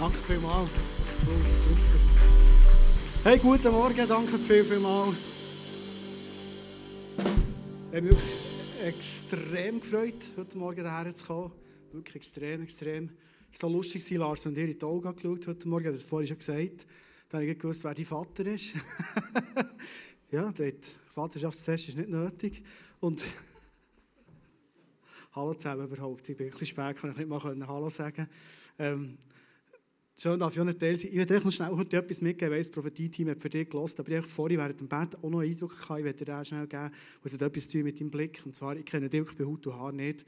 Danke 0.00 0.18
vielmals. 0.18 0.70
Hey, 3.24 3.36
guten 3.38 3.72
Morgen, 3.72 4.06
danke 4.06 4.38
viel, 4.38 4.62
vielmals. 4.62 5.16
Ich 7.90 7.96
habe 7.96 8.02
mich 8.02 8.18
extrem 8.84 9.80
gefreut, 9.80 10.34
heute 10.36 10.56
Morgen 10.56 10.82
hierher 10.82 11.12
zu 11.12 11.26
kommen. 11.26 11.52
Wirklich 11.90 12.14
extrem, 12.14 12.62
extrem. 12.62 13.10
Es 13.50 13.60
war 13.60 13.70
so 13.70 13.76
lustig, 13.76 14.08
Lars 14.10 14.46
und 14.46 14.56
ihr 14.56 14.68
in 14.68 14.78
die 14.78 14.84
Augen 14.84 15.16
geschaut 15.16 15.48
heute 15.48 15.68
Morgen. 15.68 15.86
Das 15.86 16.04
vorhin 16.04 16.28
schon 16.28 16.38
gesagt. 16.38 16.86
Dann 17.28 17.40
habe 17.40 17.50
ich 17.50 17.58
gewusst, 17.58 17.82
wer 17.82 17.94
dein 17.94 18.04
Vater 18.04 18.46
ist. 18.46 18.74
ja, 20.30 20.52
der 20.52 20.74
Vaterschaftstest 21.10 21.88
ist 21.88 21.98
nicht 21.98 22.08
nötig. 22.08 22.62
Und 23.00 23.24
Hallo 25.32 25.54
zusammen 25.54 25.88
überhaupt. 25.90 26.28
Ich 26.28 26.36
bin 26.36 26.46
ein 26.46 26.50
bisschen 26.50 26.68
spät, 26.68 26.96
kann 26.96 27.10
ich 27.10 27.16
nicht 27.16 27.28
mal 27.28 27.40
Hallo 27.42 27.90
sagen. 27.90 28.28
Ähm, 28.78 29.18
Schön 30.20 30.36
darf 30.36 30.52
ich 30.52 30.60
auch 30.60 30.64
nicht 30.64 30.80
Teil 30.80 30.96
sein. 30.96 31.10
Ich 31.12 31.16
werde 31.16 31.36
euch 31.36 31.44
noch 31.44 31.52
schnell 31.52 31.70
heute 31.70 31.96
etwas 31.96 32.20
mitgeben. 32.20 32.52
Weiss, 32.52 32.66
das 32.66 32.74
Prophetie-Team 32.74 33.28
hat 33.28 33.40
für 33.40 33.48
dich 33.48 33.70
gelost, 33.70 34.00
aber 34.00 34.08
ich 34.08 34.16
habe 34.16 34.26
vorhin 34.26 34.58
während 34.58 34.80
dem 34.80 34.88
Bett 34.88 35.14
auch 35.14 35.30
noch 35.30 35.38
einen 35.38 35.52
Eindruck 35.52 35.80
gehabt, 35.80 36.00
ich 36.00 36.04
werde 36.04 36.24
dir 36.24 36.36
auch 36.36 36.44
schnell 36.44 36.66
geben, 36.66 36.90
was 37.22 37.34
hat 37.34 37.42
etwas 37.42 37.68
tun 37.68 37.84
mit 37.84 38.00
deinem 38.00 38.10
Blick. 38.10 38.42
Und 38.44 38.56
zwar, 38.56 38.76
ich 38.76 38.84
kenne 38.84 39.08
dich 39.08 39.22
bei 39.36 39.44
Haut 39.44 39.64
und 39.64 39.76
Haar 39.76 39.92
nicht. 39.92 40.26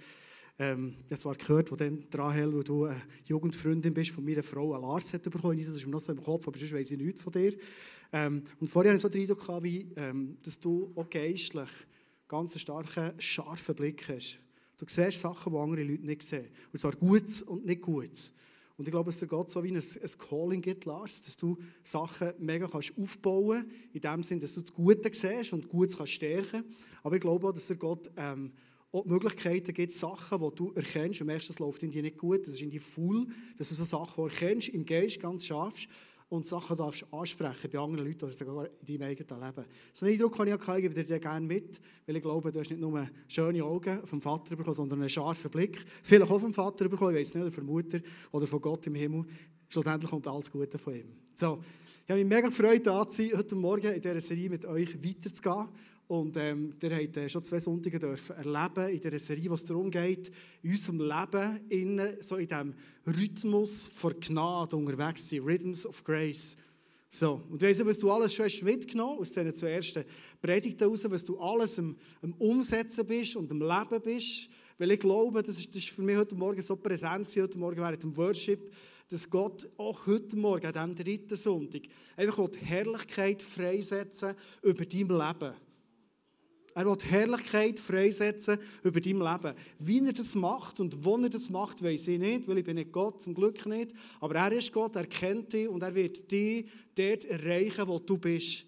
Ähm, 0.61 0.95
ich 1.07 1.11
habe 1.11 1.21
zwar 1.21 1.35
gehört, 1.35 1.73
wo 1.73 1.75
dann 1.75 2.05
Rahel, 2.15 2.55
wo 2.55 2.63
du 2.63 2.85
eine 2.85 3.03
Jugendfreundin 3.25 3.93
bist 3.93 4.13
von 4.13 4.25
meiner 4.25 4.45
Frau, 4.45 4.75
eine 4.75 4.83
Lars 4.87 5.13
hat 5.13 5.25
bekommen. 5.25 5.59
Das 5.59 5.75
ist 5.75 5.85
mir 5.85 5.91
noch 5.91 5.99
so 5.99 6.13
im 6.13 6.23
Kopf, 6.23 6.47
aber 6.47 6.57
sonst 6.57 6.73
weiss 6.73 6.93
ich 6.93 6.99
nichts 6.99 7.21
von 7.21 7.33
dir. 7.33 7.53
Ähm, 8.13 8.45
und 8.61 8.69
vorher 8.69 8.93
hatte 8.93 8.99
ich 8.99 9.03
so 9.03 9.09
den 9.09 9.23
Eindruck 9.23 9.45
gehabt, 9.45 9.65
wie, 9.65 9.89
ähm, 9.97 10.39
dass 10.45 10.61
du 10.61 10.93
auch 10.95 11.11
geistlich 11.11 11.71
ganz 12.29 12.53
einen 12.53 12.61
starken, 12.61 13.21
scharfen 13.21 13.75
Blick 13.75 14.09
hast. 14.09 14.39
Du 14.77 14.85
siehst 14.87 15.19
Sachen, 15.19 15.53
die 15.53 15.59
andere 15.59 15.83
Leute 15.83 16.07
nicht 16.07 16.23
sehen. 16.23 16.47
Und 16.73 16.79
zwar 16.79 16.93
Gutes 16.93 17.43
und 17.43 17.67
nicht 17.67 17.81
Gutes. 17.81 18.35
Und 18.81 18.89
ich 18.89 18.93
glaube, 18.93 19.11
dass 19.11 19.19
der 19.19 19.29
Gott 19.29 19.51
so 19.51 19.63
wie 19.63 19.73
ein, 19.73 19.77
ein 19.77 20.11
Calling 20.19 20.63
gibt, 20.63 20.87
Lars, 20.87 21.21
dass 21.21 21.37
du 21.37 21.59
Sachen 21.83 22.33
mega 22.39 22.67
kannst 22.67 22.97
aufbauen 22.97 23.61
kannst, 23.61 23.95
in 23.95 24.01
dem 24.01 24.23
Sinne, 24.23 24.41
dass 24.41 24.55
du 24.55 24.63
das 24.63 24.73
Gute 24.73 25.11
siehst 25.13 25.53
und 25.53 25.69
Gutes 25.69 25.99
kannst 25.99 26.15
stärken. 26.15 26.65
Aber 27.03 27.15
ich 27.15 27.21
glaube 27.21 27.47
auch, 27.47 27.53
dass 27.53 27.67
der 27.67 27.77
Gott 27.77 28.11
ähm, 28.17 28.53
auch 28.91 29.05
Möglichkeiten 29.05 29.75
gibt, 29.75 29.93
Sachen, 29.93 30.41
die 30.41 30.55
du 30.55 30.73
erkennst 30.73 31.21
und 31.21 31.27
merkst, 31.27 31.51
das 31.51 31.59
läuft 31.59 31.83
in 31.83 31.91
dir 31.91 32.01
nicht 32.01 32.17
gut, 32.17 32.41
das 32.41 32.55
ist 32.55 32.63
in 32.63 32.71
dir 32.71 32.81
voll, 32.81 33.27
dass 33.59 33.69
du 33.69 33.75
so 33.75 33.85
Sachen 33.85 34.25
erkennst, 34.25 34.71
im 34.71 34.87
Geist 34.87 35.21
ganz 35.21 35.45
scharf 35.45 35.87
und 36.31 36.47
Sachen 36.47 36.77
darfst 36.77 37.05
ansprechen 37.13 37.71
bei 37.71 37.79
anderen 37.79 38.07
Leuten, 38.07 38.25
oder 38.25 38.33
sogar 38.33 38.67
in 38.67 38.87
deinem 38.87 39.11
eigenen 39.11 39.41
Leben. 39.41 39.65
So 39.93 40.07
einen 40.07 40.15
Eindruck 40.15 40.37
kann 40.37 40.47
ich 40.47 40.55
auch, 40.55 40.77
gebe 40.77 41.05
dir 41.05 41.19
gerne 41.19 41.47
mit, 41.47 41.81
weil 42.07 42.17
ich 42.17 42.23
glaube, 42.23 42.53
du 42.53 42.61
hast 42.61 42.71
nicht 42.71 42.81
nur 42.81 43.07
schöne 43.27 43.65
Augen 43.65 44.07
vom 44.07 44.21
Vater 44.21 44.55
bekommen, 44.55 44.75
sondern 44.75 45.01
einen 45.01 45.09
scharfen 45.09 45.51
Blick. 45.51 45.85
Vielleicht 46.05 46.31
auch 46.31 46.41
vom 46.41 46.55
Vater 46.55 46.89
bekommen, 46.89 47.17
ich 47.17 47.21
weiß 47.21 47.35
nicht, 47.35 47.43
oder 47.43 47.53
von 47.53 47.67
Mutter 47.67 47.99
oder 48.31 48.47
von 48.47 48.61
Gott 48.61 48.87
im 48.87 48.95
Himmel. 48.95 49.25
Schlussendlich 49.69 50.09
kommt 50.09 50.27
alles 50.29 50.51
Gute 50.51 50.79
von 50.79 50.95
ihm. 50.95 51.13
So, 51.35 51.59
ich 52.05 52.11
habe 52.11 52.21
mich 52.21 52.29
mega 52.29 52.49
gefreut, 52.49 52.87
da 52.87 53.09
zu 53.09 53.23
sein, 53.23 53.37
heute 53.37 53.57
Morgen 53.57 53.93
in 53.93 54.01
dieser 54.01 54.21
Serie 54.21 54.51
mit 54.51 54.65
euch 54.67 55.03
weiterzugehen. 55.03 55.69
Und 56.11 56.37
ähm, 56.39 56.73
ihr 56.83 56.97
habt 56.97 57.17
äh, 57.19 57.29
schon 57.29 57.45
zwei 57.45 57.61
Sonntage 57.61 58.01
dürfen 58.01 58.35
erleben 58.35 58.89
in 58.89 59.01
dieser 59.01 59.19
Serie, 59.21 59.49
wo 59.49 59.55
es 59.55 59.65
darum 59.65 59.93
geht, 59.93 60.33
in 60.61 60.73
unserem 60.73 61.03
Leben 61.03 61.61
innen, 61.69 62.17
so 62.19 62.35
in 62.35 62.49
diesem 62.49 62.75
Rhythmus 63.07 63.87
von 63.87 64.19
Gnade 64.19 64.75
unterwegs 64.75 65.29
zu 65.29 65.37
sein, 65.37 65.45
Rhythms 65.45 65.87
of 65.87 66.03
Grace. 66.03 66.57
So, 67.09 67.41
und 67.49 67.63
weißt 67.63 67.79
du, 67.83 67.87
was 67.87 67.99
du 67.99 68.11
alles 68.11 68.35
schon 68.35 68.47
hast 68.47 68.61
mitgenommen 68.65 69.21
aus 69.21 69.31
diesen 69.31 69.55
zwei 69.55 69.71
ersten 69.71 70.05
Predigten 70.43 70.81
heraus, 70.81 71.09
was 71.09 71.25
du 71.25 71.39
alles 71.39 71.79
am, 71.79 71.97
am 72.23 72.33
Umsetzen 72.33 73.07
bist 73.07 73.37
und 73.37 73.49
am 73.53 73.61
Leben 73.61 74.03
bist. 74.03 74.49
Weil 74.79 74.91
ich 74.91 74.99
glaube, 74.99 75.45
das 75.45 75.59
ist, 75.59 75.69
das 75.69 75.77
ist 75.77 75.91
für 75.91 76.03
mich 76.03 76.17
heute 76.17 76.35
Morgen 76.35 76.61
so 76.61 76.75
präsent, 76.75 77.29
heute 77.37 77.57
Morgen 77.57 77.79
während 77.79 78.03
dem 78.03 78.17
Worship, 78.17 78.73
dass 79.09 79.31
Gott 79.31 79.69
auch 79.77 80.07
heute 80.09 80.37
Morgen, 80.37 80.67
an 80.67 80.73
diesem 80.73 81.07
dritten 81.07 81.37
Sonntag, 81.37 81.83
einfach 82.17 82.49
die 82.49 82.59
Herrlichkeit 82.59 83.45
freisetzen 83.45 84.35
über 84.65 84.85
dein 84.85 85.07
Leben. 85.07 85.70
Er 86.75 86.87
will 86.87 86.97
Herrlichkeit 87.09 87.81
freisetzen 87.81 88.59
über 88.83 89.01
dein 89.01 89.19
Leben. 89.19 89.55
Wie 89.79 90.07
er 90.07 90.13
das 90.13 90.35
macht 90.35 90.81
und 90.81 91.05
wo 91.05 91.17
er 91.19 91.29
das 91.29 91.51
macht, 91.51 91.83
weiß 91.83 92.09
ich 92.09 92.19
nicht, 92.19 92.47
weil 92.47 92.59
ich 92.59 92.65
bin 92.65 92.77
nicht 92.77 92.93
Gott, 92.93 93.21
zum 93.21 93.35
Glück 93.35 93.67
nicht. 93.67 93.93
Aber 94.21 94.35
er 94.37 94.53
ist 94.53 94.73
Gott, 94.73 94.97
er 94.97 95.07
kennt 95.07 95.53
dich 95.53 95.69
und 95.69 95.83
er 95.83 95.95
wird 95.95 96.31
dich 96.31 96.67
dort 96.95 97.25
erreichen, 97.25 97.87
wo 97.87 97.99
du 97.99 98.19
bist. 98.19 98.67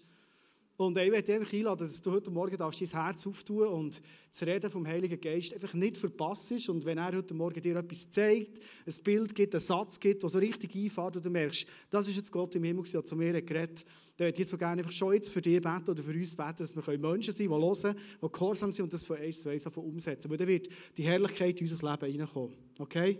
Und 0.75 0.97
ich 0.97 1.11
möchte 1.11 1.33
einfach 1.35 1.53
einladen, 1.53 1.87
dass 1.87 2.01
du 2.01 2.11
heute 2.11 2.31
Morgen 2.31 2.57
dein 2.57 2.71
Herz 2.71 3.27
auftun 3.27 3.67
und 3.67 4.01
das 4.29 4.41
Reden 4.41 4.71
vom 4.71 4.87
Heiligen 4.87 5.21
Geist 5.21 5.53
einfach 5.53 5.73
nicht 5.75 5.97
verpasst. 5.97 6.67
Und 6.67 6.83
wenn 6.83 6.97
er 6.97 7.15
heute 7.15 7.35
Morgen 7.35 7.61
dir 7.61 7.75
etwas 7.75 8.09
zeigt, 8.09 8.59
ein 8.85 9.03
Bild 9.03 9.35
gibt, 9.35 9.53
einen 9.53 9.61
Satz 9.61 9.99
gibt, 9.99 10.23
der 10.23 10.29
so 10.29 10.39
richtig 10.39 10.75
einfährt 10.75 11.15
und 11.15 11.25
du 11.25 11.29
merkst, 11.29 11.67
das 11.91 12.07
ist 12.07 12.17
jetzt 12.17 12.31
Gott 12.31 12.55
im 12.55 12.63
Himmel, 12.63 12.83
der 12.91 13.03
zu 13.03 13.15
mir 13.15 13.39
geredet 13.41 13.85
dann 14.15 14.27
würde 14.27 14.41
ich 14.41 14.47
so 14.47 14.57
gerne 14.57 14.81
einfach 14.81 14.91
schon 14.91 15.13
jetzt 15.13 15.29
für 15.29 15.41
dich 15.41 15.59
beten 15.59 15.89
oder 15.89 16.03
für 16.03 16.13
uns 16.13 16.35
beten, 16.35 16.57
dass 16.57 16.75
wir 16.75 16.99
Menschen 16.99 17.33
sein 17.33 17.47
können, 17.47 17.61
die 17.61 17.83
hören, 17.83 17.97
die 18.21 18.31
gehorsam 18.31 18.71
sind 18.71 18.83
und 18.83 18.93
das 18.93 19.03
von 19.03 19.17
eins 19.17 19.41
zu 19.41 19.49
eins 19.49 19.65
umsetzen. 19.65 20.29
Weil 20.29 20.37
dann 20.37 20.47
wird 20.47 20.67
die 20.97 21.03
Herrlichkeit 21.03 21.59
in 21.59 21.67
unser 21.67 21.91
Leben 21.91 22.21
reinkommen. 22.21 22.55
Okay? 22.77 23.19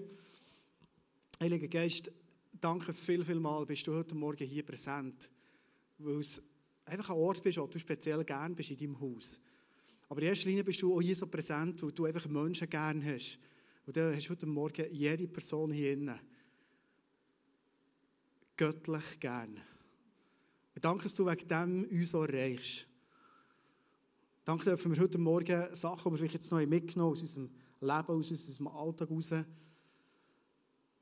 Heiliger 1.39 1.67
Geist, 1.67 2.11
danke 2.61 2.93
viel, 2.93 3.23
viel 3.23 3.39
mal, 3.39 3.65
bist 3.65 3.87
du 3.87 3.93
heute 3.93 4.13
Morgen 4.13 4.45
hier 4.45 4.63
präsent. 4.63 5.31
Weil 5.97 6.19
es 6.19 6.41
einfach 6.85 7.09
ein 7.09 7.17
Ort 7.17 7.41
bist, 7.41 7.57
wo 7.57 7.65
du 7.65 7.79
speziell 7.79 8.23
gern 8.23 8.55
bist 8.55 8.69
in 8.69 8.77
deinem 8.77 8.99
Haus. 8.99 9.39
Aber 10.09 10.21
in 10.21 10.27
erster 10.27 10.47
Linie 10.47 10.63
bist 10.63 10.81
du 10.81 10.95
auch 10.95 11.01
hier 11.01 11.15
so 11.15 11.25
präsent, 11.25 11.81
weil 11.81 11.91
du 11.91 12.05
einfach 12.05 12.27
Menschen 12.27 12.69
gern 12.69 13.03
hast. 13.03 13.39
Und 13.87 13.97
dann 13.97 14.15
hast 14.15 14.27
du 14.27 14.31
heute 14.31 14.45
Morgen 14.45 14.85
jede 14.91 15.27
Person 15.27 15.71
hier 15.71 15.93
innen 15.93 16.19
göttlich 18.55 19.19
gern. 19.19 19.59
Und 20.75 20.83
danke, 20.83 21.03
dass 21.03 21.15
du 21.15 21.25
wegen 21.25 21.47
dem 21.47 21.85
uns 21.85 22.11
so 22.11 22.23
erreichst. 22.23 22.87
Danke 24.45 24.65
dürfen 24.65 24.93
wir 24.93 25.01
heute 25.01 25.17
Morgen 25.17 25.73
Sachen, 25.73 26.03
die 26.03 26.11
wir 26.11 26.17
vielleicht 26.17 26.33
jetzt 26.33 26.51
noch 26.51 26.65
mitgenommen 26.65 27.13
aus 27.13 27.21
unserem 27.21 27.49
Leben, 27.79 28.19
aus 28.19 28.29
unserem 28.29 28.67
Alltag 28.67 29.09
raus, 29.09 29.31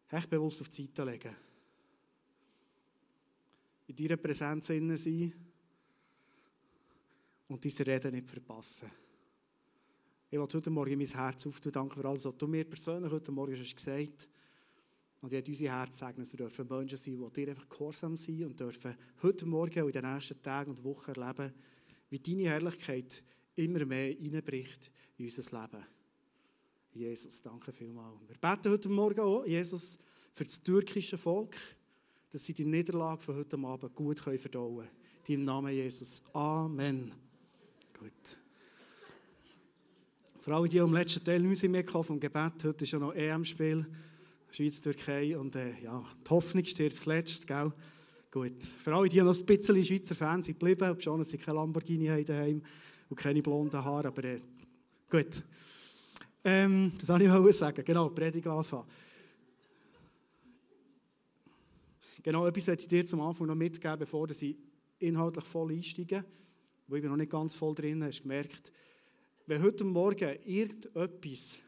echt 0.09 0.29
bewusst 0.29 0.61
auf 0.61 0.69
die 0.69 0.85
Seite 0.85 1.03
legen. 1.05 1.35
In 3.87 3.95
deiner 3.95 4.17
Präsenz 4.17 4.69
innen 4.69 4.97
sein 4.97 5.33
und 7.47 7.63
diese 7.63 7.85
Reden 7.85 8.13
nicht 8.13 8.29
verpassen. 8.29 8.91
Ich 10.29 10.37
will 10.37 10.47
heute 10.47 10.69
Morgen 10.69 10.97
mein 10.97 11.07
Herz 11.07 11.45
auftun. 11.45 11.71
Danke 11.71 11.95
für 11.95 12.07
alles, 12.07 12.23
was 12.23 12.37
du 12.37 12.47
mir 12.47 12.63
persönlich 12.63 13.11
heute 13.11 13.31
Morgen 13.31 13.57
hast 13.57 13.75
gesagt 13.75 14.11
hast. 14.21 14.29
Und 15.21 15.31
ich 15.31 15.39
habe 15.39 15.51
unser 15.51 15.65
Herz 15.65 15.99
sagen, 15.99 16.19
dass 16.19 16.33
wir 16.33 16.37
dürfen 16.37 16.67
Menschen 16.67 16.97
sein, 16.97 17.17
die 17.17 17.33
dir 17.33 17.51
einfach 17.51 17.69
gehorsam 17.69 18.17
sind 18.17 18.43
und 18.43 18.59
dürfen 18.59 18.95
heute 19.21 19.45
Morgen 19.45 19.83
und 19.83 19.95
in 19.95 20.01
den 20.01 20.13
nächsten 20.13 20.41
Tagen 20.41 20.71
und 20.71 20.83
Wochen 20.83 21.11
erleben, 21.11 21.53
wie 22.09 22.19
deine 22.19 22.49
Herrlichkeit 22.49 23.23
immer 23.55 23.85
mehr 23.85 24.13
hineinbricht 24.13 24.91
in 25.17 25.25
unser 25.25 25.61
Leben. 25.61 25.85
Jesus, 26.93 27.41
danke 27.41 27.71
vielmals. 27.71 28.19
Wir 28.27 28.37
beten 28.37 28.71
heute 28.71 28.89
Morgen 28.89 29.19
auch, 29.19 29.45
Jesus, 29.45 29.99
für 30.33 30.43
das 30.43 30.61
türkische 30.61 31.17
Volk, 31.17 31.55
dass 32.31 32.43
sie 32.43 32.53
die 32.53 32.65
Niederlage 32.65 33.21
von 33.21 33.35
heute 33.35 33.57
Abend 33.57 33.95
gut 33.95 34.19
verdauen 34.19 34.77
können. 34.77 34.89
In 35.27 35.35
deinem 35.35 35.45
Namen 35.45 35.73
Jesus. 35.73 36.23
Amen. 36.33 37.13
Gut. 37.97 38.37
Für 40.39 40.55
alle, 40.55 40.67
die 40.67 40.79
am 40.79 40.93
letzten 40.93 41.23
Teil 41.23 41.41
nicht 41.41 41.63
mehr 41.69 41.87
vom 41.87 42.19
Gebet, 42.19 42.63
heute 42.63 42.83
ist 42.83 42.91
ja 42.91 42.99
noch 42.99 43.13
EM-Spiel. 43.13 43.85
Schweiz, 44.51 44.81
Türkei 44.81 45.37
und 45.37 45.55
äh, 45.55 45.79
ja, 45.81 46.03
die 46.25 46.29
Hoffnung 46.29 46.65
stirbt 46.65 46.97
zuletzt, 46.97 47.47
gell? 47.47 47.71
Gut. 48.29 48.63
Für 48.63 48.93
alle, 48.93 49.07
die 49.07 49.21
noch 49.21 49.33
ein 49.33 49.45
bisschen 49.45 49.85
Schweizer 49.85 50.13
Fans 50.13 50.45
sind 50.45 50.59
geblieben, 50.59 50.89
ob 50.89 51.01
schon, 51.01 51.19
dass 51.19 51.29
sie 51.29 51.37
keine 51.37 51.57
Lamborghini 51.57 52.07
haben 52.07 52.25
daheim 52.25 52.61
und 53.09 53.15
keine 53.15 53.41
blonden 53.41 53.83
Haare, 53.83 54.09
aber 54.09 54.23
äh, 54.25 54.39
gut. 55.09 55.43
Ähm, 56.43 56.91
das 56.99 57.07
wollte 57.07 57.49
ich 57.49 57.55
sagen, 57.55 57.83
genau, 57.85 58.09
Predigt 58.09 58.47
anfangen. 58.47 58.87
Genau, 62.23 62.45
etwas 62.45 62.67
möchte 62.67 62.83
ich 62.83 62.87
dir 62.89 63.05
zum 63.05 63.21
Anfang 63.21 63.47
noch 63.47 63.55
mitgeben, 63.55 63.99
bevor 63.99 64.29
ich 64.29 64.55
inhaltlich 64.99 65.45
voll 65.45 65.71
einsteige, 65.71 66.25
wo 66.87 66.95
ich 66.95 67.03
noch 67.03 67.15
nicht 67.15 67.31
ganz 67.31 67.55
voll 67.55 67.73
drin, 67.73 68.03
hast 68.03 68.21
gemerkt, 68.21 68.71
wenn 69.47 69.61
heute 69.61 69.85
Morgen 69.85 70.37
irgendetwas 70.45 71.59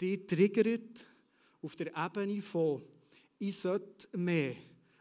dich 0.00 0.26
triggert, 0.26 1.06
auf 1.64 1.76
der 1.76 1.92
Ebene 1.96 2.42
von 2.42 2.82
ich 3.38 3.58
sollte 3.58 4.16
mehr. 4.16 4.54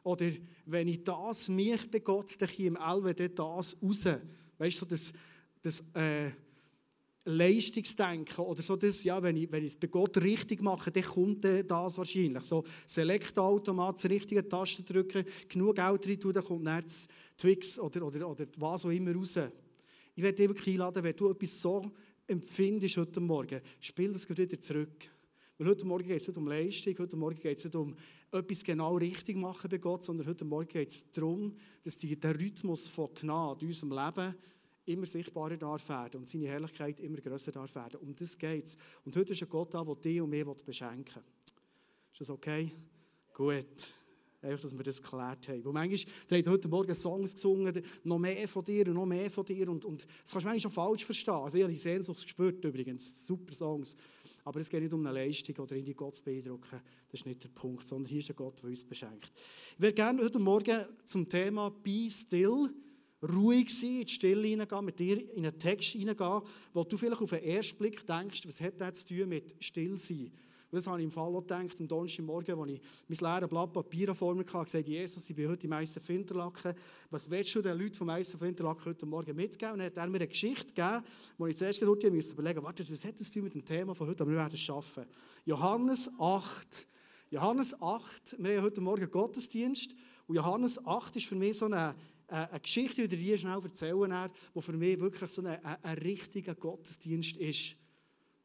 Oder 0.04 0.27
wenn 0.65 0.88
ich 0.88 1.04
das 1.04 1.48
mich 1.50 1.89
bei 1.89 2.00
dann 2.38 2.50
komme 2.50 2.86
auch 2.86 3.04
das 3.13 3.81
raus. 3.81 4.06
Weißt 4.57 4.75
du, 4.75 4.80
so 4.80 4.86
das, 4.86 5.13
das 5.62 5.83
äh, 5.94 6.31
Leistungsdenken 7.25 8.44
oder 8.44 8.62
so 8.62 8.75
das, 8.75 9.04
ja, 9.04 9.21
wenn 9.24 9.38
ich, 9.38 9.50
wenn 9.51 9.63
ich 9.63 9.71
es 9.71 9.77
bei 9.77 9.88
Gott 9.88 10.18
richtig 10.18 10.62
mache, 10.62 10.92
dann 10.92 11.04
kommt 11.04 11.45
das 11.45 11.98
wahrscheinlich. 11.98 12.44
So 12.44 12.65
Select-Automat, 12.86 14.04
die 14.04 14.07
richtige 14.07 14.48
Taste 14.48 14.83
drücken, 14.83 15.24
genug 15.48 15.75
Geld 15.75 16.07
rein 16.07 16.19
tun, 16.19 16.33
dann 16.33 16.44
kommt 16.44 16.68
dann 16.68 16.81
das 16.81 17.07
Twix 17.38 17.80
oder, 17.80 18.06
oder, 18.06 18.27
oder 18.27 18.45
was 18.57 18.86
auch 18.86 18.89
immer 18.89 19.13
raus. 19.13 19.39
Ich 20.15 20.24
werde 20.24 20.36
dich 20.36 20.50
wirklich 20.50 20.75
einladen, 20.75 21.04
wenn 21.04 21.15
du 21.15 21.30
etwas 21.30 21.62
so 21.62 21.92
empfindest 22.27 22.98
heute 22.98 23.21
Morgen, 23.21 23.62
spiel 23.80 24.12
das 24.12 24.30
wieder 24.30 24.60
zurück. 24.60 25.10
Weil 25.57 25.67
heute 25.67 25.85
Morgen 25.85 26.07
geht 26.07 26.17
es 26.17 26.27
nicht 26.27 26.38
um 26.38 26.47
Leistung, 26.47 26.95
heute 26.97 27.15
Morgen 27.15 27.39
geht 27.39 27.57
es 27.57 27.63
nicht 27.63 27.75
um 27.75 27.95
etwas 28.31 28.63
genau 28.63 28.97
richtig 28.97 29.38
machen 29.38 29.69
bei 29.69 29.77
Gott, 29.77 30.03
sondern 30.03 30.27
heute 30.27 30.45
Morgen 30.45 30.67
geht 30.67 30.89
es 30.89 31.11
darum, 31.11 31.55
dass 31.83 31.97
der 31.97 32.39
Rhythmus 32.39 32.88
von 32.88 33.13
Gnade 33.13 33.61
in 33.61 33.67
unserem 33.67 33.91
Leben 33.91 34.35
immer 34.85 35.05
sichtbarer 35.05 35.57
darf 35.57 35.88
werden 35.89 36.21
und 36.21 36.27
seine 36.27 36.47
Herrlichkeit 36.47 37.00
immer 37.00 37.19
grösser 37.19 37.51
darf 37.51 37.75
werden. 37.75 38.00
Um 38.01 38.15
das 38.15 38.38
geht 38.38 38.65
es. 38.65 38.77
Und 39.05 39.15
heute 39.15 39.33
ist 39.33 39.44
ein 39.44 39.50
Gott 39.50 39.73
da, 39.73 39.83
der 39.83 39.95
dich 39.95 40.21
und 40.21 40.29
mich 40.29 40.44
beschenken 40.44 41.15
will. 41.15 41.23
Ist 42.11 42.21
das 42.21 42.29
okay? 42.29 42.71
Gut. 43.33 43.94
Einfach, 44.44 44.62
dass 44.62 44.78
wir 44.78 44.84
das 44.84 45.01
geklärt 45.01 45.48
haben. 45.48 45.63
Weil 45.63 45.74
manchmal, 45.74 46.13
der 46.30 46.38
hat 46.40 46.48
heute 46.48 46.68
Morgen 46.68 46.94
Songs 46.94 47.34
gesungen, 47.34 47.81
noch 48.04 48.19
mehr 48.19 48.48
von 48.48 48.63
dir 48.63 48.88
und 48.88 48.95
noch 48.95 49.06
mehr 49.06 49.31
von 49.31 49.45
dir. 49.45 49.69
Und, 49.69 49.86
und 49.86 50.04
das 50.04 50.31
kannst 50.31 50.34
du 50.34 50.50
manchmal 50.50 50.60
schon 50.60 50.72
falsch 50.72 51.06
verstehen. 51.06 51.34
Also 51.34 51.57
ich 51.57 51.63
habe 51.63 51.74
die 51.74 51.80
Sehnsucht 51.80 52.22
gespürt 52.22 52.63
übrigens. 52.63 53.25
Super 53.25 53.54
Songs. 53.54 53.95
Aber 54.45 54.60
es 54.60 54.69
geht 54.69 54.81
nicht 54.81 54.94
um 54.94 55.06
eine 55.06 55.18
Leistung 55.18 55.56
oder 55.57 55.75
in 55.75 55.86
die 55.86 55.94
Gott 55.94 56.16
zu 56.16 56.24
beeindrucken. 56.24 56.81
Das 57.10 57.22
ist 57.22 57.25
nicht 57.25 57.44
der 57.44 57.50
Punkt, 57.50 57.88
sondern 57.88 58.10
hier 58.10 58.19
ist 58.19 58.30
ein 58.30 58.36
Gott, 58.36 58.62
der 58.62 58.69
uns 58.69 58.84
beschenkt. 58.84 59.31
Ich 59.75 59.81
würde 59.81 59.94
gerne 59.94 60.22
heute 60.22 60.40
Morgen 60.40 60.86
zum 61.06 61.30
Thema 61.30 61.69
Be 61.69 62.10
Still 62.10 62.69
ruhig 63.24 63.69
sein, 63.69 64.01
in 64.01 64.06
die 64.06 64.13
Stille 64.13 64.48
hineingehen, 64.48 64.86
mit 64.86 65.00
dir 65.00 65.34
in 65.36 65.46
einen 65.46 65.57
Text 65.57 65.92
hineingehen, 65.92 66.42
wo 66.74 66.84
du 66.84 66.98
vielleicht 66.98 67.22
auf 67.22 67.30
den 67.30 67.44
ersten 67.44 67.78
Blick 67.78 68.06
denkst, 68.06 68.46
was 68.46 68.60
hat 68.60 68.81
das 68.81 69.06
zu 69.06 69.16
tun 69.16 69.30
mit 69.30 69.56
Stillsein? 69.63 70.31
Und 70.74 70.78
das 70.78 70.88
habe 70.88 70.98
ich 70.98 71.04
im 71.04 71.12
Fall 71.12 71.36
auch 71.36 71.42
gedacht, 71.42 71.80
am 71.80 71.88
Donnerstagmorgen, 71.88 72.60
als 72.60 72.72
ich 72.72 72.81
mein 73.08 73.18
leeres 73.36 73.48
Blatt 73.48 73.74
Papier 73.74 74.16
vor 74.16 74.34
mir 74.34 74.44
hatte, 74.44 74.66
gesagt, 74.66 74.88
Jesus, 74.88 75.30
ich 75.30 75.36
bin 75.36 75.48
heute 75.48 75.68
im 75.68 75.74
Eisen 75.74 76.02
Finterlaken. 76.02 76.74
Was 77.12 77.30
willst 77.30 77.54
du 77.54 77.62
den 77.62 77.78
Leuten 77.78 77.94
vom 77.94 78.10
Eisen 78.10 78.40
Finterlaken 78.40 78.86
heute 78.86 79.06
Morgen 79.06 79.36
mitgeben? 79.36 79.74
Und 79.74 79.80
dann 79.81 79.86
hat 79.86 79.98
er 79.98 80.08
mir 80.08 80.18
eine 80.18 80.28
Geschichte 80.28 80.74
gegeben, 80.74 81.04
wo 81.38 81.46
ich 81.46 81.58
zuerst 81.58 81.80
gerade 81.80 81.92
überlegen 81.92 82.16
musste, 82.16 82.64
warte, 82.64 82.90
was 82.90 83.06
hat 83.06 83.20
das 83.20 83.36
mit 83.36 83.54
dem 83.54 83.64
Thema 83.64 83.94
von 83.94 84.08
heute? 84.08 84.24
Aber 84.24 84.31
wir 84.31 84.38
werden 84.40 84.56
es 84.56 84.62
schaffen. 84.62 85.06
Johannes 85.46 86.10
8. 86.18 86.88
Johannes 87.30 87.80
8, 87.80 88.38
wir 88.40 88.58
haben 88.58 88.64
heute 88.64 88.81
Morgen 88.81 89.12
Gottesdienst. 89.12 89.94
Und 90.25 90.38
Johannes 90.38 90.84
8 90.84 91.18
ist 91.18 91.28
für 91.28 91.36
mich 91.36 91.56
so 91.56 91.66
eine, 91.66 91.94
eine 92.28 92.60
Geschichte, 92.60 93.08
die 93.08 93.16
ich 93.16 93.22
dir 93.22 93.38
schnell 93.38 93.60
erzählen 93.64 94.31
die 94.56 94.62
für 94.62 94.74
mich 94.74 95.00
wirklich 95.00 95.30
so 95.30 95.44
ein, 95.44 95.64
ein 95.64 95.98
richtiger 96.00 96.56
Gottesdienst 96.56 97.38
ist. 97.38 97.75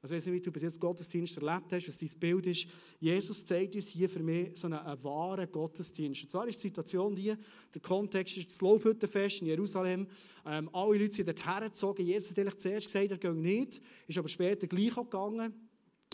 Also 0.00 0.14
ich 0.14 0.20
weiß 0.20 0.26
nicht, 0.26 0.34
wie 0.36 0.40
du 0.42 0.52
bis 0.52 0.62
jetzt 0.62 0.80
Gottesdienst 0.80 1.36
erlebt 1.38 1.72
hast, 1.72 1.88
was 1.88 1.96
dein 1.96 2.20
Bild 2.20 2.46
ist. 2.46 2.68
Jesus 3.00 3.44
zeigt 3.44 3.74
uns 3.74 3.88
hier 3.88 4.08
für 4.08 4.22
mich 4.22 4.56
so 4.56 4.68
einen, 4.68 4.78
einen 4.78 5.02
wahren 5.02 5.50
Gottesdienst. 5.50 6.22
Und 6.22 6.30
zwar 6.30 6.46
ist 6.46 6.62
die 6.62 6.68
Situation 6.68 7.16
die, 7.16 7.34
der 7.74 7.80
Kontext 7.82 8.36
ist 8.36 8.50
das 8.50 8.60
Lobhüttenfest 8.60 9.40
in 9.40 9.48
Jerusalem. 9.48 10.06
Ähm, 10.46 10.70
alle 10.72 10.98
Leute 10.98 11.14
sind 11.14 11.26
dort 11.26 11.44
hergezogen. 11.44 12.06
Jesus 12.06 12.30
hat 12.30 12.38
eigentlich 12.38 12.58
zuerst 12.58 12.86
gesagt, 12.86 13.10
er 13.10 13.18
gehe 13.18 13.34
nicht, 13.34 13.80
ist 14.06 14.18
aber 14.18 14.28
später 14.28 14.68
gleich 14.68 14.94
gegangen. 14.94 15.67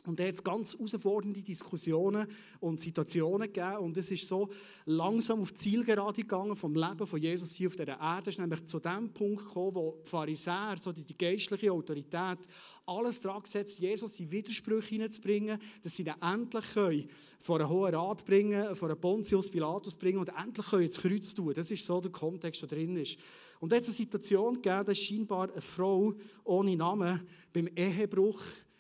Und 0.06 0.20
da 0.20 0.24
hat 0.24 0.34
es 0.34 0.44
ganz 0.44 0.74
herausfordernde 0.74 1.40
Diskussionen 1.40 2.26
und 2.60 2.78
Situationen 2.78 3.50
gegeben. 3.50 3.78
Und 3.78 3.96
es 3.96 4.10
ist 4.10 4.28
so 4.28 4.50
langsam 4.84 5.40
auf 5.40 5.52
die 5.52 5.58
Zielgerade 5.58 6.20
gegangen 6.20 6.54
vom 6.56 6.74
Leben 6.74 7.06
von 7.06 7.20
Jesus 7.20 7.54
hier 7.54 7.68
auf 7.68 7.76
dieser 7.76 7.98
Erde. 7.98 8.28
Es 8.28 8.34
ist 8.34 8.40
nämlich 8.40 8.66
zu 8.66 8.80
dem 8.80 9.10
Punkt 9.14 9.46
gekommen, 9.46 9.74
wo 9.74 9.98
die 10.04 10.08
Pharisäer, 10.08 10.76
so 10.78 10.92
die, 10.92 11.04
die 11.04 11.16
geistliche 11.16 11.72
Autorität, 11.72 12.38
alles 12.86 13.22
daran 13.22 13.42
gesetzt, 13.42 13.78
Jesus 13.78 14.20
in 14.20 14.30
Widersprüche 14.30 14.90
hineinzubringen, 14.90 15.58
dass 15.82 15.96
sie 15.96 16.02
ihn 16.02 16.14
endlich 16.20 16.74
können 16.74 17.08
vor 17.38 17.60
einen 17.60 17.70
Hohen 17.70 17.94
Rat 17.94 18.26
bringen, 18.26 18.74
vor 18.74 18.90
einen 18.90 19.00
Pontius 19.00 19.50
Pilatus 19.50 19.96
bringen 19.96 20.18
und 20.18 20.28
endlich 20.38 20.66
können 20.66 20.82
ins 20.82 20.98
Kreuz 20.98 21.32
tun. 21.32 21.54
Das 21.54 21.70
ist 21.70 21.86
so 21.86 22.02
der 22.02 22.12
Kontext, 22.12 22.60
der 22.60 22.68
drin 22.68 22.96
ist. 22.96 23.18
Und 23.60 23.72
da 23.72 23.76
hat 23.76 23.82
es 23.82 23.88
eine 23.88 23.96
Situation 23.96 24.54
gegeben, 24.54 24.84
dass 24.84 24.98
scheinbar 24.98 25.50
eine 25.50 25.62
Frau 25.62 26.12
ohne 26.44 26.76
Namen 26.76 27.26
beim 27.54 27.68
Ehebruch 27.74 28.38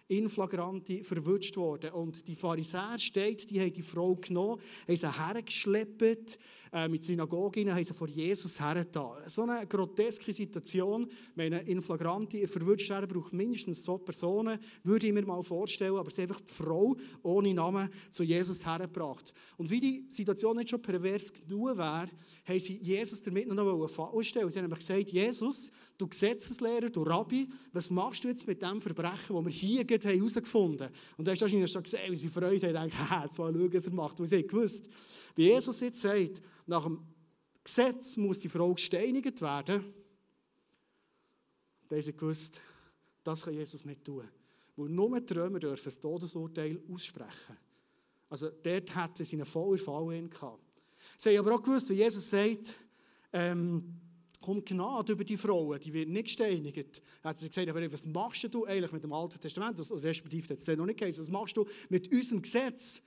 in 0.08 0.28
flagranti 0.28 1.02
verwünscht 1.02 1.56
worden. 1.56 1.92
Und 1.92 2.28
die 2.28 2.34
Pharisäer 2.34 2.98
steht, 2.98 3.50
die 3.50 3.60
haben 3.60 3.72
die 3.72 3.82
Frau 3.82 4.14
genommen, 4.16 4.60
haben 4.86 4.96
sie 4.96 5.18
hergeschleppt, 5.18 6.38
äh, 6.74 6.88
mit 6.88 7.04
Synagogen 7.04 7.72
haben 7.72 7.84
sie 7.84 7.94
vor 7.94 8.08
Jesus 8.08 8.60
hergetan. 8.60 9.22
So 9.26 9.42
eine 9.42 9.64
groteske 9.64 10.32
Situation, 10.32 11.08
wenn 11.36 11.52
in 11.52 11.80
flagranti 11.80 12.48
verwünscht 12.48 12.90
werden, 12.90 13.08
braucht 13.08 13.32
mindestens 13.32 13.84
so 13.84 13.96
Personen, 13.96 14.58
würde 14.82 15.06
ich 15.06 15.12
mir 15.12 15.24
mal 15.24 15.40
vorstellen, 15.44 15.94
aber 15.94 16.08
ist 16.08 16.18
einfach 16.18 16.40
die 16.40 16.50
Frau 16.50 16.96
ohne 17.22 17.54
Namen 17.54 17.88
zu 18.10 18.24
Jesus 18.24 18.66
hergebracht. 18.66 19.32
Und 19.56 19.70
wie 19.70 19.78
die 19.78 20.06
Situation 20.08 20.56
nicht 20.56 20.70
schon 20.70 20.82
pervers 20.82 21.32
genug 21.32 21.76
wäre, 21.76 22.08
haben 22.44 22.58
sie 22.58 22.76
Jesus 22.78 23.22
damit 23.22 23.46
noch 23.46 23.56
eine 23.56 23.88
Falle 23.88 24.24
stellen. 24.24 24.50
Sie 24.50 24.58
haben 24.58 24.64
nämlich 24.64 24.80
gesagt, 24.80 25.12
Jesus, 25.12 25.70
du 25.96 26.08
Gesetzeslehrer, 26.08 26.90
du 26.90 27.04
Rabbi, 27.04 27.46
was 27.72 27.88
machst 27.88 28.24
du 28.24 28.28
jetzt 28.28 28.48
mit 28.48 28.60
dem 28.62 28.80
Verbrechen, 28.80 29.36
das 29.36 29.44
wir 29.44 29.52
hier 29.52 29.84
herausgefunden 29.86 30.88
haben? 30.88 30.94
Und 31.18 31.28
da 31.28 31.30
hast 31.30 31.38
du 31.38 31.44
wahrscheinlich 31.44 31.70
schon 31.70 31.84
gesehen, 31.84 32.10
wie 32.10 32.16
sie 32.16 32.28
Freude 32.28 32.66
haben, 32.66 32.90
denken, 32.90 32.98
jetzt 33.22 33.38
mal 33.38 33.52
schauen, 33.52 33.72
was 33.72 33.86
er 33.86 33.92
macht. 33.92 34.18
Weil 34.18 34.26
sie 34.26 34.38
haben 34.38 34.48
gewusst, 34.48 34.88
wie 35.34 35.44
Jesus 35.44 35.80
jetzt 35.80 36.00
sagt, 36.00 36.42
nach 36.66 36.84
dem 36.84 37.00
Gesetz 37.62 38.16
muss 38.16 38.40
die 38.40 38.48
Frau 38.48 38.74
gesteinigt 38.74 39.40
werden, 39.40 39.92
da 41.88 41.96
haben 41.96 42.02
sie 42.02 42.12
gewusst, 42.12 42.60
das 43.22 43.42
kann 43.42 43.54
Jesus 43.54 43.84
nicht 43.84 44.04
tun. 44.04 44.28
Weil 44.76 44.88
nur 44.88 45.20
die 45.20 45.32
Römer 45.34 45.60
dürfen 45.60 45.84
das 45.84 46.00
Todesurteil 46.00 46.80
aussprechen. 46.92 47.56
Also 48.28 48.50
dort 48.50 48.96
hätten 48.96 49.24
sie 49.24 49.36
einen 49.36 49.46
vollen 49.46 49.78
Fall 49.78 50.28
gehabt. 50.28 50.60
Sie 51.16 51.30
haben 51.30 51.46
aber 51.46 51.54
auch 51.56 51.62
gewusst, 51.62 51.90
wie 51.90 51.94
Jesus 51.94 52.30
sagt, 52.30 52.74
ähm, 53.32 54.00
kommt 54.40 54.66
Gnade 54.66 55.12
über 55.12 55.24
die 55.24 55.36
Frauen, 55.36 55.80
die 55.80 55.92
wird 55.92 56.08
nicht 56.08 56.24
gesteinigt. 56.24 57.02
Er 57.22 57.30
hat 57.30 57.38
gesagt, 57.38 57.68
aber 57.68 57.92
was 57.92 58.06
machst 58.06 58.52
du 58.52 58.64
eigentlich 58.66 58.92
mit 58.92 59.04
dem 59.04 59.12
Alten 59.12 59.40
Testament, 59.40 59.78
respektive 59.78 60.48
hat 60.48 60.58
es 60.58 60.66
noch 60.66 60.86
nicht 60.86 60.98
geheißen, 60.98 61.22
was 61.22 61.30
machst 61.30 61.56
du 61.56 61.64
mit 61.88 62.12
unserem 62.12 62.42
Gesetz? 62.42 63.02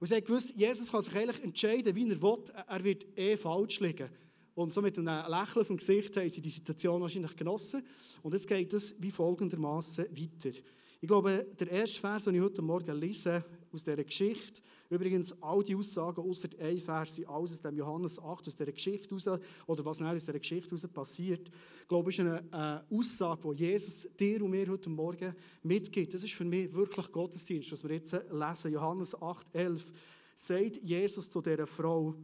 Und 0.00 0.06
sie 0.06 0.20
gewusst, 0.22 0.54
Jesus 0.56 0.90
kann 0.90 1.02
sich 1.02 1.14
eigentlich 1.14 1.44
entscheiden, 1.44 1.94
wie 1.94 2.10
er 2.10 2.22
will, 2.22 2.44
er 2.66 2.84
wird 2.84 3.06
eh 3.18 3.36
falsch 3.36 3.80
liegen. 3.80 4.08
Und 4.54 4.72
so 4.72 4.80
mit 4.80 4.98
einem 4.98 5.30
Lächeln 5.30 5.60
auf 5.60 5.66
dem 5.66 5.76
Gesicht 5.76 6.16
haben 6.16 6.28
sie 6.28 6.40
die 6.40 6.50
Situation 6.50 7.00
wahrscheinlich 7.02 7.36
genossen. 7.36 7.84
Und 8.22 8.32
jetzt 8.32 8.48
geht 8.48 8.72
es 8.72 9.00
wie 9.00 9.10
folgendermaßen 9.10 10.06
weiter. 10.10 10.58
Ich 11.00 11.06
glaube, 11.08 11.46
der 11.58 11.70
erste 11.70 12.00
Vers, 12.00 12.24
den 12.24 12.34
ich 12.34 12.40
heute 12.40 12.62
Morgen 12.62 12.98
lese, 12.98 13.44
aus 13.72 13.84
dieser 13.84 14.04
Geschichte, 14.04 14.62
übrigens 14.88 15.32
all 15.42 15.62
die 15.62 15.74
Aussagen 15.74 16.20
außer 16.20 16.48
ein 16.58 16.78
Vers 16.78 17.16
sind 17.16 17.28
alles 17.28 17.52
aus 17.52 17.60
dem 17.60 17.76
Johannes 17.76 18.18
8, 18.18 18.48
aus 18.48 18.56
dieser 18.56 18.72
Geschichte 18.72 19.14
raus, 19.14 19.40
oder 19.66 19.84
was 19.84 20.00
aus 20.00 20.24
dieser 20.24 20.38
Geschichte 20.38 20.70
raus 20.70 20.86
passiert, 20.88 21.50
glaube 21.88 22.10
ich, 22.10 22.18
ist 22.18 22.26
eine, 22.26 22.44
eine 22.52 22.84
Aussage, 22.90 23.54
die 23.54 23.64
Jesus 23.64 24.08
dir 24.18 24.42
und 24.42 24.50
mir 24.50 24.68
heute 24.68 24.90
Morgen 24.90 25.34
mitgibt. 25.62 26.14
Das 26.14 26.24
ist 26.24 26.34
für 26.34 26.44
mich 26.44 26.72
wirklich 26.74 27.10
Gottesdienst, 27.12 27.72
was 27.72 27.84
wir 27.84 27.92
jetzt 27.92 28.12
lesen. 28.12 28.72
Johannes 28.72 29.20
8, 29.20 29.46
11 29.54 29.92
sagt 30.34 30.76
Jesus 30.82 31.30
zu 31.30 31.40
dieser 31.40 31.66
Frau, 31.66 32.14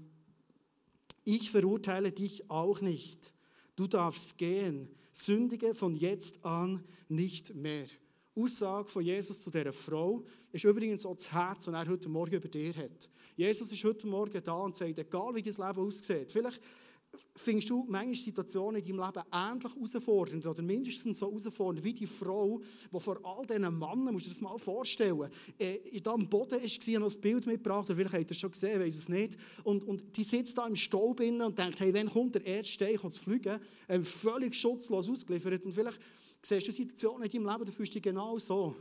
ich 1.25 1.51
verurteile 1.51 2.13
dich 2.13 2.49
auch 2.50 2.81
nicht. 2.81 3.35
Du 3.75 3.87
darfst 3.87 4.38
gehen. 4.38 4.88
Sündige 5.12 5.75
von 5.75 5.97
jetzt 5.97 6.45
an 6.45 6.85
nicht 7.09 7.55
mehr. 7.55 7.87
Aussage 8.37 8.88
von 8.88 9.02
Jesus 9.02 9.40
zu 9.40 9.50
dieser 9.50 9.73
Frau 9.73 10.23
ist 10.52 10.64
übrigens 10.64 11.07
auch 11.07 11.16
das 11.16 11.33
Herz, 11.33 11.64
das 11.64 11.75
er 11.75 11.88
heute 11.88 12.09
Morgen 12.09 12.35
über 12.35 12.49
dir 12.49 12.75
hat. 12.76 13.09
Jesus 13.35 13.73
ist 13.73 13.85
heute 13.85 14.07
Morgen 14.07 14.43
da 14.43 14.55
und 14.55 14.76
sagt, 14.76 14.99
egal 14.99 15.35
wie 15.35 15.43
dein 15.43 15.55
Leben 15.55 15.87
aussieht, 15.87 16.31
vielleicht 16.31 16.61
findest 17.35 17.71
du 17.71 17.85
manchmal 17.88 18.14
Situationen 18.14 18.83
in 18.83 18.97
deinem 18.97 19.07
Leben 19.07 19.26
ähnlich 19.33 19.75
herausfordernd 19.75 20.47
oder 20.47 20.62
mindestens 20.62 21.19
so 21.19 21.28
herausfordernd 21.28 21.85
wie 21.85 21.95
die 21.95 22.07
Frau, 22.07 22.61
die 22.93 23.00
vor 23.00 23.19
all 23.23 23.47
diesen 23.47 23.78
Männern, 23.78 24.12
musst 24.12 24.26
du 24.26 24.28
dir 24.28 24.35
das 24.35 24.40
mal 24.43 24.59
vorstellen, 24.59 25.31
äh, 25.59 26.00
da 26.00 26.12
am 26.12 26.28
Boden 26.28 26.61
war 26.61 27.00
noch 27.00 27.07
das 27.07 27.16
Bild 27.16 27.47
mitgebracht, 27.47 27.88
oder 27.88 27.97
vielleicht 27.97 28.14
habt 28.14 28.31
ihr 28.31 28.33
es 28.33 28.38
schon 28.38 28.50
gesehen, 28.50 28.81
weiß 28.81 28.97
es 28.97 29.09
nicht, 29.09 29.37
und, 29.64 29.85
und 29.85 30.16
die 30.16 30.25
sitzt 30.25 30.59
da 30.59 30.66
im 30.66 30.76
Staub 30.76 31.21
und 31.21 31.59
denkt, 31.59 31.81
hey, 31.81 31.95
wann 31.95 32.11
kommt 32.11 32.35
der 32.35 32.45
erste 32.45 32.73
Stein 32.73 32.99
zu 32.99 33.21
fliegen, 33.21 33.61
ähm, 33.88 34.05
völlig 34.05 34.55
schutzlos 34.55 35.09
ausgeliefert 35.09 35.64
und 35.64 35.73
vielleicht 35.73 36.00
siehst 36.43 36.69
du 36.69 36.73
Situationen 36.73 37.25
in 37.25 37.31
deinem 37.31 37.52
Leben, 37.52 37.64
du 37.64 37.73
fühlst 37.73 37.95
dich 37.95 38.02
genau 38.02 38.38
so. 38.38 38.75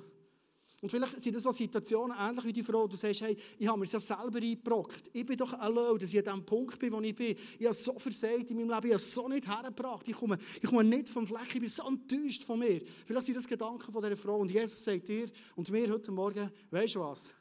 Und 0.81 0.91
vielleicht 0.91 1.19
sind 1.19 1.35
das 1.35 1.43
so 1.43 1.51
Situationen 1.51 2.15
ähnlich 2.15 2.45
wie 2.45 2.53
die 2.53 2.61
Frau, 2.61 2.87
du 2.87 2.95
sagst, 2.95 3.21
hey, 3.21 3.35
ich 3.57 3.67
habe 3.67 3.79
mir 3.79 3.85
das 3.85 3.93
ja 3.93 4.17
selber 4.17 4.37
eingebrockt. 4.37 5.09
Ich 5.13 5.25
bin 5.25 5.35
doch 5.35 5.53
allein, 5.53 5.97
dass 5.97 6.13
ich 6.13 6.19
an 6.19 6.35
dem 6.35 6.45
Punkt 6.45 6.77
bin, 6.77 6.91
wo 6.91 7.01
ich 7.01 7.15
bin. 7.15 7.35
Ich 7.57 7.65
habe 7.65 7.73
so 7.73 7.97
versagt 7.97 8.51
in 8.51 8.57
meinem 8.57 8.69
Leben, 8.69 8.87
ich 8.87 8.93
habe 8.93 8.99
so 8.99 9.27
nicht 9.27 9.47
hergebracht. 9.47 10.07
Ich 10.07 10.15
komme, 10.15 10.37
ich 10.61 10.69
komme 10.69 10.83
nicht 10.83 11.09
vom 11.09 11.25
Fleck, 11.25 11.47
ich 11.53 11.59
bin 11.59 11.69
so 11.69 11.87
enttäuscht 11.87 12.43
von 12.43 12.59
mir. 12.59 12.81
Vielleicht 13.05 13.25
sind 13.25 13.35
das 13.35 13.47
Gedanken 13.47 13.91
von 13.91 14.01
dieser 14.01 14.17
Frau. 14.17 14.37
Und 14.37 14.51
Jesus 14.51 14.83
sagt 14.83 15.07
dir 15.07 15.27
und 15.55 15.71
mir 15.71 15.91
heute 15.91 16.11
Morgen, 16.11 16.51
weißt 16.69 16.95
du 16.95 16.99
was? 16.99 17.33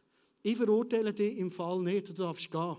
Ich 0.43 0.57
verurteile 0.57 1.13
dich 1.13 1.37
im 1.37 1.51
Fall 1.51 1.81
nicht, 1.81 2.09
du 2.09 2.13
darfst 2.15 2.51
gehen. 2.51 2.77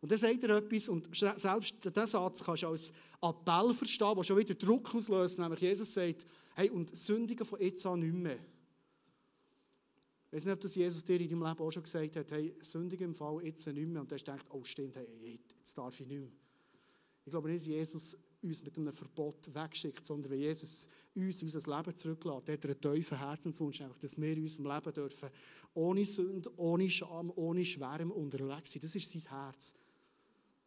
Und 0.00 0.10
dann 0.10 0.18
sagt 0.18 0.42
er 0.44 0.56
etwas, 0.56 0.88
und 0.88 1.14
selbst 1.14 1.74
diesen 1.84 2.06
Satz 2.06 2.42
kannst 2.42 2.62
du 2.62 2.68
als 2.68 2.92
Appell 3.20 3.74
verstehen, 3.74 4.14
der 4.16 4.22
schon 4.22 4.38
wieder 4.38 4.54
Druck 4.54 4.94
auslöst, 4.94 5.38
nämlich 5.38 5.60
Jesus 5.60 5.92
sagt, 5.92 6.26
hey, 6.54 6.70
und 6.70 6.96
Sündigen 6.96 7.44
von 7.44 7.60
jetzt 7.60 7.84
an 7.84 8.00
nicht 8.00 8.14
mehr. 8.14 8.38
Ich 10.30 10.36
weiß 10.36 10.44
nicht, 10.44 10.54
ob 10.54 10.60
das 10.60 10.76
Jesus 10.76 11.02
dir 11.02 11.20
in 11.20 11.28
deinem 11.28 11.42
Leben 11.42 11.58
auch 11.58 11.72
schon 11.72 11.82
gesagt 11.82 12.14
hat, 12.14 12.30
hey, 12.30 12.54
sündige 12.60 13.04
im 13.04 13.16
Fall 13.16 13.44
jetzt 13.44 13.66
nicht 13.66 13.88
mehr. 13.88 14.00
Und 14.00 14.10
du 14.10 14.14
hast 14.14 14.24
gedacht, 14.24 14.46
oh 14.50 14.62
stimmt, 14.62 14.94
hey, 14.94 15.08
jetzt 15.24 15.76
darf 15.76 15.98
ich 15.98 16.06
nicht 16.06 16.20
mehr. 16.20 16.30
Ich 17.24 17.30
glaube 17.30 17.50
nicht, 17.50 17.62
dass 17.62 17.66
Jesus 17.66 18.16
uns 18.40 18.62
mit 18.62 18.78
einem 18.78 18.92
Verbot 18.92 19.52
wegschickt, 19.52 20.04
sondern 20.04 20.30
wenn 20.30 20.38
Jesus 20.38 20.88
uns 21.16 21.42
unser 21.42 21.76
Leben 21.76 21.94
zurücklässt, 21.94 22.48
hat 22.48 22.64
er 22.64 22.70
einen 22.70 22.80
tiefen 22.80 23.18
Herzenswunsch, 23.18 23.80
nämlich, 23.80 23.98
dass 23.98 24.20
wir 24.20 24.32
in 24.32 24.42
unserem 24.42 24.66
Leben 24.66 24.92
dürfen, 24.92 25.30
ohne 25.74 26.04
Sünde, 26.04 26.50
ohne 26.56 26.88
Scham, 26.88 27.32
ohne 27.34 27.64
Schwärme 27.64 28.14
unterwegs 28.14 28.72
sein. 28.72 28.82
Das 28.82 28.94
ist 28.94 29.10
sein 29.10 29.36
Herz. 29.36 29.74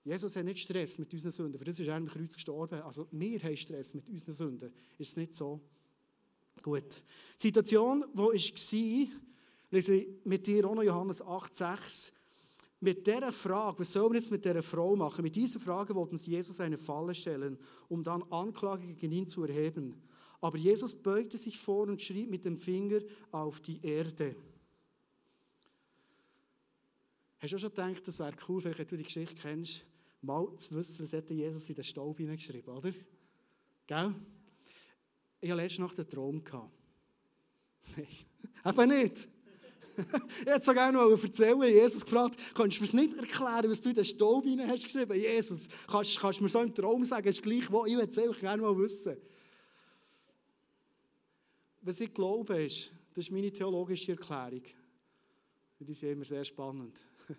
Jesus 0.04 0.36
hat 0.36 0.44
nicht 0.44 0.60
Stress 0.60 0.98
mit 0.98 1.14
unseren 1.14 1.32
Sünden, 1.32 1.58
für 1.58 1.66
das 1.66 1.80
ist 1.80 1.88
er 1.88 1.96
am 1.96 2.08
Kreuz 2.08 2.34
gestorben. 2.34 2.82
Also 2.82 3.08
wir 3.12 3.40
haben 3.40 3.56
Stress 3.56 3.94
mit 3.94 4.08
unseren 4.10 4.34
Sünden. 4.34 4.74
Ist 4.98 5.12
es 5.12 5.18
nicht 5.18 5.34
so? 5.34 5.62
Gut. 6.62 7.04
Die 7.38 7.48
Situation, 7.48 8.06
die 8.14 8.18
war, 8.18 8.34
lese 9.72 9.96
ich 9.96 10.08
mit 10.26 10.46
dir 10.46 10.68
auch 10.68 10.76
noch 10.76 10.84
Johannes 10.84 11.24
8,6. 11.24 12.12
Mit 12.82 13.08
dieser 13.08 13.32
Frage, 13.32 13.80
was 13.80 13.94
soll 13.94 14.10
man 14.10 14.16
jetzt 14.16 14.30
mit 14.30 14.44
dieser 14.44 14.62
Frau 14.62 14.94
machen? 14.96 15.24
Mit 15.24 15.38
dieser 15.38 15.60
Frage 15.60 15.96
wollten 15.96 16.18
sie 16.18 16.32
Jesus 16.32 16.60
eine 16.60 16.78
Falle 16.78 17.16
stellen, 17.16 17.58
um 17.88 18.04
dann 18.04 18.24
Anklage 18.24 18.86
gegen 18.94 19.14
ihn 19.14 19.28
zu 19.28 19.44
erheben. 19.46 20.02
Aber 20.42 20.58
Jesus 20.58 20.94
beugte 20.94 21.38
sich 21.38 21.58
vor 21.58 21.88
und 21.88 22.02
schrieb 22.02 22.30
mit 22.30 22.44
dem 22.44 22.58
Finger 22.58 23.00
auf 23.32 23.62
die 23.62 23.80
Erde. 23.82 24.36
Hast 27.40 27.54
du 27.54 27.58
schon 27.58 27.70
gedacht, 27.70 28.06
das 28.06 28.20
wäre 28.20 28.36
cool, 28.50 28.62
wenn 28.66 28.74
du 28.74 28.98
die 28.98 29.04
Geschichte 29.04 29.36
kennst, 29.36 29.86
mal 30.24 30.48
zu 30.58 30.76
wissen, 30.76 31.04
was 31.04 31.14
hat 31.14 31.30
Jesus 31.30 31.70
in 31.70 31.76
den 31.76 31.84
Staub 31.84 32.18
hineingeschrieben, 32.18 32.74
oder? 32.74 32.92
Gell? 33.86 34.16
Ich 35.42 35.52
hatte 35.52 35.62
letzte 35.62 35.82
Nacht 35.82 36.00
einen 36.00 36.10
Traum. 36.10 36.42
Nein, 37.98 38.08
eben 38.66 38.90
nicht. 38.90 39.30
ich 40.42 40.46
hätte 40.48 40.62
so 40.62 40.74
gerne 40.74 40.98
erzählen 40.98 41.62
Jesus 41.62 42.04
gefragt, 42.04 42.40
kannst 42.56 42.80
du 42.80 42.98
mir 42.98 43.06
nicht 43.06 43.18
erklären, 43.18 43.70
was 43.70 43.82
du 43.82 43.90
in 43.90 43.96
den 43.96 44.06
Staub 44.06 44.44
hinein 44.46 44.70
hast? 44.70 44.92
Jesus, 44.92 45.68
kannst, 45.88 46.20
kannst 46.20 46.40
du 46.40 46.44
mir 46.44 46.50
so 46.50 46.62
im 46.62 46.74
Traum 46.74 47.04
sagen, 47.04 47.28
ist 47.28 47.44
gleich 47.44 47.70
wo? 47.72 47.86
Ich 47.86 47.94
würde 47.94 48.08
es 48.08 48.40
gerne 48.40 48.62
mal 48.62 48.78
wissen. 48.78 49.18
Was 51.82 52.00
ich 52.00 52.14
glaube, 52.14 52.64
ist, 52.64 52.92
das 53.14 53.26
ist 53.26 53.32
meine 53.32 53.52
theologische 53.52 54.14
Erklärung. 54.14 54.64
Die 55.80 55.94
sind 55.94 56.14
immer 56.14 56.26
sehr 56.26 56.46
spannend. 56.46 57.04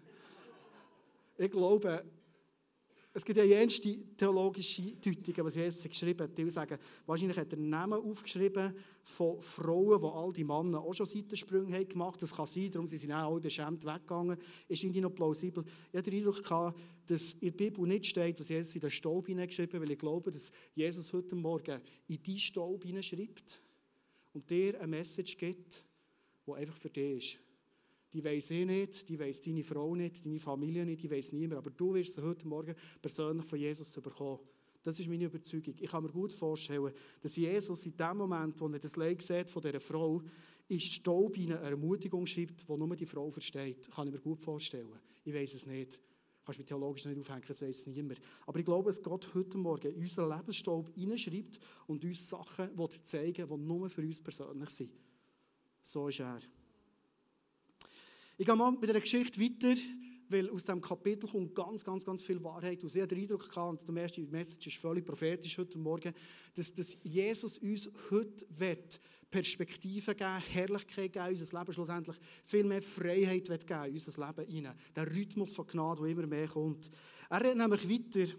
ich 1.39 1.51
glaube, 1.51 2.05
es 3.17 3.25
gibt 3.25 3.39
ja 3.39 3.45
jenste 3.45 4.17
theologische 4.17 4.83
Deutungen, 4.97 5.47
was 5.47 5.55
Jesus 5.55 5.89
geschrieben 5.89 6.25
hat. 6.25 6.37
Die 6.37 6.51
sagen, 6.51 6.77
wahrscheinlich 7.07 7.39
hat 7.39 7.53
er 7.53 7.59
Namen 7.61 8.01
aufgeschrieben 8.01 8.75
von 9.05 9.41
Frauen, 9.41 10.01
die 10.01 10.07
all 10.07 10.33
die 10.33 10.43
Männer 10.43 10.81
auch 10.81 10.95
schon 10.95 11.07
Seitensprünge 11.07 11.77
haben 11.77 11.89
gemacht 11.89 12.21
Das 12.21 12.35
kann 12.35 12.49
sein, 12.49 12.73
darum 12.73 12.89
sind 12.89 12.99
sie 12.99 13.13
auch 13.13 13.31
alle 13.31 13.41
beschämt 13.41 13.87
weggegangen. 13.87 14.37
Ist 14.67 14.83
irgendwie 14.83 15.01
noch 15.01 15.15
plausibel. 15.15 15.65
Ich 15.93 15.99
hatte 15.99 16.11
den 16.11 16.27
Eindruck, 16.27 16.75
dass 17.07 17.35
in 17.35 17.41
der 17.41 17.51
Bibel 17.53 17.87
nicht 17.87 18.07
steht, 18.07 18.41
was 18.41 18.49
Jesus 18.49 18.75
in 18.75 18.81
den 18.81 18.91
Staub 18.91 19.29
hineingeschrieben 19.29 19.75
hat, 19.75 19.83
weil 19.83 19.93
ich 19.93 19.99
glaube, 19.99 20.33
dass 20.33 20.51
Jesus 20.75 21.13
heute 21.13 21.37
Morgen 21.37 21.81
in 22.09 22.21
diesen 22.21 22.41
Staub 22.41 22.83
hineinschreibt 22.83 23.63
und 24.33 24.51
dir 24.51 24.77
eine 24.81 24.89
Message 24.89 25.37
gibt, 25.37 25.85
die 26.45 26.53
einfach 26.53 26.77
für 26.77 26.91
dich 26.91 27.35
ist. 27.35 27.54
Die 28.15 28.25
weiß 28.25 28.51
ich 28.53 28.65
nicht, 28.65 29.09
die 29.09 29.19
weiß 29.19 29.41
deine 29.41 29.65
Frau 29.65 29.95
nicht, 29.97 30.25
deine 30.25 30.39
Familie 30.39 30.87
nicht, 30.87 31.03
die 31.03 31.11
weiß 31.11 31.33
niemand. 31.33 31.59
Aber 31.59 31.71
du 31.71 31.95
wirst 31.95 32.15
sie 32.15 32.23
heute 32.23 32.47
Morgen 32.47 32.75
persönlich 33.03 33.45
von 33.45 33.59
Jesus 33.59 33.93
bekommen. 34.01 34.39
Das 34.85 35.01
ist 35.01 35.09
meine 35.09 35.25
Überzeugung. 35.25 35.75
Ich 35.81 35.91
kann 35.91 36.05
mir 36.05 36.13
gut 36.13 36.33
vorstellen, 36.33 36.93
dass 37.21 37.35
Jesus 37.35 37.87
in 37.87 37.97
dem 37.97 38.17
Moment, 38.19 38.61
wo 38.61 38.69
er 38.69 38.79
das 38.79 38.95
Leid 38.97 39.21
sieht 39.23 39.51
von 39.51 39.63
dieser 39.63 39.81
Frau, 39.81 40.23
in 40.69 40.81
Staub 40.81 41.37
eine 41.37 41.55
Ermutigung 41.55 42.25
schreibt, 42.27 42.69
die 42.69 42.77
nur 42.77 42.95
die 42.95 43.07
Frau 43.07 43.29
versteht. 43.31 43.91
Kann 43.91 44.07
ich 44.07 44.15
mir 44.15 44.21
gut 44.21 44.43
vorstellen. 44.43 45.01
Ich 45.25 45.35
weiß 45.35 45.55
es 45.55 45.67
nicht. 45.67 45.99
Kannst 46.45 46.59
mich 46.59 46.69
theologisch 46.69 47.07
nicht 47.07 47.19
aufhängen, 47.19 47.43
das 47.49 47.63
weiß 47.63 47.87
niemand. 47.87 48.21
Aber 48.47 48.59
ich 48.59 48.65
glaube, 48.65 48.91
dass 48.91 49.03
Gott 49.03 49.27
heute 49.35 49.57
Morgen 49.57 49.93
in 49.93 50.03
unseren 50.03 50.31
Lebensstaub 50.31 50.95
hineinschreibt 50.95 51.59
und 51.87 52.05
uns 52.05 52.29
Sachen 52.29 52.69
zeigen 53.03 53.51
will, 53.51 53.57
die 53.59 53.65
nur 53.65 53.89
für 53.89 54.03
uns 54.03 54.21
persönlich 54.21 54.71
sind. 54.71 54.93
So 55.83 56.09
ist 56.09 56.21
er. 56.21 56.41
Ich 58.37 58.47
gehe 58.47 58.57
mal 58.57 58.73
mit 58.73 58.91
einer 58.91 59.01
Geschichte 59.01 59.41
weiter, 59.41 59.81
weil 60.29 60.51
aus 60.51 60.65
diesem 60.65 60.81
Kapitel 60.81 61.29
kommt 61.29 61.55
ganz, 61.55 61.85
ganz, 61.85 62.05
ganz 62.05 62.21
viel 62.21 62.43
Wahrheit 62.43 62.85
aus. 62.85 62.97
Ich 62.97 63.01
habe 63.01 63.15
den 63.15 63.23
Eindruck 63.23 63.49
gehabt, 63.49 63.83
und 63.83 63.89
der 63.89 64.03
erste 64.03 64.23
Message 64.23 64.67
ist 64.67 64.79
völlig 64.79 65.07
prophetisch 65.07 65.57
heute 65.57 65.79
Morgen, 65.79 66.13
dass, 66.55 66.75
dass 66.75 66.99
Jesus 67.05 67.59
uns 67.59 67.89
heute 68.11 68.45
will, 68.59 68.79
Perspektive 69.31 70.17
geben, 70.17 70.43
Herrlichkeit 70.51 71.13
geben, 71.13 71.29
unser 71.29 71.59
Leben 71.59 71.73
schlussendlich 71.73 72.17
viel 72.43 72.65
mehr 72.65 72.83
Freiheit 72.83 73.49
will 73.49 73.59
geben 73.59 73.93
unser 73.93 74.27
Leben 74.27 74.51
hinein. 74.51 74.75
Der 74.97 75.15
Rhythmus 75.15 75.53
von 75.53 75.69
Gnade, 75.69 76.03
der 76.03 76.11
immer 76.11 76.27
mehr 76.27 76.49
kommt. 76.49 76.91
Er 77.31 77.41
redet 77.41 77.59
nämlich 77.59 77.89
weiter 77.89 78.33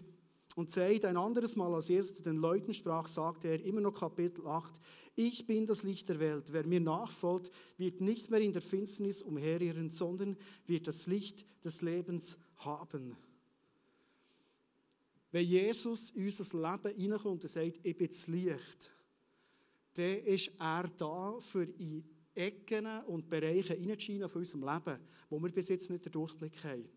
und 0.56 0.70
sagt 0.70 1.06
ein 1.06 1.16
anderes 1.16 1.56
Mal, 1.56 1.74
als 1.74 1.88
Jesus 1.88 2.16
zu 2.16 2.22
den 2.22 2.36
Leuten 2.36 2.74
sprach, 2.74 3.08
sagte 3.08 3.48
er, 3.48 3.64
immer 3.64 3.80
noch 3.80 3.92
Kapitel 3.92 4.46
8, 4.46 4.78
ich 5.16 5.46
bin 5.46 5.66
das 5.66 5.82
Licht 5.82 6.08
der 6.10 6.20
Welt. 6.20 6.52
Wer 6.52 6.66
mir 6.66 6.80
nachfolgt, 6.80 7.50
wird 7.78 8.00
nicht 8.00 8.30
mehr 8.30 8.40
in 8.40 8.52
der 8.52 8.62
Finsternis 8.62 9.22
umherirren, 9.22 9.90
sondern 9.90 10.36
wird 10.66 10.86
das 10.86 11.06
Licht 11.06 11.46
des 11.64 11.80
Lebens 11.80 12.38
haben. 12.56 13.16
Wenn 15.32 15.46
Jesus 15.46 16.10
in 16.10 16.26
unser 16.26 16.44
Leben 16.44 16.96
hineinkommt 16.96 17.42
und 17.42 17.50
sagt, 17.50 17.80
ich 17.82 17.96
bin 17.96 18.08
das 18.08 18.26
Licht, 18.28 18.90
dann 19.94 20.18
ist 20.24 20.52
er 20.58 20.84
da 20.96 21.40
für 21.40 21.64
in 21.64 22.04
Ecken 22.34 22.86
und 23.06 23.28
Bereiche 23.30 23.74
hineinzuscheinen 23.74 24.28
von 24.28 24.40
unserem 24.40 24.64
Leben, 24.64 25.00
wo 25.30 25.42
wir 25.42 25.50
bis 25.50 25.68
jetzt 25.68 25.90
nicht 25.90 26.04
den 26.04 26.12
Durchblick 26.12 26.62
haben. 26.64 26.88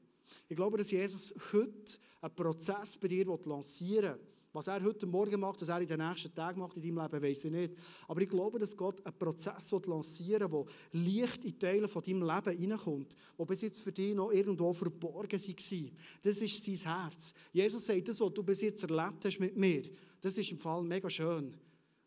Ich 0.47 0.55
glaube, 0.55 0.77
dass 0.77 0.91
Jesus 0.91 1.33
heute 1.53 1.97
einen 2.21 2.35
Prozess 2.35 2.97
bei 2.97 3.07
dir 3.07 3.25
lancieren 3.25 4.15
will, 4.15 4.25
was 4.51 4.67
er 4.67 4.83
heute 4.83 5.05
Morgen 5.05 5.39
macht, 5.39 5.61
was 5.61 5.69
er 5.69 5.81
in 5.81 5.87
den 5.87 5.99
nächsten 5.99 6.33
Tagen 6.33 6.59
macht 6.59 6.77
in 6.77 6.83
deinem 6.83 7.03
Leben, 7.03 7.23
weiß 7.23 7.45
ich 7.45 7.51
nicht. 7.51 7.73
Aber 8.07 8.21
ich 8.21 8.29
glaube, 8.29 8.59
dass 8.59 8.75
Gott 8.75 9.05
einen 9.05 9.17
Prozess 9.17 9.71
lancieren 9.85 10.51
will, 10.51 10.65
der 10.93 11.01
Licht 11.01 11.45
in 11.45 11.59
Teile 11.59 11.87
von 11.87 12.01
deinem 12.01 12.23
Leben 12.23 12.57
hineinkommt, 12.57 13.15
die 13.37 13.45
bis 13.45 13.61
jetzt 13.61 13.81
für 13.81 13.91
dich 13.91 14.15
noch 14.15 14.31
irgendwo 14.31 14.73
verborgen 14.73 15.39
waren. 15.39 15.91
Das 16.21 16.41
ist 16.41 16.65
sein 16.65 16.93
Herz. 16.93 17.33
Jesus 17.53 17.85
sagt, 17.85 18.07
das, 18.07 18.19
was 18.19 18.33
du 18.33 18.43
bis 18.43 18.61
jetzt 18.61 18.83
erlebt 18.83 19.23
hast 19.25 19.39
mit 19.39 19.55
mir, 19.55 19.83
das 20.21 20.37
ist 20.37 20.51
im 20.51 20.59
Fall 20.59 20.83
mega 20.83 21.09
schön. 21.09 21.53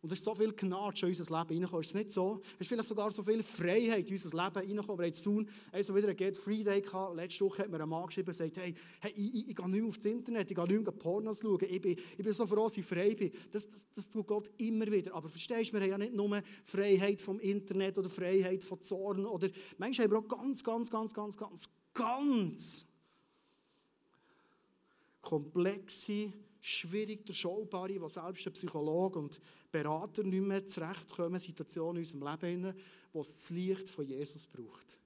Und 0.03 0.11
es 0.11 0.19
ist 0.19 0.25
so 0.25 0.35
viel 0.35 0.53
Gnade 0.53 0.97
schon 0.97 1.11
in 1.11 1.17
unser 1.17 1.39
Leben 1.39 1.49
reingekommen. 1.49 1.81
Ist 1.81 1.87
es 1.87 1.95
nicht 1.95 2.11
so? 2.11 2.41
Es 2.55 2.63
ist 2.63 2.69
vielleicht 2.69 2.89
sogar 2.89 3.11
so 3.13 3.23
viel 3.23 3.41
Freiheit 3.41 4.09
in 4.09 4.15
unser 4.15 4.31
Leben 4.31 4.57
reingekommen. 4.57 4.99
Wir 4.99 5.07
haben 5.07 5.13
zu 5.13 5.23
tun, 5.23 5.49
also 5.71 5.95
wieder 5.95 6.09
einen 6.09 6.17
Get 6.17 6.37
Free 6.37 6.65
Day 6.65 6.81
gehabt. 6.81 7.15
Letzte 7.15 7.45
Woche 7.45 7.63
hat 7.63 7.71
mir 7.71 7.81
ein 7.81 7.89
Mann 7.89 8.07
geschrieben 8.07 8.29
und 8.29 8.37
gesagt, 8.37 8.57
hey, 8.57 8.75
hey 9.01 9.13
ich, 9.15 9.35
ich, 9.35 9.49
ich, 9.51 9.55
gehe 9.55 9.71
nicht 9.71 9.81
mehr 9.81 9.89
aufs 9.89 10.05
Internet, 10.05 10.51
ich 10.51 10.57
gehe 10.57 10.67
nicht 10.67 10.83
mehr 10.83 10.93
Pornos 10.93 11.39
schauen. 11.41 11.67
Ich 11.71 11.81
bin, 11.81 11.93
ich 11.93 12.25
bin 12.25 12.33
so 12.33 12.47
froh, 12.47 12.65
dass 12.65 12.77
ich 12.77 12.85
frei 12.85 13.15
bin. 13.15 13.31
Das, 13.53 13.71
das, 13.71 13.87
das 13.95 14.11
tut 14.11 14.27
Gott 14.27 14.51
immer 14.59 14.91
wieder. 14.91 15.15
Aber 15.15 15.29
verstehst 15.29 15.73
du, 15.73 15.75
wir 15.75 15.83
haben 15.83 15.91
ja 15.91 15.99
nicht 15.99 16.15
nur 16.15 16.43
Freiheit 16.65 17.21
vom 17.21 17.39
Internet 17.39 17.97
oder 17.97 18.11
Freiheit 18.11 18.65
von 18.65 18.81
Zorn. 18.81 19.25
Oder 19.25 19.51
manchmal 19.79 20.07
haben 20.07 20.15
wir 20.15 20.19
auch 20.19 20.43
ganz, 20.43 20.65
ganz, 20.65 20.91
ganz, 20.91 21.15
ganz, 21.15 21.37
ganz, 21.37 21.69
ganz 21.95 22.87
komplexe 25.21 26.33
schwierig 26.65 27.27
durchschaubare, 27.27 28.01
wo 28.01 28.07
selbst 28.07 28.47
der 28.47 28.53
Psychologe 28.53 29.19
und 29.19 29.41
Berater 29.73 30.23
nicht 30.23 30.47
mehr 30.47 30.65
zurechtkommen, 30.65 31.41
Situationen 31.41 31.97
in 31.97 32.15
unserem 32.15 32.41
Leben, 32.41 32.75
wo 33.13 33.21
es 33.21 33.35
das 33.35 33.51
Licht 33.51 33.91
von 33.91 34.07
Jesus 34.07 34.47
braucht. 34.47 34.99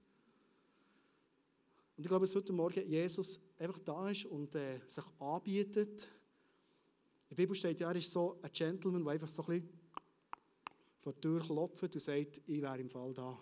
Und 1.96 2.04
ich 2.04 2.08
glaube, 2.08 2.26
dass 2.26 2.34
heute 2.34 2.52
Morgen 2.52 2.86
Jesus 2.86 3.40
einfach 3.58 3.78
da 3.78 4.10
ist 4.10 4.26
und 4.26 4.54
äh, 4.54 4.80
sich 4.86 5.04
anbietet. 5.18 6.08
In 7.22 7.30
der 7.30 7.36
Bibel 7.36 7.56
steht 7.56 7.80
er 7.80 7.96
ist 7.96 8.12
so 8.12 8.38
ein 8.42 8.52
Gentleman, 8.52 9.02
der 9.02 9.14
einfach 9.14 9.28
so 9.28 9.42
ein 9.44 9.46
bisschen 9.46 9.70
vor 10.98 11.14
die 11.14 11.20
Tür 11.22 11.40
klopft 11.40 11.94
und 11.94 12.02
sagt, 12.02 12.42
ich 12.46 12.60
wäre 12.60 12.78
im 12.78 12.90
Fall 12.90 13.14
da. 13.14 13.38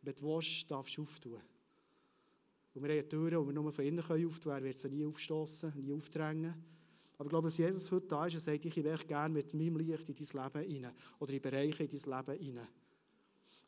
Wenn 0.00 0.14
du 0.14 0.22
willst, 0.22 0.70
darfst 0.70 0.96
du 0.96 1.02
auftun. 1.02 1.38
Und 2.72 2.82
wir 2.82 2.96
haben 2.96 3.08
Türen, 3.10 3.40
die 3.42 3.46
wir 3.46 3.52
nur 3.52 3.72
von 3.72 3.84
innen 3.84 4.00
auftun 4.00 4.20
können, 4.20 4.56
er 4.56 4.64
wird 4.64 4.78
sie 4.78 4.88
nie 4.88 5.04
aufstoßen, 5.04 5.74
nie 5.76 5.92
aufdrängen. 5.92 6.75
Aber 7.18 7.26
ich 7.26 7.30
glaube, 7.30 7.46
dass 7.46 7.56
Jesus 7.56 7.90
heute 7.90 8.06
da 8.06 8.26
ist 8.26 8.34
und 8.34 8.40
sagt, 8.40 8.64
ich 8.64 8.76
möchte 8.76 9.06
gerne 9.06 9.32
mit 9.32 9.54
meinem 9.54 9.76
Licht 9.78 10.08
in 10.08 10.14
dein 10.14 10.44
Leben 10.44 10.70
hinein 10.70 10.92
oder 11.18 11.32
in 11.32 11.40
Bereiche 11.40 11.84
in 11.84 11.88
dein 11.88 12.18
Leben 12.18 12.42
hinein. 12.42 12.68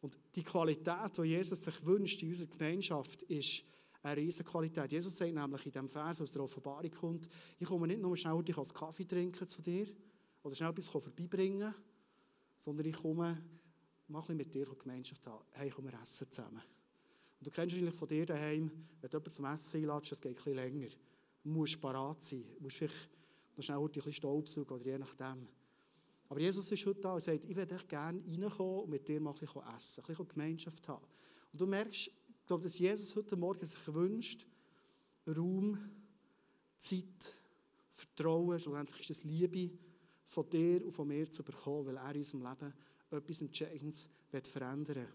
Und 0.00 0.18
die 0.34 0.42
Qualität, 0.42 1.16
die 1.16 1.22
Jesus 1.22 1.62
sich 1.62 1.84
wünscht 1.84 2.22
in 2.22 2.28
unserer 2.28 2.50
Gemeinschaft, 2.50 3.22
ist 3.24 3.64
eine 4.02 4.20
riesige 4.20 4.48
Qualität. 4.48 4.92
Jesus 4.92 5.16
sagt 5.16 5.34
nämlich 5.34 5.66
in 5.66 5.72
dem 5.72 5.88
Vers, 5.88 6.20
aus 6.20 6.30
der 6.30 6.42
Offenbarung 6.42 6.90
kommt, 6.90 7.28
ich 7.58 7.66
komme 7.66 7.86
nicht 7.86 8.00
nur 8.00 8.16
schnell 8.16 8.42
dich 8.42 8.56
als 8.56 8.72
Kaffee 8.72 9.04
trinken 9.04 9.46
zu 9.46 9.62
dir 9.62 9.86
oder 10.42 10.54
schnell 10.54 10.70
etwas 10.70 10.88
vorbeibringen, 10.88 11.74
sondern 12.56 12.86
ich 12.86 12.96
komme, 12.96 13.42
mach 14.08 14.28
ein 14.28 14.36
mit 14.36 14.54
dir 14.54 14.66
Gemeinschaft 14.66 15.26
haben. 15.26 15.44
Hey, 15.52 15.70
komm, 15.70 15.86
wir 15.86 16.00
essen 16.00 16.30
zusammen. 16.30 16.62
Und 17.40 17.46
du 17.46 17.50
kennst 17.50 17.74
wahrscheinlich 17.74 17.94
von 17.94 18.08
dir 18.08 18.26
daheim, 18.26 18.70
wenn 19.00 19.10
du 19.10 19.16
jemanden 19.16 19.30
zum 19.30 19.44
Essen 19.46 19.76
einladest, 19.78 20.12
das 20.12 20.20
geht 20.20 20.32
ein 20.32 20.34
bisschen 20.34 20.54
länger. 20.54 20.88
Du 21.42 21.50
musst 21.50 21.80
parat 21.80 22.20
sein. 22.20 22.44
Du 22.56 22.62
musst 22.62 22.76
vielleicht 22.76 23.08
noch 23.58 23.64
schnell 23.64 23.78
ein 23.78 23.88
bisschen 23.88 24.12
Staubsaugen 24.12 24.76
oder 24.76 24.84
je 24.84 24.98
nachdem. 24.98 25.46
Aber 26.28 26.40
Jesus 26.40 26.70
ist 26.70 26.86
heute 26.86 27.00
da 27.00 27.14
und 27.14 27.20
sagt, 27.20 27.44
ich 27.44 27.56
würde 27.56 27.78
gerne 27.88 28.22
reinkommen 28.22 28.82
und 28.82 28.90
mit 28.90 29.08
dir 29.08 29.20
mal 29.20 29.30
ein 29.30 29.38
bisschen 29.38 29.62
essen, 29.76 30.02
ein 30.02 30.06
bisschen 30.06 30.28
Gemeinschaft 30.28 30.88
haben. 30.88 31.04
Und 31.52 31.60
du 31.60 31.66
merkst, 31.66 32.06
ich 32.06 32.46
glaube, 32.46 32.62
dass 32.62 32.78
Jesus 32.78 33.14
heute 33.16 33.36
Morgen 33.36 33.66
sich 33.66 33.94
wünscht, 33.94 34.46
Raum, 35.26 35.78
Zeit, 36.76 37.34
Vertrauen, 37.90 38.60
schlussendlich 38.60 39.00
ist 39.00 39.10
das 39.10 39.24
Liebe, 39.24 39.70
von 40.24 40.48
dir 40.48 40.84
und 40.84 40.92
von 40.92 41.08
mir 41.08 41.30
zu 41.30 41.42
bekommen, 41.42 41.86
weil 41.86 41.96
er 41.96 42.10
in 42.10 42.18
unserem 42.18 42.42
Leben 42.42 42.74
etwas 43.10 43.40
Entscheidendes 43.40 44.10
verändern 44.28 44.96
will. 44.96 45.02
Ein 45.04 45.08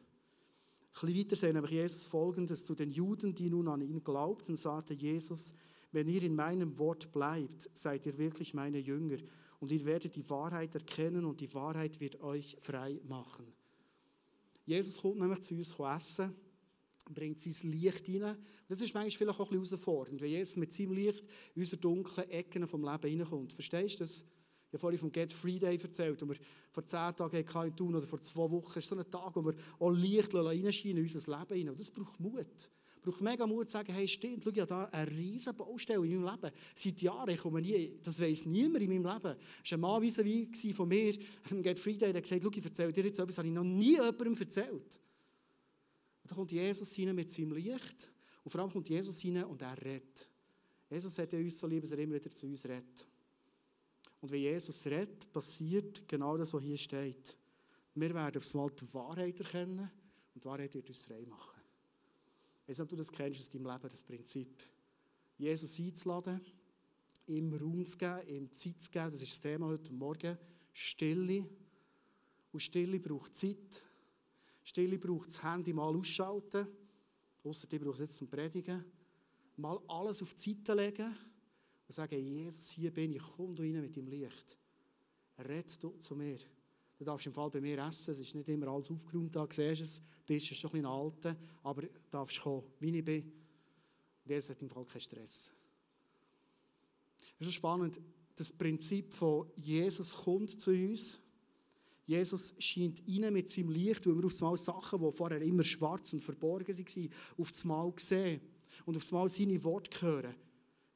bisschen 0.91 1.17
weiter 1.17 1.35
sehen 1.35 1.53
nämlich 1.53 1.71
Jesus 1.71 2.05
folgendes: 2.05 2.65
Zu 2.65 2.75
den 2.75 2.91
Juden, 2.91 3.33
die 3.33 3.49
nun 3.49 3.67
an 3.67 3.81
ihn 3.81 4.03
glaubten, 4.03 4.55
sagte 4.55 4.93
Jesus, 4.93 5.53
wenn 5.93 6.07
ihr 6.07 6.23
in 6.23 6.35
meinem 6.35 6.77
Wort 6.79 7.11
bleibt, 7.11 7.69
seid 7.73 8.05
ihr 8.07 8.17
wirklich 8.17 8.53
meine 8.53 8.79
Jünger 8.79 9.17
und 9.59 9.71
ihr 9.71 9.85
werdet 9.85 10.15
die 10.15 10.29
Wahrheit 10.29 10.75
erkennen 10.75 11.23
und 11.23 11.39
die 11.39 11.53
Wahrheit 11.53 11.99
wird 11.99 12.19
euch 12.21 12.57
frei 12.59 12.99
machen. 13.07 13.45
Jesus 14.65 15.01
kommt 15.01 15.19
nämlich 15.19 15.41
zu 15.41 15.53
uns 15.53 15.75
essen, 15.79 16.35
bringt 17.13 17.39
sein 17.39 17.71
Licht 17.71 18.09
rein. 18.09 18.37
Das 18.67 18.81
ist 18.81 18.93
manchmal 18.93 19.11
vielleicht 19.11 19.39
auch 19.39 19.51
ein 19.51 19.59
bisschen 19.59 19.77
herausfordernd, 19.77 20.21
wenn 20.21 20.31
Jesus 20.31 20.57
mit 20.57 20.73
seinem 20.73 20.93
Licht 20.93 21.23
in 21.53 21.61
unsere 21.61 21.79
dunklen 21.79 22.29
Ecken 22.29 22.65
vom 22.65 22.81
Leben 22.81 23.19
reinkommt. 23.21 23.53
Verstehst 23.53 23.95
du 23.95 24.03
das? 24.03 24.21
Ich 24.21 24.73
habe 24.73 24.79
vorhin 24.79 24.99
vom 24.99 25.11
Get 25.11 25.31
Free 25.31 25.59
Day 25.59 25.77
erzählt, 25.77 26.19
wo 26.23 26.29
wir 26.29 26.37
vor 26.71 26.83
zehn 26.85 27.15
Tagen 27.15 27.37
in 27.37 27.75
tun 27.75 27.93
oder 27.95 28.07
vor 28.07 28.19
zwei 28.19 28.49
Wochen. 28.49 28.73
Das 28.73 28.77
ist 28.77 28.89
so 28.89 28.97
ein 28.97 29.11
Tag, 29.11 29.35
wo 29.35 29.45
wir 29.45 29.53
auch 29.77 29.91
Licht 29.91 30.33
reinscheinen 30.33 30.97
in 30.97 31.03
unser 31.03 31.37
Leben 31.37 31.55
hinein. 31.55 31.69
Und 31.69 31.79
das 31.79 31.91
braucht 31.91 32.19
Mut 32.19 32.69
braucht 33.03 33.21
mega 33.21 33.45
Mut 33.45 33.69
zu 33.69 33.73
sagen, 33.73 33.93
hey, 33.93 34.07
stimmt, 34.07 34.43
schau, 34.43 34.49
ich 34.49 34.59
habe 34.59 34.67
da 34.67 34.85
eine 34.85 35.11
riesige 35.11 35.53
Baustelle 35.53 36.05
in 36.05 36.21
meinem 36.21 36.33
Leben. 36.33 36.55
Seit 36.73 37.01
Jahren, 37.01 37.29
ich 37.29 37.39
komme 37.39 37.61
nie, 37.61 37.99
das 38.01 38.19
weiss 38.19 38.45
niemand 38.45 38.83
in 38.83 38.89
meinem 38.89 39.13
Leben. 39.13 39.37
Es 39.63 39.71
war 39.71 39.77
ein 39.77 39.81
Mann 39.81 40.01
wie 40.01 40.73
von 40.73 40.87
mir, 40.87 41.15
am 41.51 41.61
Get 41.61 41.79
Friday, 41.79 42.13
der 42.13 42.21
gesagt, 42.21 42.41
schau, 42.41 42.49
ich 42.49 42.65
erzähle 42.65 42.93
dir 42.93 43.05
jetzt 43.05 43.19
etwas, 43.19 43.35
das 43.35 43.37
habe 43.39 43.47
ich 43.47 43.53
noch 43.53 43.63
nie 43.63 43.93
jemandem 43.93 44.35
erzählt. 44.35 44.99
Und 46.23 46.31
dann 46.31 46.37
kommt 46.37 46.51
Jesus 46.51 46.97
rein 46.97 47.13
mit 47.13 47.29
seinem 47.29 47.51
Licht 47.51 48.09
und 48.43 48.51
vor 48.51 48.61
allem 48.61 48.71
kommt 48.71 48.89
Jesus 48.89 49.23
rein 49.25 49.43
und 49.43 49.61
er 49.61 49.81
redet. 49.83 50.27
Jesus 50.89 51.17
hat 51.17 51.33
uns 51.33 51.59
so 51.59 51.67
lieb, 51.67 51.81
dass 51.81 51.91
er 51.91 51.99
immer 51.99 52.15
wieder 52.15 52.31
zu 52.31 52.45
uns 52.45 52.63
redet. 52.65 53.05
Und 54.21 54.31
wenn 54.31 54.41
Jesus 54.41 54.85
redet, 54.85 55.31
passiert 55.33 56.07
genau 56.07 56.37
das, 56.37 56.53
was 56.53 56.63
hier 56.63 56.77
steht. 56.77 57.37
Wir 57.95 58.13
werden 58.13 58.37
aufs 58.37 58.53
Mal 58.53 58.69
die 58.69 58.93
Wahrheit 58.93 59.39
erkennen 59.39 59.91
und 60.33 60.43
die 60.43 60.47
Wahrheit 60.47 60.73
wird 60.73 60.87
uns 60.87 61.01
frei 61.01 61.25
machen. 61.27 61.52
Weiß 62.73 62.79
nicht, 62.79 62.85
ob 62.85 62.89
du 62.89 62.95
das 62.95 63.11
kennst 63.11 63.39
aus 63.39 63.49
deinem 63.49 63.67
Leben, 63.67 63.87
das 63.87 64.01
Prinzip. 64.01 64.63
Jesus 65.37 65.77
einzuladen, 65.77 66.41
ihm 67.27 67.53
Raum 67.53 67.85
zu 67.85 67.95
geben, 67.99 68.27
ihm 68.27 68.51
Zeit 68.51 68.81
zu 68.81 68.89
geben, 68.89 69.11
das 69.11 69.21
ist 69.21 69.31
das 69.31 69.39
Thema 69.41 69.67
heute 69.67 69.93
Morgen. 69.93 70.35
Stille. 70.71 71.47
Und 72.51 72.59
Stille 72.59 72.99
braucht 72.99 73.35
Zeit. 73.35 73.83
Stille 74.63 74.97
braucht 74.97 75.27
das 75.27 75.43
Handy 75.43 75.71
mal 75.71 75.95
ausschalten. 75.95 76.67
Außer 77.43 77.67
die 77.67 77.77
braucht 77.77 77.93
es 77.93 77.99
jetzt 77.99 78.17
zum 78.17 78.27
Predigen. 78.27 78.83
Mal 79.55 79.79
alles 79.87 80.23
auf 80.23 80.33
die 80.33 80.55
Seite 80.55 80.73
legen 80.73 81.15
und 81.87 81.93
sagen: 81.93 82.19
Jesus, 82.19 82.71
hier 82.71 82.91
bin 82.91 83.13
ich, 83.13 83.21
komm 83.21 83.55
du 83.55 83.61
rein 83.61 83.81
mit 83.81 83.95
dem 83.95 84.07
Licht. 84.07 84.57
Red 85.37 85.83
du 85.83 85.91
zu 85.99 86.15
mir. 86.15 86.39
Du 87.03 87.11
darfst 87.11 87.27
im 87.27 87.33
Fall 87.33 87.49
bei 87.49 87.59
mir 87.59 87.77
essen, 87.79 88.11
es 88.11 88.19
ist 88.19 88.33
nicht 88.33 88.47
immer 88.47 88.69
alles 88.69 88.89
aufgeräumt, 88.89 89.35
da 89.35 89.45
siehst 89.49 89.81
es, 89.81 90.01
der 90.25 90.37
Tisch 90.37 90.53
ist 90.53 90.59
schon 90.59 90.69
ein 90.69 90.81
bisschen 90.81 90.85
alter, 90.85 91.35
aber 91.61 91.81
du 91.81 91.89
darfst 92.09 92.39
kommen, 92.39 92.63
wie 92.79 92.97
ich 92.97 93.03
bin. 93.03 93.23
Und 93.23 94.31
Jesus 94.31 94.51
hat 94.51 94.61
im 94.61 94.69
Fall 94.69 94.85
keinen 94.85 95.01
Stress. 95.01 95.51
Es 97.37 97.47
ist 97.47 97.55
spannend, 97.55 97.99
das 98.37 98.53
Prinzip 98.53 99.13
von 99.13 99.51
Jesus 99.57 100.15
kommt 100.15 100.61
zu 100.61 100.71
uns. 100.71 101.19
Jesus 102.05 102.55
scheint 102.59 103.03
rein 103.05 103.33
mit 103.33 103.49
seinem 103.49 103.71
Licht, 103.71 104.07
weil 104.07 104.15
wir 104.15 104.25
auf 104.25 104.41
einmal 104.41 104.55
Sachen, 104.55 105.01
die 105.01 105.11
vorher 105.11 105.41
immer 105.41 105.63
schwarz 105.63 106.13
und 106.13 106.21
verborgen 106.21 106.73
waren, 106.73 107.09
auf 107.37 107.63
einmal 107.63 107.93
sehen 107.97 108.39
und 108.85 108.95
auf 108.95 109.11
einmal 109.11 109.27
seine 109.27 109.61
Worte 109.65 110.01
hören, 110.01 110.35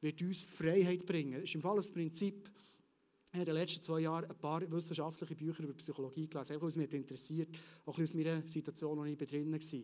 wird 0.00 0.22
uns 0.22 0.40
Freiheit 0.40 1.04
bringen. 1.04 1.34
Das 1.34 1.42
ist 1.42 1.54
im 1.54 1.60
Fall 1.60 1.76
das 1.76 1.90
Prinzip, 1.90 2.50
ich 3.30 3.34
habe 3.34 3.50
in 3.50 3.54
den 3.54 3.54
letzten 3.56 3.82
zwei 3.82 4.00
Jahren 4.00 4.24
ein 4.24 4.38
paar 4.38 4.70
wissenschaftliche 4.70 5.34
Bücher 5.34 5.62
über 5.62 5.74
Psychologie 5.74 6.28
gelesen, 6.28 6.52
einfach 6.54 6.62
weil 6.62 6.68
es 6.70 6.76
mich 6.76 6.92
interessiert, 6.92 7.48
auch 7.84 7.98
aus 7.98 8.14
meiner 8.14 8.46
Situation, 8.48 8.98
wo 8.98 9.04
ich 9.04 9.18
drin 9.18 9.52
war. 9.52 9.82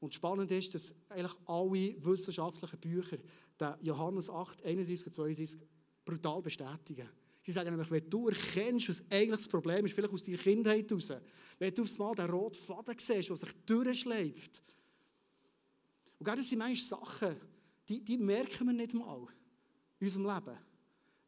Und 0.00 0.14
spannend 0.14 0.50
ist, 0.52 0.72
dass 0.72 0.94
eigentlich 1.08 1.36
alle 1.46 2.04
wissenschaftlichen 2.04 2.78
Bücher 2.78 3.18
den 3.60 3.74
Johannes 3.82 4.30
8, 4.30 4.64
31 4.64 5.06
und 5.06 5.12
32 5.12 5.60
brutal 6.04 6.40
bestätigen. 6.40 7.08
Sie 7.42 7.52
sagen 7.52 7.70
nämlich, 7.70 7.90
wenn 7.90 8.08
du 8.08 8.28
erkennst, 8.28 8.88
was 8.88 9.04
eigentlich 9.10 9.30
das 9.30 9.48
Problem 9.48 9.84
ist, 9.84 9.94
vielleicht 9.94 10.12
aus 10.12 10.22
deiner 10.22 10.38
Kindheit 10.38 10.90
heraus, 10.90 11.12
wenn 11.58 11.74
du 11.74 11.82
aufs 11.82 11.98
Mal 11.98 12.14
den 12.14 12.30
roten 12.30 12.62
Faden 12.62 12.94
siehst, 12.98 13.30
der 13.30 13.36
sich 13.36 13.52
durchschleift. 13.66 14.62
Und 16.18 16.28
das 16.28 16.48
sind 16.48 16.58
manchmal 16.58 17.00
Sachen, 17.00 17.36
die, 17.88 18.04
die 18.04 18.18
merken 18.18 18.66
wir 18.66 18.74
nicht 18.74 18.94
mal 18.94 19.26
in 19.98 20.06
unserem 20.06 20.26
Leben. 20.26 20.58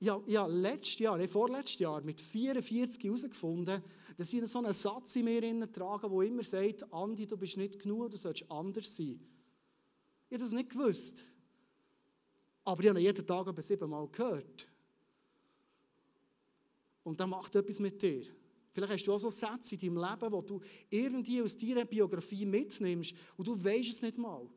Ich 0.03 0.09
habe, 0.09 0.51
letztes 0.51 0.99
Jahr, 0.99 1.19
nee, 1.19 1.29
vorletztes 1.29 1.79
Jahr 1.79 2.01
mit 2.03 2.23
44 2.23 3.05
herausgefunden, 3.05 3.83
dass 4.17 4.33
ich 4.33 4.47
so 4.47 4.59
einen 4.59 4.73
Satz 4.73 5.15
in 5.17 5.27
mir 5.27 5.71
trage, 5.71 6.09
der 6.09 6.21
immer 6.23 6.43
sagt, 6.43 6.91
Andi, 6.91 7.27
du 7.27 7.37
bist 7.37 7.59
nicht 7.59 7.79
genug, 7.79 8.11
du 8.11 8.17
sollst 8.17 8.51
anders 8.51 8.97
sein. 8.97 9.21
Ich 10.31 10.35
habe 10.35 10.43
das 10.43 10.53
nicht 10.53 10.71
gewusst. 10.71 11.23
Aber 12.65 12.83
ich 12.83 12.89
habe 12.89 12.99
ihn 12.99 13.05
jeden 13.05 13.27
Tag 13.27 13.47
etwa 13.47 13.61
siebenmal 13.61 14.09
gehört. 14.09 14.67
Und 17.03 17.21
das 17.21 17.29
macht 17.29 17.55
etwas 17.57 17.79
mit 17.79 18.01
dir. 18.01 18.23
Vielleicht 18.73 18.93
hast 18.93 19.07
du 19.07 19.13
auch 19.13 19.19
so 19.19 19.29
Sätze 19.29 19.75
in 19.75 19.81
deinem 19.81 19.99
Leben, 19.99 20.33
wo 20.33 20.41
du 20.41 20.61
irgendwie 20.89 21.43
aus 21.43 21.57
deiner 21.59 21.85
Biografie 21.85 22.47
mitnimmst 22.47 23.15
und 23.37 23.47
du 23.47 23.53
weißt 23.63 23.91
es 23.91 24.01
nicht 24.01 24.17
mal. 24.17 24.49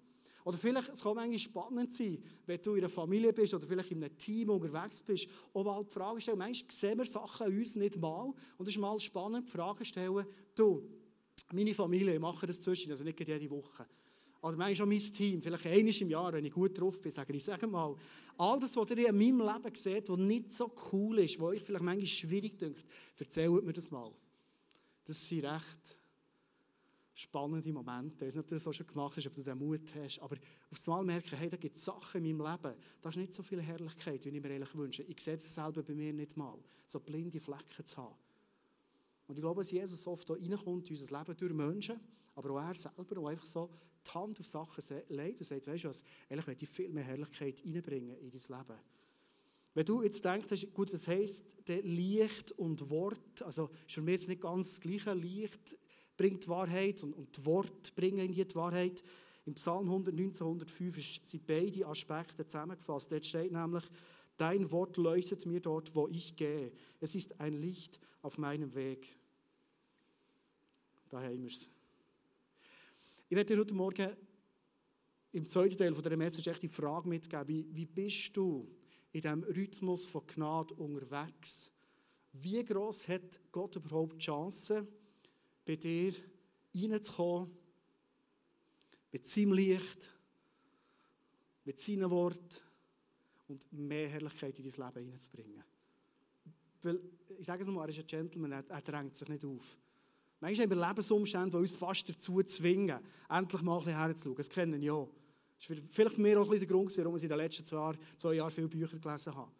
Oder 0.46 0.58
vielleicht, 0.58 0.90
es 0.90 1.02
kann 1.02 1.16
manchmal 1.16 1.40
spannend 1.40 1.94
sein, 1.94 2.22
wenn 2.46 2.62
du 2.62 2.72
in 2.74 2.80
einer 2.80 2.90
Familie 2.90 3.32
bist 3.32 3.54
oder 3.54 3.66
vielleicht 3.66 3.92
in 3.92 4.04
einem 4.04 4.18
Team 4.18 4.50
unterwegs 4.50 5.02
bist, 5.02 5.28
ob 5.54 5.68
halt 5.68 5.90
die 5.90 5.94
Frage 5.94 6.22
stellen, 6.22 6.38
manchmal 6.38 6.72
sehen 6.72 6.98
wir 6.98 7.06
Sachen 7.06 7.58
uns 7.58 7.76
nicht 7.76 7.98
mal 7.98 8.34
und 8.58 8.68
es 8.68 8.76
ist 8.76 8.80
mal 8.80 9.00
spannend, 9.00 9.48
die 9.48 9.52
Frage 9.52 9.86
stellen, 9.86 10.26
du, 10.56 10.84
meine 11.54 11.74
Familie, 11.74 12.14
ich 12.14 12.20
mache 12.20 12.46
das 12.46 12.62
zwischen, 12.62 12.92
also 12.92 13.04
nicht 13.04 13.20
jede 13.20 13.50
Woche. 13.50 13.86
Oder 14.42 14.58
manchmal 14.58 14.86
auch 14.86 14.92
mein 14.92 15.00
Team, 15.00 15.42
vielleicht 15.42 15.66
einmal 15.66 15.94
im 16.02 16.10
Jahr, 16.10 16.34
wenn 16.34 16.44
ich 16.44 16.52
gut 16.52 16.78
drauf 16.78 17.00
bin, 17.00 17.14
sage 17.14 17.32
ich, 17.32 17.44
sage 17.46 17.66
mal, 17.66 17.96
all 18.38 18.60
das, 18.60 18.76
was 18.76 18.90
ihr 18.90 19.08
in 19.08 19.16
meinem 19.16 19.40
Leben 19.40 19.76
seht, 19.76 20.10
was 20.10 20.18
nicht 20.18 20.52
so 20.52 20.70
cool 20.92 21.20
ist, 21.20 21.40
was 21.40 21.48
euch 21.48 21.62
vielleicht 21.62 21.86
manchmal 21.86 22.06
schwierig 22.06 22.60
dünkt, 22.60 22.84
erzählt 23.18 23.64
mir 23.64 23.72
das 23.72 23.90
mal. 23.92 24.12
Das 25.06 25.26
sind 25.26 25.46
recht 25.46 25.98
spannende 27.13 27.71
Momente. 27.71 28.26
Ich 28.26 28.30
weiß 28.30 28.36
nicht, 28.36 28.43
ob 28.43 28.47
du 28.47 28.56
das 28.56 28.76
schon 28.76 28.88
gemacht 28.88 29.17
hast, 29.17 29.28
ob 29.28 29.36
du 29.36 29.43
den 29.43 29.58
Mut 29.58 29.93
hast, 29.95 30.19
aber 30.19 30.36
aufs 30.71 30.88
Mal 30.88 31.04
merken, 31.04 31.38
hey, 31.38 31.49
da 31.49 31.58
gibt 31.58 31.76
es 31.76 31.84
Sachen 31.84 32.26
in 32.26 32.36
meinem 32.36 32.52
Leben, 32.52 32.76
da 33.02 33.10
ist 33.10 33.17
nicht 33.17 33.34
so 33.34 33.43
viel 33.43 33.62
Herrlichkeit, 33.62 34.26
wie 34.26 34.30
ich 34.30 34.41
mir 34.41 34.49
eigentlich 34.49 34.76
wünsche. 34.76 35.04
Ich 35.04 35.19
sehe 35.19 35.36
das 35.36 35.54
selber 35.54 35.84
bei 35.84 35.93
mir 35.93 36.12
nicht 36.12 36.36
mal, 36.36 36.58
so 36.86 36.99
blinde 36.99 37.39
Flecken 37.39 37.86
zu 37.86 37.97
haben. 37.97 38.15
Und 39.28 39.38
ich 39.38 39.41
glaube, 39.41 39.62
dass 39.62 39.71
Jesus 39.71 40.06
oft 40.08 40.28
hier 40.28 40.38
reinkommt 40.38 40.89
in 40.89 40.97
unser 40.97 41.19
Leben 41.19 41.38
durch 41.38 41.54
Menschen, 41.54 41.99
aber 42.36 42.52
auch 42.52 42.67
er 42.67 42.73
selber, 42.73 43.15
der 43.15 43.26
einfach 43.26 43.45
so 43.45 43.69
die 44.06 44.12
Hand 44.12 44.39
auf 44.39 44.45
Sachen 44.45 45.02
legt 45.10 45.39
und 45.39 45.45
sagt, 45.45 45.67
weißt 45.67 45.84
du 45.84 45.89
was, 45.89 46.04
möchte 46.30 46.65
ich 46.65 46.69
viel 46.69 46.89
mehr 46.89 47.04
Herrlichkeit 47.04 47.62
reinbringen 47.63 48.17
in 48.17 48.32
dein 48.32 48.41
Leben. 48.60 48.80
Wenn 49.76 49.86
du 49.86 50.04
jetzt 50.04 50.23
denkst, 50.23 50.67
gut, 50.73 50.93
was 50.93 51.08
heisst 51.08 51.45
Licht 51.67 52.52
und 52.54 52.89
Wort, 52.89 53.41
also 53.41 53.69
ist 53.88 53.93
für 53.95 54.02
mich 54.02 54.13
jetzt 54.13 54.28
nicht 54.28 54.41
ganz 54.41 54.76
das 54.76 54.82
gleiche, 54.82 55.13
Licht 55.13 55.78
bringt 56.17 56.47
Wahrheit 56.47 57.04
und, 57.04 57.13
und 57.13 57.38
die 57.38 57.45
Worte 57.45 57.91
bringen 57.95 58.19
in 58.19 58.34
die 58.34 58.56
Wahrheit. 58.56 59.04
Im 59.45 59.56
Psalm 59.56 59.89
119, 59.89 60.45
105 60.45 61.26
sind 61.26 61.45
beide 61.45 61.86
Aspekte 61.88 62.45
zusammengefasst. 62.45 63.12
Dort 63.12 63.26
steht 63.26 63.52
nämlich, 63.52 63.84
dein 64.38 64.71
Wort 64.71 64.97
leuchtet 64.97 65.45
mir 65.45 65.60
dort, 65.60 65.93
wo 65.95 66.08
ich 66.08 66.36
gehe. 66.36 66.71
Es 67.02 67.15
ist 67.15 67.39
ein 67.39 67.54
Licht 67.54 67.99
auf 68.21 68.38
meinem 68.38 68.73
Weg. 68.73 69.17
Da 71.10 71.21
haben 71.21 71.43
wir 71.43 71.52
es. 71.52 71.69
Ich 73.30 73.36
werde 73.36 73.54
dir 73.54 73.60
heute 73.60 73.73
Morgen 73.73 74.15
im 75.34 75.45
zweiten 75.45 75.78
Teil 75.78 75.93
dieser 75.93 76.15
Message 76.15 76.47
echt 76.47 76.62
die 76.62 76.67
Frage 76.67 77.10
mitgeben, 77.10 77.47
wie, 77.47 77.65
wie 77.71 77.86
bist 77.86 78.38
du 78.38 78.69
in 79.12 79.21
diesem 79.21 79.43
Rhythmus 79.43 80.06
von 80.06 80.26
Gnade 80.28 80.73
unterwegs? 80.76 81.71
Wie 82.34 82.63
groß 82.63 83.08
hat 83.08 83.39
Gott 83.52 83.76
überhaupt 83.76 84.21
die 84.21 84.26
Chance, 84.26 84.88
bei 85.65 85.76
dir 85.76 86.13
reinzukommen, 86.76 87.52
mit 89.12 89.26
seinem 89.26 89.54
Licht, 89.54 90.12
mit 91.65 91.80
seinen 91.80 92.10
Worten 92.10 92.62
und 93.47 93.71
mehr 93.71 94.10
Herrlichkeit 94.10 94.58
in 94.60 94.69
dein 94.69 94.88
Leben 94.88 95.04
hineinzubringen. 95.06 95.63
Weil, 96.82 96.99
ich 97.38 97.45
sage 97.45 97.62
es 97.62 97.67
nochmal, 97.67 97.88
er 97.88 97.89
ist 97.89 97.99
ein 97.99 98.08
Gentleman, 98.08 98.52
er, 98.52 98.69
er 98.69 98.82
drängt 98.82 99.15
sich 99.15 99.28
nicht 99.30 99.45
auf. 99.45 99.78
Manchmal 100.39 100.65
haben 100.65 100.78
wir 100.78 100.88
Lebensumstände, 100.88 101.52
die 101.52 101.58
uns 101.58 101.71
fast 101.71 102.10
dazu 102.10 102.43
zwingen, 102.43 102.99
endlich 103.30 103.62
mal 103.62 103.78
ein 103.78 103.84
bisschen 103.86 103.97
herzuschauen. 103.97 104.36
Das 104.36 104.49
kennen 104.49 104.82
ja. 104.82 105.08
Das 105.58 105.69
war 105.69 105.78
vielleicht 105.89 106.17
mir 106.17 106.38
auch 106.38 106.43
ein 106.43 106.49
bisschen 106.49 106.67
der 106.67 106.76
Grund, 106.76 106.97
warum 106.97 107.15
ich 107.15 107.23
in 107.23 107.30
den 107.30 107.38
letzten 107.38 107.65
zwei 107.65 107.78
Jahren, 107.78 107.97
zwei 108.17 108.34
Jahren 108.34 108.52
viele 108.52 108.67
Bücher 108.67 108.97
gelesen 108.97 109.34
habe. 109.34 109.52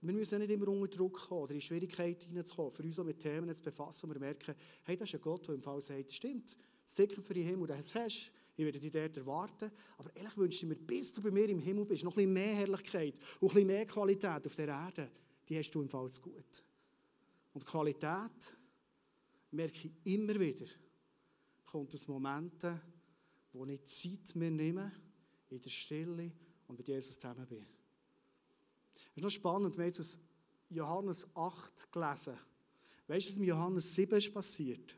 Wir 0.00 0.14
müssen 0.14 0.38
nicht 0.38 0.50
immer 0.50 0.68
unter 0.68 0.96
Druck 0.96 1.28
kommen 1.28 1.42
oder 1.42 1.54
in 1.54 1.60
Schwierigkeiten 1.60 2.28
hineinzukommen, 2.28 2.70
für 2.70 2.82
uns 2.82 2.98
auch 2.98 3.04
mit 3.04 3.18
Themen 3.18 3.52
zu 3.54 3.62
befassen 3.62 4.06
und 4.06 4.14
wir 4.14 4.20
merken, 4.20 4.54
hey, 4.84 4.96
das 4.96 5.08
ist 5.08 5.14
ein 5.16 5.20
Gott, 5.20 5.46
der 5.48 5.54
im 5.54 5.62
Fall 5.62 5.80
sagt, 5.80 6.12
stimmt, 6.12 6.56
das 6.84 6.94
Ticket 6.94 7.24
für 7.24 7.34
den 7.34 7.46
Himmel, 7.46 7.66
das 7.66 7.94
hast 7.94 8.32
ich 8.58 8.64
werde 8.64 8.80
dich 8.80 8.90
dort 8.90 9.16
erwarten. 9.16 9.70
Aber 9.98 10.14
ehrlich 10.16 10.36
wünsche 10.36 10.64
ich 10.64 10.68
mir, 10.68 10.74
bis 10.74 11.12
du 11.12 11.22
bei 11.22 11.30
mir 11.30 11.48
im 11.48 11.60
Himmel 11.60 11.84
bist, 11.84 12.02
noch 12.02 12.12
ein 12.12 12.16
bisschen 12.16 12.32
mehr 12.32 12.56
Herrlichkeit 12.56 13.14
und 13.40 13.50
ein 13.50 13.54
bisschen 13.54 13.66
mehr 13.68 13.86
Qualität 13.86 14.46
auf 14.46 14.54
der 14.56 14.68
Erde. 14.68 15.10
die 15.48 15.56
hast 15.56 15.70
du 15.70 15.80
im 15.80 15.88
Fall 15.88 16.10
zu 16.10 16.22
gut. 16.22 16.64
Und 17.54 17.64
Qualität, 17.64 18.56
merke 19.52 19.88
ich 19.88 20.12
immer 20.12 20.38
wieder, 20.38 20.66
kommt 21.64 21.94
aus 21.94 22.08
Momenten, 22.08 22.80
wo 23.52 23.64
ich 23.64 23.82
Zeit 23.84 24.34
mir 24.34 24.50
nehme, 24.50 24.90
in 25.50 25.60
der 25.60 25.70
Stille 25.70 26.32
und 26.66 26.76
mit 26.76 26.88
Jesus 26.88 27.16
zusammen 27.16 27.46
bin. 27.46 27.64
Das 29.20 29.34
ist 29.34 29.42
noch 29.42 29.50
spannend, 29.50 29.76
wir 29.76 29.82
haben 29.82 29.88
jetzt 29.88 30.00
aus 30.00 30.18
Johannes 30.70 31.26
8 31.34 31.92
gelesen. 31.92 32.34
Weißt 33.08 33.26
du, 33.26 33.30
was 33.32 33.36
in 33.38 33.44
Johannes 33.44 33.94
7 33.94 34.16
ist 34.16 34.32
passiert? 34.32 34.96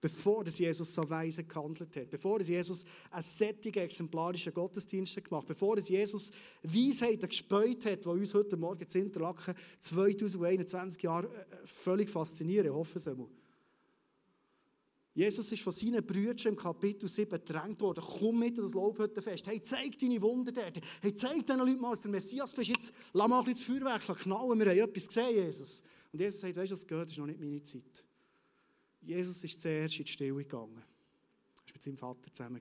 Bevor 0.00 0.46
Jesus 0.46 0.94
so 0.94 1.10
weise 1.10 1.44
gehandelt 1.44 1.94
hat, 1.94 2.08
bevor 2.08 2.40
Jesus 2.40 2.86
einen 3.10 3.22
sättigen, 3.22 3.80
exemplarischen 3.80 4.54
Gottesdienst 4.54 5.22
gemacht 5.22 5.42
hat, 5.42 5.48
bevor 5.48 5.78
Jesus 5.78 6.32
Weisheiten 6.62 7.28
gespäut 7.28 7.84
hat, 7.84 8.02
die 8.06 8.08
uns 8.08 8.32
heute 8.32 8.56
Morgen 8.56 8.82
in 8.82 9.02
Interlaken 9.02 9.54
2021 9.78 11.02
Jahre 11.02 11.26
äh, 11.26 11.66
völlig 11.66 12.08
faszinieren, 12.08 12.68
ich 12.68 12.72
hoffe 12.72 12.98
es 12.98 13.08
einmal. 13.08 13.28
Jesus 15.12 15.50
ist 15.50 15.62
von 15.62 15.72
seinen 15.72 16.06
Brüdern 16.06 16.52
im 16.52 16.56
Kapitel 16.56 17.08
7 17.08 17.30
gedrängt 17.30 17.80
worden. 17.80 18.02
Komm 18.04 18.38
mit 18.38 18.56
an 18.56 18.64
das 18.64 18.74
Lobhüttenfest. 18.74 19.46
Hey, 19.48 19.60
zeig 19.60 19.98
deine 19.98 20.22
Wunder 20.22 20.52
dort. 20.52 20.80
Hey, 21.02 21.12
zeig 21.12 21.44
diesen 21.44 21.58
Leuten 21.58 21.80
mal, 21.80 21.90
dass 21.90 22.02
der 22.02 22.12
Messias 22.12 22.54
bist. 22.54 22.70
Jetzt 22.70 22.94
lass 23.12 23.28
mal 23.28 23.40
ein 23.40 23.44
bisschen 23.44 23.74
das 23.74 23.84
Feuerwerk 23.84 24.18
knallen. 24.20 24.58
Wir 24.60 24.66
haben 24.66 24.90
etwas 24.90 25.08
gesehen, 25.08 25.34
Jesus. 25.34 25.82
Und 26.12 26.20
Jesus 26.20 26.40
sagt, 26.40 26.56
weißt 26.56 26.70
du, 26.70 26.74
was 26.74 26.86
gehört, 26.86 27.06
das 27.06 27.12
ist 27.12 27.18
noch 27.18 27.26
nicht 27.26 27.40
meine 27.40 27.62
Zeit. 27.62 28.04
Jesus 29.02 29.42
ist 29.42 29.60
zuerst 29.60 29.98
in 29.98 30.04
die 30.04 30.12
Stille 30.12 30.34
gegangen. 30.34 30.76
Er 30.76 30.82
war 30.82 31.72
mit 31.72 31.82
seinem 31.82 31.96
Vater 31.96 32.32
zusammen. 32.32 32.60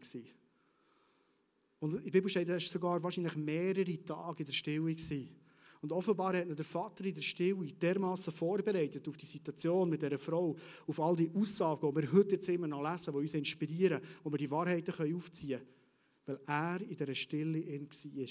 Und 1.80 1.94
in 1.94 2.04
der 2.04 2.12
Bibel 2.12 2.30
steht, 2.30 2.48
er 2.48 2.54
war 2.54 2.60
sogar 2.60 3.04
wahrscheinlich 3.04 3.36
mehrere 3.36 4.04
Tage 4.04 4.40
in 4.40 4.46
der 4.46 4.54
Stille. 4.54 4.96
Gewesen. 4.96 5.39
Und 5.82 5.94
offenbar 5.94 6.36
hat 6.36 6.58
der 6.58 6.66
Vater 6.66 7.06
in 7.06 7.14
der 7.14 7.22
Stille 7.22 7.74
dermaßen 7.74 8.34
vorbereitet 8.34 9.08
auf 9.08 9.16
die 9.16 9.26
Situation 9.26 9.90
mit 9.90 10.02
dieser 10.02 10.18
Frau, 10.18 10.56
auf 10.88 11.00
all 11.00 11.16
die 11.16 11.32
Aussagen, 11.34 11.90
die 11.90 12.02
wir 12.02 12.12
heute 12.12 12.36
jetzt 12.36 12.50
immer 12.50 12.68
noch 12.68 12.84
lesen, 12.84 13.14
die 13.14 13.20
uns 13.20 13.34
inspirieren, 13.34 14.02
wo 14.24 14.32
wir 14.32 14.38
die 14.38 14.52
Wahrheiten 14.52 15.16
aufziehen 15.16 15.60
können, 15.60 15.70
weil 16.26 16.40
er 16.46 16.82
in 16.82 16.98
dieser 16.98 17.16
Stille 17.16 17.60
in 17.60 17.88
war. 17.88 18.28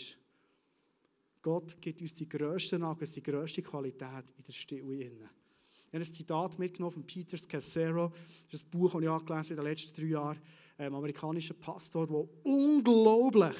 Gott 1.40 1.80
gibt 1.80 2.02
uns 2.02 2.12
die 2.14 2.28
grösste 2.28 2.78
Nagels, 2.78 3.12
die 3.12 3.22
grösste 3.22 3.62
Qualität 3.62 4.30
in 4.36 4.44
der 4.44 4.52
Stille. 4.52 4.94
Ich 4.94 5.94
habe 5.94 6.04
ein 6.04 6.04
Zitat 6.04 6.58
mitgenommen 6.58 6.92
von 6.92 7.06
Peter 7.06 7.38
Scazzaro. 7.38 8.12
Das 8.50 8.60
ist 8.60 8.66
ein 8.66 8.70
Buch, 8.70 9.00
das 9.00 9.46
ich 9.46 9.50
in 9.50 9.56
den 9.56 9.64
letzten 9.64 10.00
drei 10.00 10.08
Jahren. 10.08 10.38
Ein 10.76 10.94
amerikanischer 10.94 11.54
Pastor, 11.54 12.06
der 12.06 12.28
unglaublich 12.44 13.56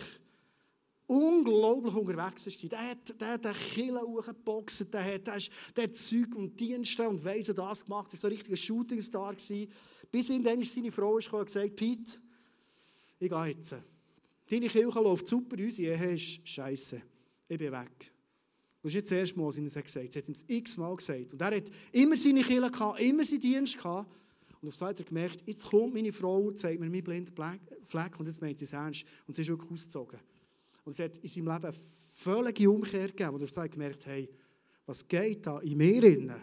unglaublich 1.38 1.94
unterwegs 1.94 2.46
ist. 2.46 2.70
Der 2.70 2.90
hat, 2.90 3.20
der 3.20 3.38
den 3.38 3.52
Killer 3.52 4.02
hochgeboxt, 4.02 4.92
der 4.92 5.04
hat, 5.04 5.26
der, 5.26 5.36
ist, 5.36 5.50
der 5.76 5.84
hat 5.84 5.94
Zeug 5.94 6.34
und 6.34 6.58
Dienste 6.58 7.08
und 7.08 7.24
Weise 7.24 7.54
das 7.54 7.84
gemacht, 7.84 8.12
er 8.12 8.14
war 8.14 8.20
so 8.20 8.26
ein 8.26 8.32
richtiger 8.32 8.56
Shootingstar. 8.56 9.34
Gewesen. 9.34 9.72
Bis 10.10 10.30
in 10.30 10.42
dann 10.42 10.60
ist 10.60 10.74
seine 10.74 10.90
Frau 10.90 11.14
und 11.14 11.46
gesagt, 11.46 11.76
Pete, 11.76 12.18
ich 13.18 13.28
gehe 13.28 13.46
jetzt. 13.46 13.74
Deine 14.50 14.68
Kirche 14.68 15.00
läuft 15.00 15.26
super, 15.26 15.56
unsere 15.58 15.94
Ehe 15.94 16.12
ist 16.14 16.48
scheiße. 16.48 17.02
Ich 17.48 17.58
bin 17.58 17.72
weg. 17.72 18.12
Das 18.82 18.90
ist 18.90 18.94
jetzt 18.94 19.10
das 19.10 19.18
erste 19.18 19.38
Mal, 19.38 19.46
was 19.46 19.58
er 19.58 19.82
gesagt 19.82 20.04
hat. 20.04 20.12
Sie 20.12 20.18
hat 20.18 20.28
ihm 20.28 20.34
x-mal 20.46 20.96
gesagt. 20.96 21.32
Und 21.32 21.42
er 21.42 21.56
hat 21.56 21.70
immer 21.92 22.16
seine 22.16 22.42
Kirche 22.42 22.70
gehabt, 22.70 23.00
immer 23.00 23.24
seinen 23.24 23.40
Dienst 23.40 23.76
gehabt. 23.76 24.10
Und 24.60 24.68
auf 24.68 24.74
so 24.74 24.86
hat 24.86 24.98
er 24.98 25.04
gemerkt, 25.04 25.42
jetzt 25.46 25.66
kommt 25.66 25.94
meine 25.94 26.12
Frau, 26.12 26.50
zeigt 26.52 26.80
mir 26.80 26.88
meinen 26.88 27.04
blinden 27.04 27.32
Fleck 27.84 28.18
und 28.18 28.26
jetzt 28.26 28.40
meint 28.40 28.58
sie 28.58 28.64
es 28.64 28.72
ernst. 28.72 29.04
Und 29.26 29.34
sie 29.34 29.42
ist 29.42 29.48
wirklich 29.48 29.70
ausgezogen. 29.70 30.18
Und 30.88 30.98
es 30.98 31.00
hat 31.00 31.18
in 31.18 31.28
seinem 31.28 31.48
Leben 31.48 31.64
eine 31.64 31.72
völlige 31.72 32.70
Umkehr 32.70 33.08
gegeben, 33.08 33.38
wo 33.38 33.60
er 33.60 33.68
gemerkt 33.68 34.06
hat, 34.06 34.28
was 34.86 35.06
geht 35.06 35.46
da 35.46 35.58
in 35.58 35.76
mir 35.76 36.02
innen 36.02 36.40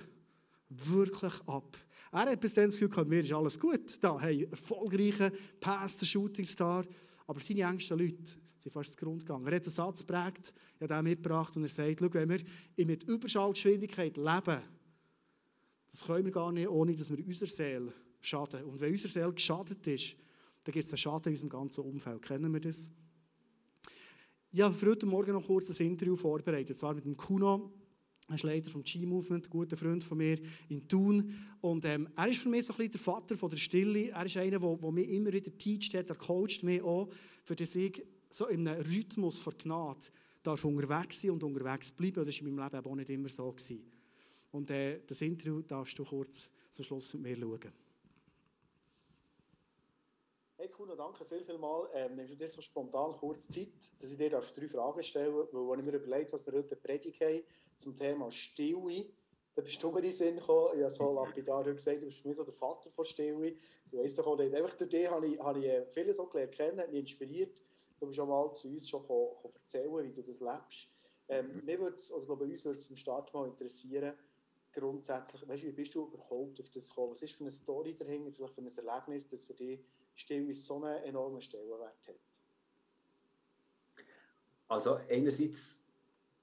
wirklich 0.70 1.34
ab? 1.48 1.76
Er 2.12 2.30
hat 2.30 2.40
bis 2.40 2.54
dann 2.54 2.66
das 2.66 2.76
Gefühl 2.76 2.90
gehabt, 2.90 3.10
mir 3.10 3.22
ist 3.22 3.34
alles 3.34 3.60
gut. 3.60 4.04
Da, 4.04 4.22
hey, 4.22 4.44
erfolgreicher 4.44 5.32
Pastor, 5.60 6.06
Shootingstar. 6.06 6.86
Aber 7.26 7.40
seine 7.40 7.62
engsten 7.62 7.98
Leute 7.98 8.34
sind 8.60 8.72
fast 8.72 8.92
zu 8.92 8.98
Grund 9.04 9.26
gegangen. 9.26 9.48
Er 9.48 9.56
hat 9.56 9.64
einen 9.64 9.72
Satz 9.72 10.06
geprägt, 10.06 10.54
hat 10.80 10.92
den 10.92 11.04
mitgebracht 11.04 11.58
und 11.58 11.64
er 11.64 11.70
sagt, 11.70 12.00
schau, 12.00 12.14
wenn 12.14 12.30
wir 12.30 12.86
mit 12.86 13.02
Überschallgeschwindigkeit 13.10 14.16
leben, 14.16 14.62
das 15.90 16.06
können 16.06 16.26
wir 16.26 16.32
gar 16.32 16.52
nicht, 16.52 16.70
ohne 16.70 16.94
dass 16.94 17.10
wir 17.10 17.26
unserer 17.26 17.50
Seele 17.50 17.92
schaden. 18.22 18.64
Und 18.66 18.80
wenn 18.80 18.92
unsere 18.92 19.12
Seele 19.12 19.34
geschadet 19.34 19.88
ist, 19.88 20.16
dann 20.64 20.72
gibt 20.72 20.86
es 20.86 20.92
einen 20.92 20.98
Schaden 21.00 21.30
in 21.30 21.32
unserem 21.32 21.50
ganzen 21.50 21.82
Umfeld. 21.84 22.22
Kennen 22.22 22.54
wir 22.54 22.60
das? 22.60 22.92
Ich 24.56 24.62
habe 24.62 24.74
für 24.74 24.92
heute 24.92 25.06
Morgen 25.06 25.34
noch 25.34 25.46
kurz 25.46 25.70
ein 25.78 25.86
Interview 25.86 26.16
vorbereitet, 26.16 26.78
zwar 26.78 26.94
mit 26.94 27.04
dem 27.04 27.18
Kuno, 27.18 27.74
er 28.30 28.36
ist 28.36 28.44
Leiter 28.44 28.72
vom 28.72 28.84
G-Movement, 28.84 29.48
ein 29.48 29.50
guter 29.50 29.76
Freund 29.76 30.02
von 30.02 30.18
mir 30.18 30.40
in 30.70 30.88
Thun. 30.88 31.30
Und 31.60 31.84
ähm, 31.84 32.08
er 32.16 32.28
ist 32.30 32.42
für 32.42 32.48
mich 32.48 32.66
so 32.66 32.72
ein 32.72 32.78
bisschen 32.78 32.92
der 32.94 33.02
Vater 33.02 33.36
von 33.36 33.50
der 33.50 33.58
Stille. 33.58 34.12
Er 34.12 34.26
ist 34.26 34.38
einer, 34.38 34.58
der, 34.58 34.78
der 34.78 34.92
mich 34.94 35.10
immer 35.10 35.34
wieder 35.34 35.58
teacht 35.58 35.94
hat, 35.96 36.10
er 36.10 36.16
coacht 36.16 36.64
mich 36.64 36.82
auch, 36.82 37.10
für 37.44 37.58
das 37.58 37.76
ich 37.76 38.02
so 38.30 38.48
in 38.48 38.66
einem 38.66 38.82
Rhythmus 38.82 39.40
von 39.40 39.56
Gnade 39.58 40.08
darf 40.42 40.64
unterwegs 40.64 41.20
sein 41.20 41.32
und 41.32 41.44
unterwegs 41.44 41.92
bleiben. 41.92 42.26
Das 42.26 42.40
war 42.40 42.48
in 42.48 42.56
meinem 42.56 42.72
Leben 42.72 42.86
auch 42.86 42.96
nicht 42.96 43.10
immer 43.10 43.28
so. 43.28 43.52
Gewesen. 43.52 43.84
Und 44.54 44.70
äh, 44.70 45.02
das 45.06 45.20
Interview 45.20 45.64
darfst 45.64 46.00
du 46.00 46.06
kurz 46.06 46.50
zum 46.70 46.86
Schluss 46.86 47.14
mit 47.16 47.24
mir 47.24 47.36
schauen. 47.36 47.85
Kuno, 50.76 50.94
danke 50.94 51.24
viel, 51.24 51.46
viel 51.46 51.58
mal. 51.58 51.90
Ähm, 51.94 52.18
nimmst 52.18 52.34
du 52.34 52.36
dir 52.36 52.50
so 52.50 52.60
spontan 52.60 53.14
kurz 53.14 53.48
Zeit, 53.48 53.70
dass 53.98 54.12
ich 54.12 54.18
dir 54.18 54.30
drei 54.30 54.68
Fragen 54.68 55.02
stellen 55.04 55.34
darf, 55.34 55.48
weil 55.54 55.80
ich 55.80 55.86
mir 55.86 55.94
überlegt 55.94 56.34
was 56.34 56.46
wir 56.46 56.52
heute 56.52 56.76
predigt 56.76 57.22
haben 57.22 57.44
zum 57.76 57.96
Thema 57.96 58.30
Stille, 58.30 59.06
da 59.56 59.62
bist 59.62 59.82
du 59.82 59.90
mir 59.90 60.00
in 60.00 60.04
den 60.04 60.12
Sinn 60.12 60.36
gekommen. 60.36 60.72
Ich 60.76 60.82
habe 60.82 60.90
so 60.90 61.14
lapidar 61.14 61.64
gesagt, 61.64 62.02
du 62.02 62.08
bist 62.08 62.20
für 62.20 62.28
mich 62.28 62.36
so 62.36 62.44
der 62.44 62.54
Vater 62.54 62.92
von 62.92 63.06
Stille. 63.06 63.56
Du 63.90 64.00
weißt 64.00 64.18
doch 64.18 64.28
auch 64.28 64.38
nicht. 64.38 64.54
Einfach 64.54 64.76
durch 64.76 64.90
dich 64.90 65.10
habe 65.10 65.28
ich, 65.28 65.40
habe 65.40 65.60
ich 65.60 65.66
äh, 65.66 65.86
vieles 65.86 66.20
auch 66.20 66.30
gelernt 66.30 66.52
kennen, 66.52 66.92
mich 66.92 67.00
inspiriert. 67.00 67.62
Du 67.98 68.08
bist 68.08 68.18
schon 68.18 68.28
mal 68.28 68.52
zu 68.52 68.68
uns 68.68 68.90
schon 68.90 69.06
erzählen, 69.54 70.04
wie 70.04 70.12
du 70.12 70.24
das 70.24 70.42
lebst. 70.42 70.90
Ähm, 71.30 71.56
mhm. 71.56 71.66
Mir 71.66 71.80
würde 71.80 71.96
es, 71.96 72.12
oder 72.12 72.26
glaube 72.26 72.44
uns 72.44 72.66
würde 72.66 72.78
es 72.78 72.86
zum 72.86 72.98
Start 72.98 73.34
mal 73.34 73.48
interessieren, 73.48 74.14
grundsätzlich, 74.74 75.48
weißt, 75.48 75.64
wie 75.64 75.72
bist 75.72 75.96
du 75.96 76.04
überhaupt 76.04 76.60
auf 76.60 76.70
das 76.70 76.90
gekommen? 76.90 77.14
Was 77.14 77.22
ist 77.22 77.32
für 77.32 77.46
eine 77.46 77.52
Story 77.52 77.96
dahinter, 77.96 78.30
vielleicht 78.34 78.54
für 78.54 78.62
ein 78.62 78.68
Erlebnis, 78.68 79.26
das 79.30 79.40
für 79.40 79.54
dich 79.54 79.80
Stille 80.16 80.54
so 80.54 80.84
einen 80.84 81.04
enormen 81.04 81.42
Stellenwert 81.42 82.08
hat? 82.08 82.16
Also 84.68 84.96
einerseits 85.10 85.82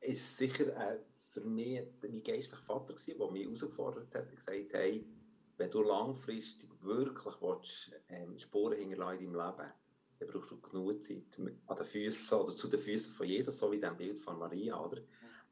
ist 0.01 0.37
sicher 0.37 0.77
äh, 0.77 0.99
für 1.11 1.41
mich 1.41 1.83
mein 2.03 2.23
geistlicher 2.23 2.63
Vater 2.63 2.95
gewesen, 2.95 3.19
der 3.19 3.31
mich 3.31 3.45
herausgefordert 3.45 4.15
hat 4.15 4.29
und 4.29 4.37
gesagt 4.37 4.73
hey, 4.73 5.07
wenn 5.57 5.71
du 5.71 5.83
langfristig 5.83 6.71
wirklich 6.81 7.35
willst, 7.41 7.93
ähm, 8.09 8.39
Spuren 8.39 8.79
hinterlassen 8.79 9.25
in 9.25 9.33
deinem 9.33 9.47
Leben, 9.47 9.73
dann 10.19 10.29
brauchst 10.29 10.51
du 10.51 10.61
genug 10.61 11.05
Zeit 11.05 11.39
an 11.67 11.77
den 11.77 11.87
Füßen 11.87 12.39
oder 12.39 12.55
zu 12.55 12.69
den 12.69 12.81
Füßen 12.81 13.13
von 13.13 13.27
Jesus, 13.27 13.59
so 13.59 13.71
wie 13.73 13.81
dem 13.81 13.97
Bild 13.97 14.21
von 14.21 14.39
Maria, 14.39 14.83
oder? 14.85 15.03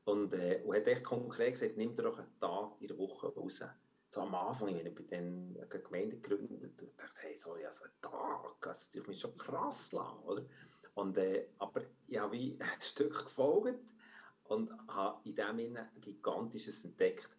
Und, 0.04 0.32
äh, 0.34 0.62
und 0.64 0.74
hat 0.74 0.88
echt 0.88 1.04
konkret 1.04 1.52
gesagt, 1.52 1.76
nimm 1.76 1.94
dir 1.94 2.02
doch 2.02 2.18
einen 2.18 2.38
Tag 2.40 2.72
in 2.80 2.88
der 2.88 2.98
Woche 2.98 3.28
raus 3.28 3.62
so 4.10 4.22
am 4.22 4.34
Anfang, 4.34 4.74
wenn 4.74 4.86
ich 4.86 4.94
bei 4.94 5.04
den 5.04 5.56
Gemeinde 5.68 6.16
gegründet 6.16 6.82
habe, 6.82 6.92
dachte 6.96 7.20
hey, 7.22 7.36
so, 7.36 7.56
ja, 7.56 7.72
so 7.72 7.84
ein 7.84 7.90
Tag, 8.02 8.60
das 8.60 8.92
ist 8.92 9.06
mir 9.06 9.14
schon 9.14 9.36
krass 9.36 9.92
lang, 9.92 10.18
oder? 10.24 10.44
Und, 10.94 11.16
äh, 11.16 11.46
aber 11.58 11.82
ich 12.08 12.18
habe 12.18 12.32
wie 12.32 12.56
ein 12.60 12.80
Stück 12.80 13.24
gefolgt 13.24 13.94
und 14.44 14.72
habe 14.88 15.20
in 15.28 15.36
dem 15.36 15.56
Sinne 15.56 15.90
ein 15.94 16.00
gigantisches 16.00 16.84
entdeckt. 16.84 17.30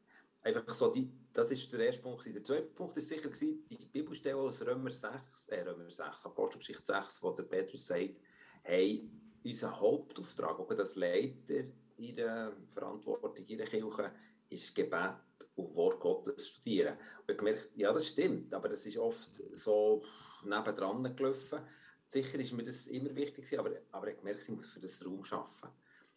Einfach 0.43 0.73
so, 0.73 0.89
die, 0.89 1.12
das 1.34 1.51
ist 1.51 1.71
der 1.73 1.81
erste 1.81 2.01
Punkt. 2.01 2.25
Der 2.25 2.43
zweite 2.43 2.67
Punkt 2.67 2.95
war 2.95 3.03
sicher 3.03 3.29
die 3.29 3.86
Bibelstelle 3.91 4.38
aus 4.38 4.65
Römer 4.65 4.89
6, 4.89 5.49
äh, 5.49 5.62
Römer 5.63 5.91
6, 5.91 6.25
Apostelgeschichte 6.25 6.86
6, 6.86 7.21
wo 7.21 7.31
der 7.31 7.43
Petrus 7.43 7.86
sagt, 7.86 8.15
hey, 8.63 9.12
unser 9.43 9.77
Hauptauftrag, 9.77 10.57
auch 10.57 10.73
das 10.73 10.95
Leiter 10.95 11.65
in 11.97 12.15
der 12.15 12.53
Verantwortung 12.69 13.45
in 13.45 13.57
der 13.57 13.67
Kirche, 13.67 14.13
ist 14.49 14.73
Gebet 14.73 15.15
und 15.56 15.75
Wort 15.75 15.99
Gottes 15.99 16.47
studieren. 16.47 16.97
Und 17.19 17.32
ich 17.32 17.38
gemerkt, 17.38 17.69
ja, 17.75 17.91
das 17.91 18.08
stimmt, 18.08 18.54
aber 18.54 18.69
das 18.69 18.86
ist 18.86 18.97
oft 18.97 19.41
so 19.54 20.04
nebendran 20.43 21.15
gelaufen. 21.15 21.60
Sicher 22.06 22.39
ist 22.39 22.51
mir 22.51 22.63
das 22.63 22.88
immer 22.88 23.15
wichtig, 23.15 23.58
aber, 23.58 23.71
aber 23.91 24.08
ich 24.10 24.17
gemerkt, 24.17 24.41
ich 24.43 24.49
muss 24.49 24.67
für 24.67 24.80
das 24.80 25.06
Raum 25.06 25.23
schaffen. 25.23 25.69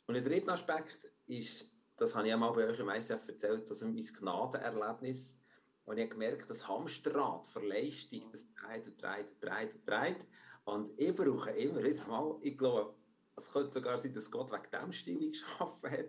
Und 0.06 0.14
der 0.14 0.22
dritte 0.22 0.52
Aspekt 0.52 0.98
ist, 1.26 1.70
das 1.96 2.14
habe 2.14 2.26
ich 2.26 2.32
einmal 2.32 2.52
bei 2.52 2.66
euch 2.66 2.78
im 2.80 2.88
ICF 2.88 3.28
erzählt, 3.28 3.70
dass 3.70 3.82
mein 3.82 3.96
Gnadenerlebnis, 3.96 5.38
und 5.86 5.98
ich 5.98 6.04
habe 6.04 6.12
gemerkt, 6.12 6.48
das 6.48 6.66
Hamsterrad 6.66 7.46
für 7.46 7.60
Leistung, 7.60 8.30
das 8.32 8.46
dreht 8.54 8.86
und 8.86 9.02
dreht 9.02 9.30
und 9.30 9.44
dreht 9.44 9.74
und 9.74 9.88
dreht. 9.88 10.16
Und 10.64 10.98
ich 10.98 11.14
brauche 11.14 11.50
immer 11.50 11.82
wieder 11.82 12.06
mal, 12.06 12.38
ich 12.40 12.56
glaube, 12.56 12.94
es 13.36 13.50
könnte 13.50 13.72
sogar 13.72 13.98
sein, 13.98 14.14
dass 14.14 14.30
Gott 14.30 14.50
wegen 14.50 14.70
dem 14.70 14.92
Stimmung 14.92 15.30
geschaffen 15.30 15.90
hat, 15.90 16.06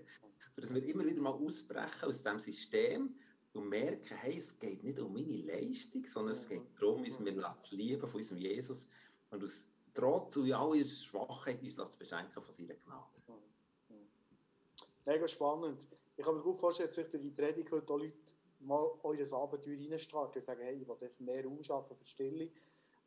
dass 0.62 0.74
wir 0.74 0.84
immer 0.84 1.06
wieder 1.06 1.22
mal 1.22 1.34
ausbrechen 1.34 2.06
aus 2.06 2.18
diesem 2.18 2.40
System 2.40 3.16
und 3.54 3.70
merken, 3.70 4.16
hey, 4.18 4.38
es 4.38 4.58
geht 4.58 4.84
nicht 4.84 5.00
um 5.00 5.14
meine 5.14 5.42
Leistung, 5.42 6.06
sondern 6.06 6.34
es 6.34 6.48
geht 6.48 6.62
darum, 6.80 7.04
uns 7.04 7.20
wir 7.20 7.56
zu 7.60 7.76
lieben 7.76 8.08
von 8.08 8.20
unserem 8.20 8.38
Jesus 8.38 8.88
und 9.30 9.44
aus 9.44 9.66
trotz 9.94 10.38
und 10.38 10.52
all 10.52 10.86
Schwachheit 10.86 11.62
uns 11.62 11.76
zu 11.76 11.98
beschenken 11.98 12.42
von 12.42 12.54
seiner 12.54 12.76
Gnade. 12.76 13.16
Mega 15.06 15.28
spannend. 15.28 15.88
ich 16.18 16.26
kann 16.26 16.36
mir 16.36 16.42
gut 16.42 16.60
vorstellen, 16.60 16.88
dass 16.88 16.96
vielleicht 16.96 17.14
durch 17.14 17.24
die 17.24 17.30
Predigt 17.30 17.72
heute 17.72 17.94
auch 17.94 17.98
Leute 17.98 18.34
mal 18.60 18.90
eures 19.04 19.34
Abenteuer 19.34 19.78
reinstarten 19.78 20.36
und 20.36 20.42
sagen, 20.42 20.62
hey, 20.62 20.82
ich 20.82 20.88
will 20.88 21.12
mehr 21.20 21.46
Raum 21.46 21.62
schaffen 21.62 21.96
für 21.96 22.06
Stille. 22.06 22.50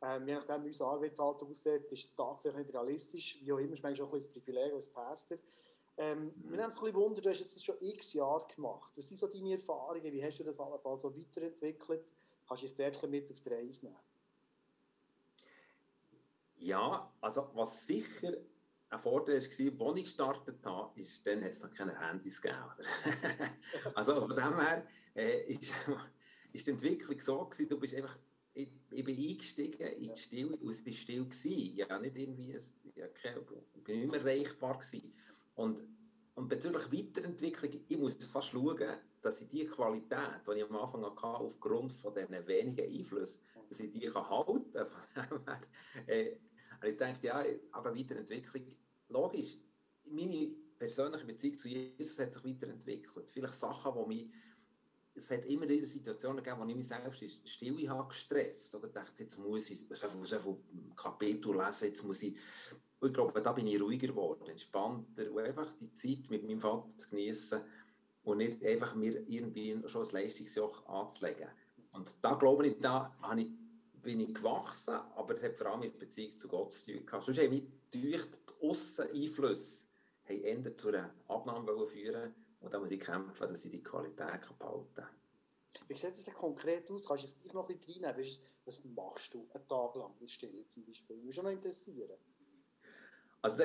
Ähm, 0.01 0.27
je 0.27 0.35
nachdem, 0.35 0.63
wie 0.63 0.67
unser 0.67 0.87
Arbeitsalltag 0.87 1.49
aussieht, 1.49 1.91
ist 1.91 2.07
der 2.07 2.15
Tag 2.15 2.41
vielleicht 2.41 2.57
nicht 2.57 2.73
realistisch. 2.73 3.37
Wie 3.41 3.51
auch 3.51 3.57
immer, 3.57 3.73
ist 3.73 3.83
manchmal 3.83 4.07
auch 4.07 4.13
ein 4.13 4.31
Privileg 4.31 4.73
als 4.73 4.89
Pastor. 4.89 5.37
Ähm, 5.99 6.31
mhm. 6.35 6.51
Mir 6.51 6.57
nimmt 6.57 6.71
es 6.71 6.77
ein 6.77 6.85
bisschen 6.85 6.95
Wunder, 6.95 7.21
du 7.21 7.29
hast 7.29 7.39
jetzt 7.39 7.55
das 7.55 7.63
schon 7.63 7.75
x 7.81 8.13
Jahre 8.13 8.47
gemacht. 8.55 8.91
Was 8.95 9.09
sind 9.09 9.17
so 9.17 9.27
deine 9.27 9.51
Erfahrungen? 9.51 10.11
Wie 10.11 10.23
hast 10.23 10.39
du 10.39 10.45
das 10.45 10.55
Fall 10.55 10.97
so 10.97 11.13
weiterentwickelt? 11.15 12.13
Kannst 12.47 12.63
du 12.63 12.67
es 12.67 12.75
dort 12.75 13.09
mit 13.09 13.29
auf 13.29 13.39
die 13.41 13.49
Reise 13.49 13.85
nehmen? 13.87 13.99
Ja, 16.57 17.13
also 17.19 17.49
was 17.53 17.85
sicher 17.85 18.33
ein 18.89 18.99
Vorteil 18.99 19.35
war, 19.35 19.87
als 19.87 19.97
ich 19.97 20.03
gestartet 20.03 20.65
habe, 20.65 20.99
ist, 20.99 21.27
dann 21.27 21.43
hat 21.43 21.51
es 21.51 21.61
noch 21.61 21.71
keine 21.71 21.99
Handys 21.99 22.41
gegeben. 22.41 22.63
also 23.93 24.15
von 24.21 24.29
dem 24.29 24.59
her 24.59 24.87
äh, 25.15 25.51
ist, 25.51 25.73
ist 26.53 26.65
die 26.65 26.71
Entwicklung 26.71 27.19
so 27.19 27.45
gewesen, 27.45 27.69
du 27.69 27.79
bist 27.79 27.93
einfach, 27.93 28.17
ich, 28.53 28.69
ich 28.91 29.03
bin 29.03 29.17
eingestiegen 29.17 29.87
in 29.87 30.13
die 30.13 30.19
Stille 30.19 30.55
und 30.55 30.69
es 30.71 30.85
war 30.85 30.93
still. 30.93 31.25
Gewesen. 31.25 31.75
Ja, 31.75 31.99
nicht 31.99 32.17
irgendwie, 32.17 32.55
ich 32.55 33.83
bin 33.83 33.99
nicht 33.99 34.11
mehr 34.11 34.21
erreichbar 34.21 34.79
gewesen. 34.79 35.13
Und, 35.55 35.81
und 36.35 36.47
bezüglich 36.47 36.91
Weiterentwicklung, 36.91 37.81
ich 37.87 37.97
muss 37.97 38.15
fast 38.25 38.49
schauen, 38.49 38.97
dass 39.21 39.41
ich 39.41 39.49
die 39.49 39.65
Qualität, 39.65 40.41
die 40.47 40.57
ich 40.57 40.63
am 40.63 40.75
Anfang 40.75 41.03
hatte, 41.03 41.23
aufgrund 41.23 41.91
von 41.91 42.13
diesen 42.13 42.47
wenigen 42.47 42.99
Einflüssen, 42.99 43.41
dass 43.67 43.79
ich 43.79 43.91
die 43.91 44.07
kann 44.07 44.29
halten 44.29 44.71
kann. 45.13 45.63
äh, 46.07 46.37
ich 46.87 46.97
denke, 46.97 47.27
ja, 47.27 47.43
aber 47.71 47.95
Weiterentwicklung, 47.95 48.63
logisch, 49.09 49.57
meine 50.05 50.47
persönliche 50.77 51.25
Beziehung 51.25 51.57
zu 51.57 51.67
Jesus 51.67 52.19
hat 52.19 52.33
sich 52.33 52.43
weiterentwickelt. 52.43 53.29
Vielleicht 53.29 53.55
Sachen, 53.55 53.93
die 53.93 54.07
mich, 54.07 54.31
es 55.13 55.29
hat 55.29 55.45
immer 55.45 55.67
wieder 55.67 55.85
Situationen 55.85 56.41
gegeben, 56.41 56.61
wo 56.61 56.65
ich 56.65 56.75
mich 56.75 56.87
selbst 56.87 57.21
in 57.21 57.45
Stille 57.45 57.89
habe 57.89 58.07
gestresst 58.07 58.73
oder 58.75 58.87
dachte, 58.87 59.23
jetzt 59.23 59.37
muss 59.37 59.69
ich 59.69 59.85
so 59.89 60.07
viel, 60.07 60.25
so 60.25 60.39
viel 60.39 60.57
Kapitel 60.95 61.57
lesen, 61.57 61.87
jetzt 61.87 62.03
muss 62.03 62.23
ich, 62.23 62.37
und 62.99 63.09
ich 63.09 63.13
glaube, 63.13 63.41
da 63.41 63.51
bin 63.53 63.67
ich 63.67 63.81
ruhiger 63.81 64.07
geworden, 64.07 64.47
entspannter 64.47 65.31
und 65.31 65.39
einfach 65.39 65.69
die 65.79 65.91
Zeit 65.93 66.29
mit 66.29 66.43
meinem 66.43 66.59
Vater 66.59 66.95
zu 66.97 67.09
genießen 67.09 67.61
und 68.23 68.37
nicht 68.37 68.63
einfach 68.63 68.95
mir 68.95 69.27
irgendwie 69.27 69.81
schon 69.87 70.05
ein 70.05 70.11
Leistungsjoch 70.11 70.85
anzulegen. 70.87 71.47
Und 71.93 72.13
da 72.21 72.33
glaube 72.35 72.67
ich, 72.67 72.79
da 72.79 73.15
habe 73.21 73.41
ich 73.41 73.47
bin 74.01 74.21
ich 74.21 74.33
gewachsen, 74.33 74.93
aber 75.15 75.33
es 75.33 75.43
hat 75.43 75.57
vor 75.57 75.67
allem 75.67 75.81
mit 75.81 75.99
Beziehung 75.99 76.31
zu 76.37 76.47
Gott 76.47 76.73
zu 76.73 76.91
tun 76.91 77.05
gehabt. 77.05 77.25
Sonst 77.25 77.37
haben 77.37 77.49
mich 77.49 77.63
durch 77.89 78.25
die 78.25 78.67
Ausseneinflüsse 78.67 79.85
eher 80.27 80.75
zu 80.75 80.87
einer 80.89 81.13
Abnahme 81.27 81.87
führen 81.87 82.33
und 82.61 82.73
da 82.73 82.79
muss 82.79 82.91
ich 82.91 82.99
kämpfen, 82.99 83.47
dass 83.47 83.65
ich 83.65 83.71
die 83.71 83.83
Qualität 83.83 84.41
behalten 84.57 84.95
kann. 84.95 85.09
Wie 85.87 85.95
sieht 85.95 86.11
es 86.11 86.25
denn 86.25 86.33
konkret 86.33 86.89
aus? 86.91 87.07
Kannst 87.07 87.23
du 87.23 87.27
es 87.27 87.53
noch 87.53 87.67
ein 87.67 87.77
bisschen 87.77 88.05
reinnehmen? 88.05 88.37
Was 88.65 88.83
machst 88.85 89.33
du 89.33 89.47
einen 89.53 89.67
Tag 89.67 89.95
lang 89.95 90.15
in 90.19 90.27
Stille 90.27 90.65
zum 90.65 90.85
Beispiel? 90.85 91.17
Mich 91.17 91.35
schon 91.35 91.45
noch 91.45 91.51
interessieren. 91.51 92.17
Also 93.41 93.63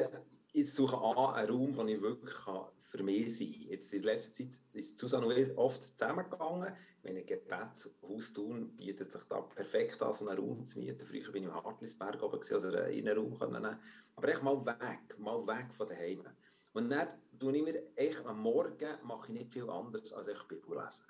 ich 0.53 0.73
suche 0.73 0.97
an 0.97 1.35
einen 1.35 1.51
Raum, 1.51 1.77
wo 1.77 1.85
ich 1.85 2.01
wirklich 2.01 2.35
für 2.79 3.03
mich 3.03 3.37
sein 3.37 3.53
kann. 3.53 3.63
Jetzt 3.71 3.93
in 3.93 4.03
letzter 4.05 4.33
Zeit 4.33 4.59
ist 4.75 4.99
Susanne 4.99 5.53
oft 5.57 5.83
zusammengegangen. 5.83 6.73
Meine 7.03 7.25
Gebetshaus 7.25 8.33
tun 8.33 8.77
bietet 8.77 9.13
sich 9.13 9.25
da 9.25 9.41
perfekt 9.41 10.01
an, 10.01 10.13
so 10.13 10.27
einen 10.27 10.39
Raum 10.39 10.65
zu 10.65 10.79
mieten. 10.79 11.05
Früher 11.05 11.33
bin 11.33 11.43
ich 11.43 11.49
im 11.49 11.55
Hartlisberg 11.55 12.23
oben, 12.23 12.41
also 12.41 12.69
in 12.69 13.09
einen 13.09 13.19
Raum 13.19 13.39
können. 13.39 13.79
Aber 14.17 14.29
echt 14.29 14.43
mal 14.43 14.65
weg, 14.65 15.19
mal 15.19 15.47
weg 15.47 15.73
von 15.73 15.89
daheim. 15.89 16.23
Und 16.73 16.91
dann 16.91 17.09
tue 17.39 17.57
ich 17.57 17.63
mir 17.63 17.83
echt 17.97 18.25
am 18.25 18.41
Morgen 18.41 18.97
mache 19.03 19.33
ich 19.33 19.41
nicht 19.41 19.53
viel 19.53 19.69
anderes 19.69 20.13
als 20.13 20.29
ich 20.29 20.43
Bibel 20.45 20.79
lesen. 20.79 21.05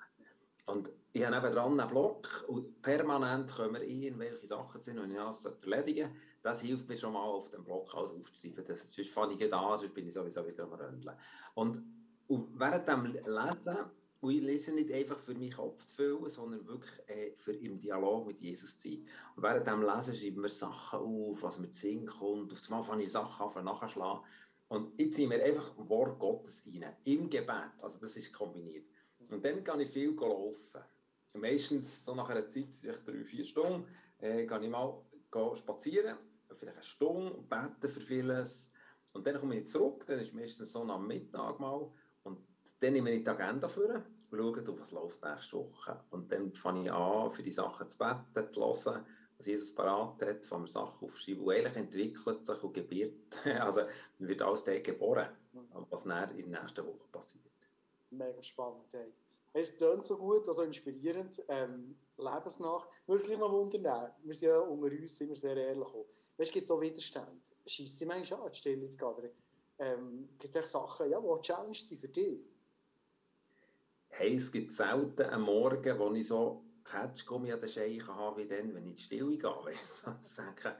Und 0.65 0.91
ich 1.13 1.23
habe 1.23 1.35
nebenan 1.35 1.79
einen 1.79 1.89
Block 1.89 2.43
und 2.47 2.81
permanent 2.81 3.55
wir 3.57 3.83
irgendwelche 3.83 4.47
Sachen 4.47 4.81
sehen 4.81 4.97
und 4.97 5.11
ich 5.11 5.17
das 5.17 5.63
erledigen 5.63 6.09
Das 6.45 6.61
hilft 6.61 6.87
mir 6.87 6.95
schon 6.95 7.13
mal 7.13 7.23
auf 7.23 7.49
dem 7.49 7.63
Block 7.63 7.91
alles 7.95 8.11
aufzuschreiben. 8.11 8.63
Das, 8.67 8.81
sonst 8.81 9.09
fange 9.09 9.33
ich 9.33 9.49
da, 9.49 9.75
sonst 9.79 9.95
bin 9.95 10.07
ich 10.07 10.13
sowieso 10.13 10.45
wieder 10.45 10.65
am 10.65 10.73
Röndeln. 10.73 11.17
Und, 11.55 11.83
und 12.27 12.59
während 12.59 12.87
dem 12.87 13.05
Lesen, 13.05 13.77
und 14.21 14.31
ich 14.31 14.43
lese 14.43 14.71
nicht 14.71 14.91
einfach 14.91 15.17
für 15.17 15.33
meinen 15.33 15.51
Kopf 15.51 15.83
zu 15.85 15.95
füllen, 15.95 16.29
sondern 16.29 16.67
wirklich 16.67 17.09
äh, 17.09 17.31
für 17.35 17.53
im 17.53 17.79
Dialog 17.79 18.27
mit 18.27 18.39
Jesus 18.41 18.77
zu 18.77 18.89
sein. 18.89 19.07
Und 19.35 19.41
während 19.41 19.65
dem 19.65 19.81
Lesen 19.81 20.13
schreiben 20.13 20.43
wir 20.43 20.49
Sachen 20.49 20.99
auf, 20.99 21.41
was 21.41 21.57
mir 21.57 21.71
zu 21.71 21.79
Sinn 21.79 22.05
kommt. 22.05 22.53
Auf 22.53 22.61
einmal 22.69 22.83
fange 22.83 23.01
ich 23.01 23.11
Sachen 23.11 23.57
an, 23.57 23.65
nachzuschlagen. 23.65 24.21
Und 24.67 25.01
ich 25.01 25.15
ziehe 25.15 25.27
mir 25.27 25.43
einfach 25.43 25.73
Wort 25.77 26.19
Gottes 26.19 26.63
rein, 26.67 26.95
im 27.05 27.27
Gebet. 27.27 27.71
Also 27.81 27.99
das 27.99 28.17
ist 28.17 28.31
kombiniert. 28.31 28.85
Und 29.31 29.43
dann 29.43 29.63
kann 29.63 29.79
ich 29.79 29.89
viel 29.89 30.13
laufen. 30.13 30.81
Meistens 31.33 32.05
so 32.05 32.13
nach 32.13 32.29
einer 32.29 32.47
Zeit, 32.47 32.71
vielleicht 32.71 33.07
drei, 33.07 33.23
vier 33.23 33.45
Stunden, 33.45 33.87
äh, 34.19 34.45
kann 34.45 34.61
ich 34.61 34.69
mal 34.69 35.01
spazieren, 35.55 36.17
vielleicht 36.57 36.77
eine 36.77 36.83
Stunde, 36.83 37.41
beten 37.49 37.89
für 37.89 38.01
vieles. 38.01 38.71
Und 39.13 39.25
dann 39.25 39.39
komme 39.39 39.59
ich 39.59 39.67
zurück, 39.67 40.05
dann 40.07 40.19
ist 40.19 40.33
meistens 40.33 40.71
so 40.71 40.81
am 40.83 41.07
Mittag 41.07 41.59
mal. 41.59 41.89
Und 42.23 42.39
dann 42.79 42.93
nehme 42.93 43.11
ich 43.11 43.23
die 43.23 43.29
Agenda 43.29 43.67
vor 43.67 44.03
und 44.31 44.37
schaue, 44.37 44.79
was 44.79 44.91
läuft 44.91 45.23
nächste 45.23 45.57
Woche. 45.57 45.99
Und 46.09 46.31
dann 46.31 46.53
fange 46.53 46.85
ich 46.85 46.91
an, 46.91 47.31
für 47.31 47.43
die 47.43 47.51
Sachen 47.51 47.87
zu 47.87 47.97
beten, 47.97 48.51
zu 48.51 48.61
hören, 48.61 49.05
was 49.37 49.45
Jesus 49.45 49.73
parat 49.73 50.21
hat, 50.21 50.45
von 50.45 50.67
Sachen 50.67 51.07
aufschreiben. 51.07 51.43
Und 51.43 51.53
eigentlich 51.53 51.75
entwickelt 51.77 52.45
sich 52.45 52.63
und 52.63 52.73
gebiert. 52.73 53.41
Also 53.59 53.81
wird 54.19 54.41
alles 54.41 54.63
dort 54.63 54.83
geboren, 54.83 55.29
was 55.89 56.03
dann 56.03 56.37
in 56.37 56.51
der 56.51 56.61
nächsten 56.61 56.85
Woche 56.85 57.07
passiert 57.11 57.55
mega 58.17 58.41
spannend. 58.41 58.85
Hey. 58.91 59.13
Es 59.53 59.77
tönt 59.77 60.03
so 60.03 60.17
gut, 60.17 60.47
also 60.47 60.63
inspirierend, 60.63 61.41
ähm, 61.47 61.97
lebensnach. 62.17 62.87
Würde 63.07 63.23
gleich 63.23 63.37
noch 63.37 63.51
wundern, 63.51 64.11
wir 64.23 64.33
sind 64.33 64.49
ja 64.49 64.59
unter 64.59 64.87
uns 64.87 65.19
wir 65.19 65.35
sehr 65.35 65.57
ehrlich. 65.57 65.87
Auch. 65.87 66.07
Weißt, 66.37 66.51
gibt 66.51 66.65
es 66.65 66.71
auch 66.71 66.81
Widerstand? 66.81 67.55
Schießt 67.65 68.01
die 68.01 68.05
manchmal 68.05 68.41
an, 68.41 68.51
die 68.51 68.57
Stelle 68.57 68.87
zu 68.87 68.97
gehen? 68.97 69.31
Ähm, 69.77 70.29
gibt 70.37 70.55
es 70.55 70.71
Sachen, 70.71 71.09
ja, 71.09 71.19
die 71.19 71.41
Challenge 71.41 71.75
sind 71.75 71.99
für 71.99 72.07
dich? 72.07 72.39
Hey, 74.09 74.35
es 74.35 74.51
gibt 74.51 74.71
selten 74.71 75.23
einen 75.23 75.43
Morgen, 75.43 75.99
wo 75.99 76.11
ich 76.13 76.27
so 76.27 76.63
Catchgummi 76.83 77.51
an 77.51 77.59
den 77.59 77.69
Scheichen 77.69 78.15
habe, 78.15 78.43
wie 78.43 78.47
dann, 78.47 78.73
wenn 78.73 78.83
ich 78.83 78.89
in 78.89 78.95
die 78.95 79.01
Stille 79.01 79.37
gehe. 79.37 79.49
Weißt 79.49 80.07
du, 80.07 80.11
denke, 80.43 80.77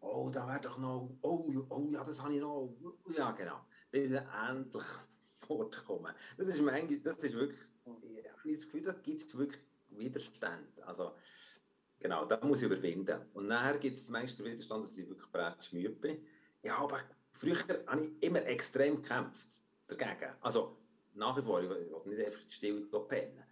oh, 0.00 0.30
da 0.32 0.46
wäre 0.46 0.60
doch 0.60 0.78
noch, 0.78 1.10
oh, 1.22 1.66
oh, 1.68 1.88
ja, 1.90 2.02
das 2.02 2.22
habe 2.22 2.34
ich 2.34 2.40
noch. 2.40 2.74
Ja, 3.14 3.32
genau. 3.32 3.60
Das 3.90 4.02
ist 4.02 4.12
endlich 4.12 4.84
fortkommen. 5.46 6.14
Das 6.36 6.48
ist, 6.48 6.60
manchmal, 6.60 7.00
das 7.00 7.22
ist 7.24 7.34
wirklich, 7.34 7.60
ich 8.44 8.82
da 8.82 8.92
gibt 8.92 9.22
es 9.22 9.36
wirklich 9.36 9.64
Widerstand. 9.90 10.80
Also, 10.86 11.12
genau, 12.00 12.24
da 12.24 12.44
muss 12.44 12.62
ich 12.62 12.66
überwinden. 12.66 13.20
Und 13.34 13.48
nachher 13.48 13.78
gibt 13.78 13.98
es 13.98 14.08
meistens 14.08 14.44
Widerstand, 14.44 14.84
dass 14.84 14.98
ich 14.98 15.08
wirklich 15.08 15.28
bereits 15.28 15.72
müde 15.72 15.90
bin. 15.90 16.26
Ja, 16.62 16.78
aber 16.78 17.00
früher 17.32 17.56
habe 17.86 18.02
ich 18.02 18.22
immer 18.22 18.44
extrem 18.46 19.00
gekämpft 19.00 19.62
dagegen. 19.86 20.32
Also, 20.40 20.76
nach 21.14 21.36
wie 21.36 21.42
vor, 21.42 21.60
ich 21.60 21.68
will 21.68 21.88
nicht 22.06 22.26
einfach 22.26 22.40
still 22.48 22.86
pennen. 23.08 23.42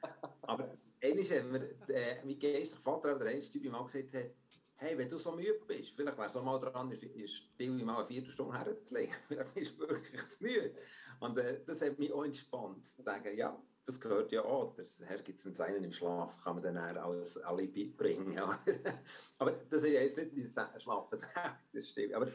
Aber 0.43 0.77
einmal 1.03 1.25
hat 1.25 1.45
mir 1.45 1.95
äh, 1.95 2.25
mein 2.25 2.39
geistlicher 2.39 2.83
Vater, 2.83 3.19
der 3.19 3.29
Einstübe, 3.29 3.71
mal 3.71 3.85
gesagt 3.85 4.15
hat, 4.15 4.31
hey, 4.77 4.97
wenn 4.99 5.09
du 5.09 5.19
so 5.19 5.33
müde 5.33 5.61
bist, 5.67 5.91
vielleicht 5.91 6.17
wäre 6.17 6.27
es 6.27 6.35
mal 6.35 6.59
dran, 6.59 6.93
in 6.93 7.29
Stille 7.29 7.85
mal 7.85 7.99
eine 7.99 8.07
Viertelstunde 8.07 8.59
herzulegen. 8.59 9.15
Vielleicht 9.29 9.55
bist 9.55 9.75
du 9.75 9.89
wirklich 9.89 10.29
zu 10.29 10.43
müde. 10.43 10.75
Und 11.21 11.39
äh, 11.39 11.61
das 11.65 11.81
hat 11.81 11.99
mich 11.99 12.13
auch 12.13 12.25
entspannt, 12.25 12.85
zu 12.85 13.03
sagen, 13.03 13.37
ja, 13.37 13.59
das 13.87 14.01
gehört 14.01 14.33
ja 14.33 14.45
auch. 14.45 14.75
Der 14.75 14.85
Herr 15.05 15.23
gibt 15.23 15.39
es 15.39 15.61
einen 15.61 15.85
im 15.85 15.93
Schlaf, 15.93 16.43
kann 16.43 16.57
man 16.57 16.63
dann 16.63 16.77
als 16.77 17.39
Alibi 17.39 17.85
bringen. 17.85 18.37
aber 19.39 19.53
das 19.71 19.85
ist 19.85 19.93
jetzt 19.93 20.17
nicht 20.17 20.57
mein 20.57 20.81
Schlafen 20.81 21.19
das 21.73 21.89
stimmt. 21.89 22.13
Aber 22.15 22.29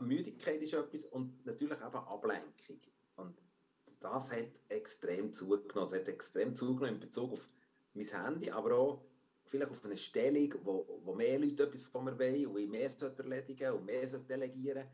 Müdigkeit 0.00 0.60
ist 0.60 0.72
etwas 0.72 1.04
und 1.06 1.46
natürlich 1.46 1.78
eben 1.78 1.96
Ablenkung. 1.96 2.80
Und 3.16 3.40
das 4.00 4.32
hat 4.32 4.48
extrem 4.68 5.32
zugenommen. 5.32 5.86
Es 5.86 5.94
hat 5.94 6.08
extrem 6.08 6.56
zugenommen 6.56 6.94
in 6.94 7.00
Bezug 7.00 7.32
auf 7.32 7.48
mein 7.92 8.06
Handy, 8.06 8.50
aber 8.50 8.76
auch 8.76 9.04
vielleicht 9.44 9.70
auf 9.70 9.84
eine 9.84 9.96
Stellung, 9.96 10.54
wo, 10.64 11.00
wo 11.04 11.14
mehr 11.14 11.38
Leute 11.38 11.62
etwas 11.62 11.82
von 11.82 12.04
mir 12.04 12.18
wollen 12.18 12.46
und 12.46 12.58
ich 12.58 12.68
mehr 12.68 12.90
erledigen 13.18 13.72
und 13.74 13.84
mehr 13.84 14.06
delegieren 14.06 14.88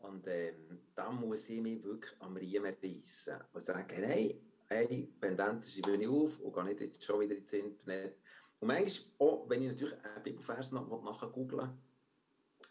Und 0.00 0.26
ähm, 0.26 0.80
da 0.94 1.10
muss 1.10 1.48
ich 1.48 1.62
mich 1.62 1.82
wirklich 1.82 2.14
am 2.20 2.36
Riemen 2.36 2.76
reissen 2.82 3.36
und 3.54 3.62
sagen, 3.62 4.02
hey, 4.02 4.51
hey, 4.72 5.12
Pendenzen 5.20 5.70
schreibe 5.70 6.02
ich 6.02 6.08
auf 6.08 6.40
und 6.40 6.54
gehe 6.54 6.64
nicht 6.64 6.80
jetzt 6.80 7.04
schon 7.04 7.20
wieder 7.20 7.36
ins 7.36 7.52
Internet. 7.52 8.16
Und 8.60 8.68
manchmal, 8.68 9.06
auch, 9.18 9.48
wenn 9.48 9.62
ich 9.62 9.68
natürlich 9.68 10.04
einen 10.04 10.22
Bibelvers 10.22 10.72
noch 10.72 11.32
googeln 11.32 11.78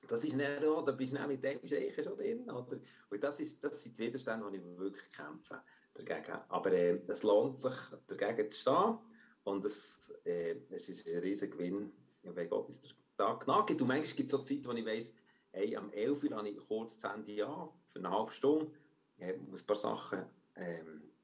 das 0.07 0.23
ist 0.23 0.35
nicht, 0.35 0.63
oh, 0.65 0.81
da 0.81 0.91
bist 0.91 1.13
du 1.13 1.27
mit 1.27 1.43
dem 1.43 1.67
Scheich 1.67 1.93
schon 2.03 2.17
drin. 2.17 2.49
Oder? 2.49 2.79
Und 3.09 3.23
das, 3.23 3.39
ist, 3.39 3.63
das 3.63 3.81
sind 3.81 3.97
die 3.97 4.07
Widerstände, 4.07 4.49
die 4.51 4.57
ich 4.57 4.77
wirklich 4.77 5.09
kämpfe 5.11 5.61
dagegen. 5.93 6.37
Aber 6.49 6.71
äh, 6.71 6.99
es 7.07 7.23
lohnt 7.23 7.61
sich, 7.61 7.75
dagegen 8.07 8.51
zu 8.51 8.59
stehen. 8.59 8.97
Und 9.43 9.65
es, 9.65 10.11
äh, 10.25 10.55
es 10.69 10.89
ist 10.89 11.07
ein 11.07 11.19
riesiger 11.19 11.55
Gewinn, 11.55 11.91
wenn 12.23 12.49
Gott 12.49 12.67
uns. 12.67 12.79
Und 13.17 13.47
manchmal 13.47 14.01
gibt 14.01 14.31
es 14.31 14.31
so 14.31 14.39
Zeit, 14.39 14.65
wo 14.65 14.71
ich 14.71 14.85
weiss, 14.85 15.13
hey, 15.51 15.75
am 15.75 15.91
11 15.91 16.23
Uhr 16.23 16.37
habe 16.37 16.49
ich 16.49 16.57
kurz 16.67 16.97
das 16.97 17.11
Handy 17.11 17.41
an, 17.41 17.69
für 17.87 17.99
eine 17.99 18.09
halbe 18.09 18.31
Stunde, 18.31 18.71
ich 19.17 19.37
muss 19.49 19.61
ein 19.61 19.67
paar 19.67 19.75
Sachen 19.75 20.25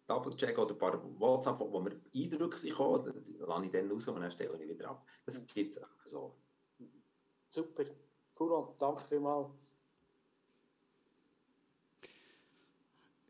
Double-Check 0.07 0.57
oder 0.57 0.73
ein 0.73 0.77
paar 0.77 1.19
WhatsApp, 1.19 1.59
wo 1.59 1.79
mir 1.79 1.99
Eindrücke 2.15 2.57
sind, 2.57 2.79
dann 2.79 3.23
lasse 3.39 3.65
ich 3.65 3.71
dann 3.71 3.91
raus 3.91 4.07
und 4.07 4.21
dann 4.21 4.31
stelle 4.31 4.63
ich 4.63 4.69
wieder 4.69 4.89
ab. 4.89 5.05
Das 5.25 5.45
gibt 5.45 5.71
es 5.73 5.77
einfach 5.77 6.07
so. 6.07 6.35
Super. 7.49 7.85
Cool, 8.39 8.67
danke 8.79 9.03
vielmals. 9.05 9.49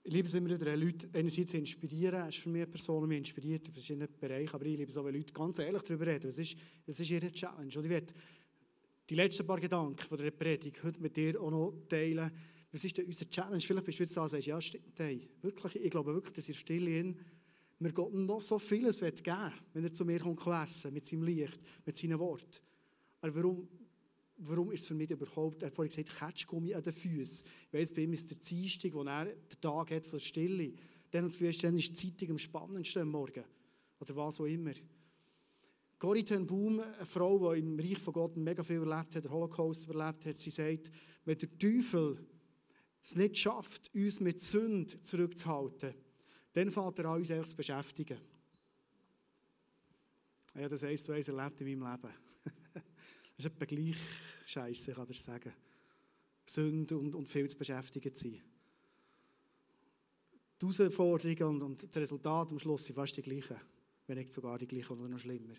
Ich 0.04 0.14
liebe 0.14 0.28
es 0.28 0.36
immer 0.36 0.50
wieder, 0.50 0.78
Leute 0.78 1.10
einerseits 1.14 1.52
zu 1.52 1.58
inspirieren. 1.58 2.22
Er 2.22 2.30
ist 2.30 2.38
für 2.38 2.48
mich 2.48 2.62
eine 2.62 2.72
Person, 2.72 3.04
die 3.04 3.10
mich 3.10 3.18
inspiriert 3.18 3.68
in 3.68 3.74
verschiedenen 3.74 4.08
Bereichen. 4.18 4.54
Aber 4.54 4.66
ich 4.66 4.78
liebe 4.78 4.90
es 4.90 4.98
auch, 4.98 5.04
wenn 5.04 5.16
Leute 5.16 5.34
ganz 5.34 5.60
ehrlich 5.60 5.84
darüber 5.84 6.08
reden. 6.08 6.28
Es 6.30 6.40
ist, 6.40 6.58
es 6.86 7.00
ist 7.00 7.10
ihre 7.10 7.30
Challenge. 7.30 7.78
Und 7.78 7.84
ich 7.84 7.90
werde 7.90 8.14
die 9.10 9.16
letzten 9.16 9.46
paar 9.46 9.60
Gedanken 9.60 10.00
von 10.08 10.18
der 10.18 10.32
Predigt 10.32 10.82
heute 10.82 11.02
mit 11.02 11.18
dir 11.18 11.42
auch 11.42 11.52
noch 11.52 11.74
teilen. 11.90 12.32
Was 12.72 12.84
ist 12.84 12.98
denn 12.98 13.06
unsere 13.06 13.30
Challenge? 13.30 13.62
Vielleicht 13.62 13.86
bist 13.86 14.00
du 14.00 14.04
jetzt 14.04 14.18
da 14.18 14.24
und 14.24 14.30
sagst, 14.30 14.48
ja, 14.48 14.60
stimmt, 14.60 15.00
hey, 15.00 15.28
wirklich, 15.42 15.76
ich 15.76 15.90
glaube 15.90 16.14
wirklich, 16.14 16.34
dass 16.34 16.50
ihr 16.50 16.56
still 16.56 16.88
in 16.88 17.20
mir 17.80 17.94
Gott 17.94 18.14
noch 18.14 18.42
so 18.42 18.58
vieles 18.60 19.00
geben 19.00 19.18
will, 19.24 19.52
wenn 19.74 19.84
er 19.84 19.94
zu 19.94 20.04
mir 20.04 20.20
kommt 20.20 20.46
essen, 20.48 20.94
mit 20.94 21.06
seinem 21.06 21.24
Licht, 21.24 21.60
mit 21.86 21.96
seinen 21.96 22.18
Worten. 22.20 22.60
Aber 23.22 23.36
warum, 23.36 23.68
warum 24.38 24.72
ist 24.72 24.82
es 24.82 24.88
für 24.88 24.96
mich 24.96 25.12
überhaupt, 25.12 25.62
er 25.62 25.68
hat 25.68 25.76
vorhin 25.76 25.90
gesagt, 25.90 26.18
Ketschgummi 26.18 26.74
an 26.74 26.84
den 26.84 26.94
Füßen. 26.94 27.48
Ich 27.68 27.80
weiss, 27.80 27.94
bei 27.94 28.02
ihm 28.02 28.14
ist 28.14 28.32
der 28.32 28.38
Dienstag, 28.38 28.94
wo 28.94 29.04
er 29.04 29.26
den 29.26 29.62
Tag 29.62 29.92
hat 29.92 30.06
von 30.06 30.20
der 30.20 30.26
Stille. 30.26 30.74
Dann 31.12 31.24
hat 31.24 31.30
das 31.30 31.38
Gefühl, 31.38 31.62
dann 31.62 31.78
ist 31.78 31.90
die 31.90 32.12
Zeitung 32.12 32.32
am 32.32 32.38
spannendsten 32.38 33.04
am 33.04 33.10
Morgen. 33.10 33.44
Oder 34.00 34.16
was 34.16 34.40
auch 34.40 34.46
immer. 34.46 34.74
Corrie 36.00 36.24
ten 36.24 36.46
Boom, 36.46 36.80
eine 36.80 37.06
Frau, 37.06 37.54
die 37.54 37.60
im 37.60 37.80
Reich 37.80 37.98
von 37.98 38.14
Gott 38.14 38.38
mega 38.38 38.64
viel 38.64 38.78
erlebt 38.78 39.16
hat, 39.16 39.24
den 39.24 39.32
Holocaust 39.32 39.86
überlebt 39.86 40.26
hat, 40.26 40.38
sie 40.38 40.52
sagt, 40.52 40.92
wenn 41.26 41.38
der 41.38 41.58
Teufel 41.58 42.20
es 43.02 43.16
nicht 43.16 43.38
schafft, 43.38 43.94
uns 43.94 44.20
mit 44.20 44.40
Sünde 44.40 45.02
zurückzuhalten, 45.02 45.94
dann 46.54 46.72
fängt 46.72 47.00
er 47.00 47.06
an, 47.06 47.18
uns 47.18 47.32
eigentlich 47.32 47.50
zu 47.50 47.56
beschäftigen. 47.56 48.18
Ja, 50.56 50.68
das 50.68 50.84
heisst, 50.84 51.08
du 51.08 51.14
hast 51.14 51.28
erlebt 51.28 51.62
in 51.62 51.80
meinem 51.80 51.92
Leben. 51.92 52.14
das 52.74 52.84
ist 53.38 53.46
etwa 53.46 53.66
gleich 53.66 53.96
scheiße, 54.46 54.94
kann 54.94 55.08
ich 55.10 55.22
sagen. 55.22 55.54
Sünde 56.46 56.98
und, 56.98 57.14
und 57.14 57.28
viel 57.28 57.48
zu 57.48 57.58
beschäftigt 57.58 58.18
sein. 58.18 58.42
Die 60.60 60.66
Herausforderungen 60.66 61.44
und, 61.44 61.64
und 61.64 61.84
das 61.84 62.02
Resultat 62.02 62.52
am 62.52 62.58
Schluss 62.58 62.86
sind 62.86 62.96
fast 62.96 63.16
die 63.18 63.22
gleichen, 63.22 63.58
wenn 64.08 64.18
nicht 64.18 64.34
sogar 64.34 64.58
die 64.58 64.68
gleichen 64.68 64.98
oder 64.98 65.08
noch 65.08 65.20
schlimmer. 65.20 65.54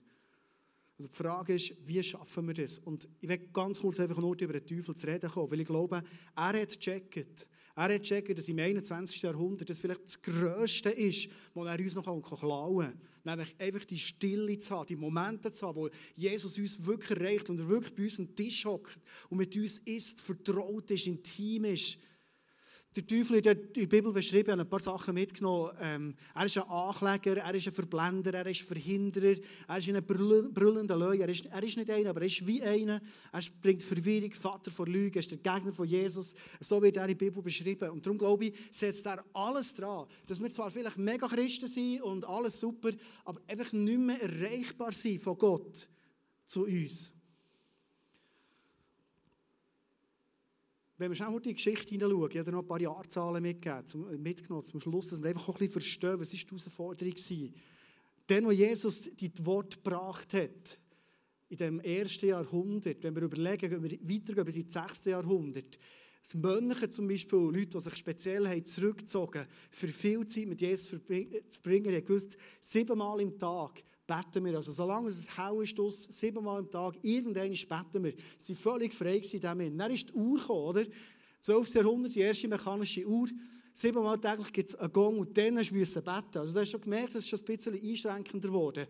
Also 0.98 1.10
die 1.10 1.16
Frage 1.16 1.54
ist, 1.54 1.74
wie 1.84 2.02
schaffen 2.02 2.48
wir 2.48 2.54
das? 2.54 2.80
Und 2.80 3.08
ich 3.20 3.28
will 3.28 3.38
ganz 3.52 3.80
kurz 3.80 4.00
einfach 4.00 4.18
nur 4.18 4.34
über 4.40 4.54
den 4.54 4.66
Teufel 4.66 4.96
zu 4.96 5.06
reden 5.06 5.30
kommen, 5.30 5.48
weil 5.48 5.60
ich 5.60 5.66
glaube, 5.66 6.02
er 6.34 6.60
hat 6.60 6.68
gecheckt, 6.70 7.46
er 7.76 7.84
hat 7.84 8.02
gecheckt, 8.02 8.36
dass 8.36 8.48
im 8.48 8.58
21. 8.58 9.22
Jahrhundert 9.22 9.70
das 9.70 9.78
vielleicht 9.78 10.04
das 10.04 10.20
Größte 10.20 10.90
ist, 10.90 11.28
was 11.54 11.66
er 11.68 11.78
uns 11.78 11.94
noch 11.94 12.40
klauen 12.40 12.86
kann. 12.88 13.00
Nämlich 13.22 13.54
einfach 13.60 13.84
die 13.84 13.98
Stille 13.98 14.58
zu 14.58 14.74
haben, 14.74 14.86
die 14.86 14.96
Momente 14.96 15.52
zu 15.52 15.68
haben, 15.68 15.76
wo 15.76 15.88
Jesus 16.16 16.58
uns 16.58 16.84
wirklich 16.84 17.16
erreicht 17.16 17.48
und 17.48 17.60
er 17.60 17.68
wirklich 17.68 17.94
bei 17.94 18.02
uns 18.02 18.18
am 18.18 18.34
Tisch 18.34 18.64
hockt 18.64 18.98
und 19.30 19.38
mit 19.38 19.54
uns 19.54 19.78
isst, 19.78 20.20
vertraut 20.20 20.90
ist, 20.90 21.06
intim 21.06 21.64
ist 21.66 21.98
der 22.98 23.06
Teufel 23.06 23.36
in 23.36 23.42
der 23.42 23.54
Bibel 23.54 24.12
beschrieben, 24.12 24.52
hat 24.52 24.60
ein 24.60 24.68
paar 24.68 24.80
Sachen 24.80 25.14
mitgenommen. 25.14 25.70
Ähm, 25.80 26.14
er 26.34 26.44
ist 26.44 26.58
ein 26.58 26.68
Ankläger, 26.68 27.36
er 27.36 27.54
ist 27.54 27.66
ein 27.68 27.72
Verblender, 27.72 28.34
er 28.34 28.46
ist 28.46 28.62
Verhinderer, 28.62 29.36
er 29.68 29.78
ist 29.78 29.88
ein 29.88 30.04
brüllender 30.04 30.96
Löwe. 30.96 31.20
Er 31.22 31.28
ist, 31.28 31.46
er 31.46 31.62
ist 31.62 31.76
nicht 31.76 31.90
einer, 31.90 32.10
aber 32.10 32.20
er 32.20 32.26
ist 32.26 32.46
wie 32.46 32.62
einer. 32.62 33.00
Er 33.32 33.40
bringt 33.62 33.82
Verwirrung, 33.82 34.32
Vater 34.32 34.70
von 34.70 34.88
Lügen, 34.88 35.14
er 35.14 35.20
ist 35.20 35.30
der 35.30 35.38
Gegner 35.38 35.72
von 35.72 35.86
Jesus. 35.86 36.34
So 36.60 36.82
wird 36.82 36.96
er 36.96 37.08
in 37.08 37.16
Bibel 37.16 37.42
beschrieben. 37.42 37.90
Und 37.90 38.04
darum 38.04 38.18
glaube 38.18 38.46
ich, 38.46 38.54
setzt 38.70 39.06
er 39.06 39.24
alles 39.32 39.74
dran, 39.74 40.06
dass 40.26 40.40
wir 40.40 40.50
zwar 40.50 40.70
vielleicht 40.70 40.98
mega 40.98 41.28
Christen 41.28 41.68
sind 41.68 42.02
und 42.02 42.24
alles 42.26 42.58
super, 42.58 42.90
aber 43.24 43.40
einfach 43.46 43.72
nicht 43.72 43.98
mehr 43.98 44.20
erreichbar 44.20 44.92
sind 44.92 45.22
von 45.22 45.38
Gott 45.38 45.88
zu 46.46 46.64
uns. 46.64 47.17
Wenn 50.98 51.10
wir 51.10 51.14
schnell 51.14 51.40
die 51.40 51.54
Geschichte 51.54 51.90
hineinschauen, 51.90 52.30
ich 52.30 52.38
habe 52.38 52.50
noch 52.50 52.62
ein 52.62 52.66
paar 52.66 52.80
Jahrzahlen 52.80 53.42
mitgegeben, 53.42 53.86
zum, 53.86 54.22
mitgenommen 54.22 54.64
zum 54.64 54.80
Schluss, 54.80 55.08
dass 55.08 55.22
wir 55.22 55.30
einfach 55.30 55.48
auch 55.48 55.54
ein 55.54 55.58
bisschen 55.58 55.72
verstehen, 55.72 56.18
was 56.18 56.34
ist 56.34 56.44
die 56.44 56.48
Herausforderung 56.48 57.14
war. 57.14 57.48
Dann, 58.26 58.44
wo 58.44 58.50
Jesus 58.50 59.02
die 59.14 59.32
Worte 59.46 59.76
gebracht 59.76 60.34
hat, 60.34 60.78
in 61.48 61.56
dem 61.56 61.80
ersten 61.80 62.26
Jahrhundert, 62.26 63.02
wenn 63.02 63.14
wir 63.14 63.22
überlegen, 63.22 63.70
wenn 63.70 63.82
wir 63.82 63.98
weitergehen 64.02 64.44
bis 64.44 64.56
ins 64.56 64.72
sechste 64.72 65.10
Jahrhundert, 65.10 65.78
das 66.22 66.34
Mönche 66.34 66.90
zum 66.90 67.08
Beispiel, 67.08 67.38
Leute, 67.38 67.68
die 67.68 67.80
sich 67.80 67.96
speziell 67.96 68.46
haben 68.46 68.64
zurückgezogen 68.64 69.46
für 69.70 69.88
viel 69.88 70.26
Zeit 70.26 70.46
mit 70.46 70.60
Jesus 70.60 70.90
zu 70.90 71.00
bringen, 71.00 71.94
haben 71.94 72.04
gewusst, 72.04 72.36
siebenmal 72.60 73.20
im 73.20 73.38
Tag 73.38 73.82
beten 74.08 74.44
wir. 74.44 74.56
Also 74.56 74.72
solange 74.72 75.08
es 75.08 75.28
hell 75.36 75.62
ist, 75.62 75.78
aus, 75.78 76.04
siebenmal 76.04 76.58
am 76.58 76.70
Tag, 76.70 76.94
irgendwann 77.02 77.50
beten 77.50 78.04
wir. 78.04 78.14
Sie 78.36 78.54
waren 78.54 78.62
völlig 78.62 78.94
frei 78.94 79.20
in 79.20 79.78
Dann 79.78 79.90
ist 79.92 80.08
die 80.08 80.14
Uhr 80.14 80.40
gekommen, 80.40 80.64
oder? 80.64 80.84
12. 81.40 81.74
Jahrhundert, 81.74 82.14
die 82.14 82.20
erste 82.20 82.48
mechanische 82.48 83.06
Uhr. 83.06 83.28
Siebenmal 83.80 84.18
täglich 84.18 84.52
gibt 84.52 84.70
es 84.70 84.74
einen 84.74 84.92
Gong 84.92 85.20
und 85.20 85.38
dann 85.38 85.54
musst 85.54 85.70
du 85.70 86.02
beten. 86.02 86.38
Also 86.38 86.52
du 86.52 86.58
hast 86.58 86.70
schon 86.70 86.80
gemerkt, 86.80 87.10
es 87.10 87.22
ist 87.22 87.28
schon 87.28 87.38
ein 87.38 87.44
bisschen 87.44 87.74
einschränkender 87.80 88.48
geworden. 88.48 88.88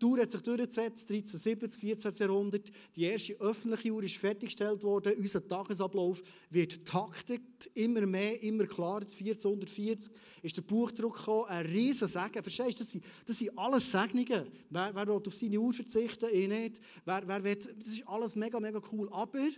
Die 0.00 0.06
Uhr 0.06 0.20
hat 0.20 0.30
sich 0.30 0.40
durchgesetzt, 0.40 1.10
1370, 1.10 1.80
14. 1.80 2.12
Jahrhundert. 2.14 2.70
Die 2.94 3.02
erste 3.06 3.32
öffentliche 3.40 3.90
Uhr 3.90 4.04
ist 4.04 4.18
fertiggestellt 4.18 4.84
worden. 4.84 5.14
Unser 5.18 5.48
Tagesablauf 5.48 6.22
wird 6.48 6.86
taktet, 6.86 7.42
immer 7.74 8.06
mehr, 8.06 8.40
immer 8.40 8.66
klarer. 8.66 9.00
1440 9.00 10.14
ist 10.42 10.56
der 10.56 10.62
Buchdruck 10.62 11.16
gekommen, 11.16 11.46
ein 11.48 11.66
riesen 11.66 12.06
Segen. 12.06 12.40
Verstehst 12.40 12.78
du, 12.78 12.84
das 12.84 12.90
sind, 12.92 13.04
das 13.26 13.36
sind 13.36 13.58
alles 13.58 13.90
Segnungen. 13.90 14.46
Wer, 14.68 14.94
wer 14.94 15.06
will 15.08 15.22
auf 15.26 15.34
seine 15.34 15.58
Uhr 15.58 15.72
verzichten? 15.72 16.28
Ich 16.32 16.46
nicht. 16.46 16.80
Wer, 17.04 17.26
wer 17.26 17.42
will, 17.42 17.56
das 17.56 17.94
ist 17.94 18.06
alles 18.06 18.36
mega, 18.36 18.60
mega 18.60 18.80
cool. 18.92 19.08
Aber 19.10 19.48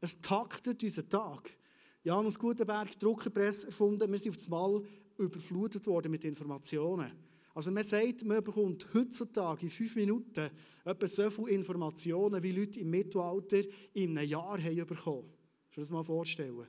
es 0.00 0.20
taktet 0.20 0.82
unseren 0.82 1.08
Tag. 1.08 1.56
Johannes 2.04 2.38
Gutenberg, 2.38 2.98
Druckerpresse 2.98 3.68
erfunden. 3.68 4.10
Wir 4.10 4.18
sind 4.18 4.30
auf 4.30 4.36
das 4.36 4.48
Mal 4.48 4.82
überflutet 5.18 5.86
worden 5.86 6.10
mit 6.10 6.24
Informationen. 6.24 7.12
Also 7.54 7.70
man 7.70 7.84
sagt, 7.84 8.24
man 8.24 8.42
bekommt 8.42 8.86
heutzutage 8.94 9.62
in 9.62 9.70
fünf 9.70 9.94
Minuten 9.94 10.50
etwa 10.84 11.06
so 11.06 11.30
viele 11.30 11.50
Informationen, 11.50 12.42
wie 12.42 12.52
Leute 12.52 12.80
im 12.80 12.90
Mittelalter 12.90 13.62
in 13.92 14.16
einem 14.16 14.28
Jahr 14.28 14.60
haben 14.60 14.86
bekommen. 14.86 15.30
Kannst 15.64 15.76
du 15.76 15.80
das 15.80 15.90
mal 15.90 16.02
vorstellen? 16.02 16.66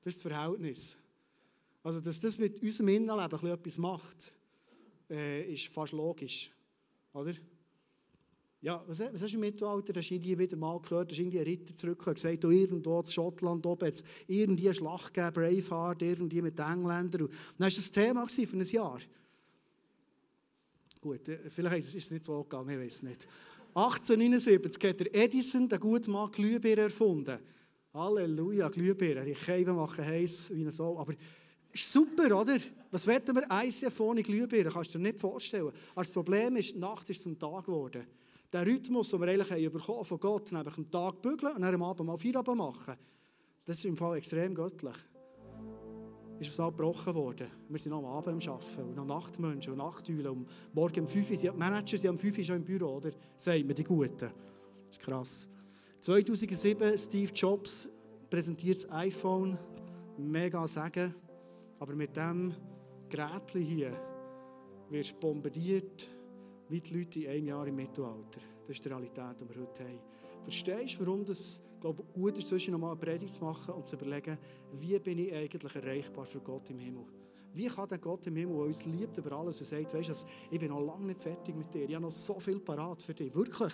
Das 0.00 0.14
ist 0.14 0.24
das 0.24 0.32
Verhältnis. 0.32 0.96
Also, 1.82 2.00
dass 2.00 2.20
das 2.20 2.38
mit 2.38 2.62
unserem 2.62 2.88
Innenleben 2.88 3.48
etwas 3.48 3.78
macht, 3.78 4.32
äh, 5.10 5.52
ist 5.52 5.66
fast 5.68 5.92
logisch. 5.92 6.50
Oder? 7.12 7.34
Ja, 8.62 8.84
was, 8.86 9.00
hast 9.00 9.22
du 9.22 9.34
im 9.34 9.40
Mittelalter? 9.40 9.94
Hast 9.96 10.10
du 10.10 10.14
irgendwie 10.14 10.38
wieder 10.38 10.56
mal 10.56 10.78
gehört, 10.80 11.10
dass 11.10 11.18
irgendwie 11.18 11.38
ein 11.38 11.44
Ritter 11.44 11.74
zurückgekommen 11.74 12.16
und 12.16 12.22
gesagt, 12.22 12.44
irgendwo 12.44 13.00
in 13.00 13.06
Schottland 13.06 13.64
oben 13.64 13.88
es 13.88 14.04
irgendwie 14.26 14.66
eine 14.66 14.74
Schlacht 14.74 15.14
gegeben, 15.14 15.32
Braveheart, 15.32 16.02
irgendwie 16.02 16.42
mit 16.42 16.60
Engländern. 16.60 17.22
Und 17.22 17.30
dann 17.30 17.58
war 17.58 17.70
das 17.70 17.88
ein 17.88 17.92
Thema 17.92 18.28
für 18.28 18.56
ein 18.56 18.62
Jahr. 18.62 18.98
Gut, 21.00 21.26
äh, 21.30 21.38
vielleicht 21.48 21.86
ist 21.86 21.96
es 21.96 22.10
nicht 22.10 22.24
so 22.24 22.42
gegangen, 22.42 22.68
ich 22.68 22.78
weiß 22.78 22.94
es 22.96 23.02
nicht. 23.02 23.28
1879 23.74 24.90
hat 24.90 25.00
der 25.00 25.14
Edison, 25.14 25.68
der 25.68 25.78
gute 25.78 26.10
Mann, 26.10 26.30
Glühbirne 26.30 26.82
erfunden. 26.82 27.38
Halleluja, 27.94 28.68
Glühbirne. 28.68 29.24
Die 29.24 29.34
Scheiben 29.34 29.74
machen 29.74 30.04
heiß 30.04 30.50
wie 30.54 30.60
eine 30.60 30.70
Sau. 30.70 30.98
Aber 30.98 31.14
ist 31.72 31.90
super, 31.90 32.38
oder? 32.38 32.58
Was 32.90 33.06
wollen 33.06 33.22
wir? 33.26 33.46
ICF 33.50 34.00
ohne 34.00 34.22
Glühbirne, 34.22 34.70
kannst 34.70 34.94
du 34.94 34.98
dir 34.98 35.04
nicht 35.04 35.20
vorstellen. 35.20 35.68
Aber 35.68 36.02
das 36.02 36.10
Problem 36.10 36.56
ist, 36.56 36.74
die 36.74 36.78
Nacht 36.78 37.08
ist 37.08 37.22
zum 37.22 37.38
Tag 37.38 37.64
geworden. 37.64 38.06
Der 38.52 38.66
Rhythmus, 38.66 39.10
den 39.10 39.20
wir 39.20 39.28
eigentlich 39.28 39.72
bekommen 39.72 40.04
von 40.04 40.18
Gott, 40.18 40.52
nämlich 40.52 40.76
am 40.76 40.90
Tag 40.90 41.22
bügeln 41.22 41.54
und 41.54 41.62
dann 41.62 41.74
am 41.74 41.82
Abend 41.82 42.06
mal 42.06 42.16
Feierabend 42.16 42.58
machen, 42.58 42.96
das 43.64 43.78
ist 43.78 43.84
im 43.84 43.96
Fall 43.96 44.16
extrem 44.16 44.54
göttlich 44.54 44.96
ist 46.40 46.52
es 46.52 46.58
abgebrochen 46.58 47.14
worden. 47.14 47.48
Wir 47.68 47.78
sind 47.78 47.92
noch 47.92 47.98
am 47.98 48.06
Abend 48.06 48.48
am 48.48 48.54
Arbeiten 48.54 48.82
und 48.82 48.96
noch 48.96 49.04
Nachtmenschen 49.04 49.72
und 49.74 49.78
Nachteulen. 49.78 50.26
Und 50.26 50.48
morgen 50.72 51.00
um 51.00 51.08
5 51.08 51.30
Uhr, 51.30 51.36
die 51.36 51.50
Manager 51.50 51.98
sind 51.98 52.10
um 52.10 52.18
5 52.18 52.38
Uhr 52.38 52.44
schon 52.44 52.56
im 52.56 52.64
Büro, 52.64 52.96
oder? 52.96 53.10
Sagen 53.36 53.68
wir, 53.68 53.74
die 53.74 53.84
Guten. 53.84 54.16
Das 54.16 54.32
ist 54.90 55.00
krass. 55.00 55.48
2007, 56.00 56.96
Steve 56.96 57.32
Jobs 57.34 57.90
präsentiert 58.30 58.78
das 58.78 58.90
iPhone. 58.90 59.58
Mega 60.16 60.66
sagen. 60.66 61.14
Aber 61.78 61.94
mit 61.94 62.16
diesem 62.16 62.54
Gerät 63.10 63.50
hier 63.52 63.92
wirst 64.88 65.12
du 65.12 65.16
bombardiert 65.20 66.08
wie 66.70 66.80
die 66.80 66.96
Leute 66.96 67.20
in 67.20 67.30
einem 67.30 67.46
Jahr 67.46 67.66
im 67.66 67.76
Mittelalter. 67.76 68.40
Das 68.60 68.70
ist 68.70 68.84
die 68.84 68.88
Realität, 68.88 69.40
die 69.40 69.48
wir 69.48 69.62
heute 69.62 69.84
haben. 69.84 70.00
Verstehst 70.42 70.98
du, 70.98 71.06
warum 71.06 71.24
glaube, 71.80 72.02
gut 72.12 72.38
ist, 72.38 72.48
zwischen 72.48 72.72
nochmal 72.72 72.92
eine 72.92 73.00
Predigt 73.00 73.32
zu 73.32 73.44
machen 73.44 73.74
und 73.74 73.86
zu 73.86 73.96
überlegen, 73.96 74.38
wie 74.72 74.98
bin 74.98 75.18
ich 75.18 75.34
eigentlich 75.34 75.74
erreichbar 75.74 76.26
für 76.26 76.40
Gott 76.40 76.70
im 76.70 76.78
Himmel? 76.78 77.04
Wie 77.52 77.66
kann 77.66 77.88
der 77.88 77.98
Gott 77.98 78.26
im 78.26 78.36
Himmel, 78.36 78.56
der 78.56 78.66
uns 78.66 78.84
liebt 78.84 79.18
über 79.18 79.32
alles 79.32 79.60
und 79.60 79.66
sagt, 79.66 79.92
weißt 79.92 80.08
du, 80.08 80.14
ich 80.50 80.60
bin 80.60 80.68
noch 80.68 80.80
lange 80.80 81.06
nicht 81.06 81.20
fertig 81.20 81.56
mit 81.56 81.72
dir, 81.74 81.84
ich 81.84 81.94
habe 81.94 82.04
noch 82.04 82.10
so 82.10 82.38
viel 82.38 82.60
parat 82.60 83.02
für 83.02 83.14
dich. 83.14 83.34
Wirklich. 83.34 83.72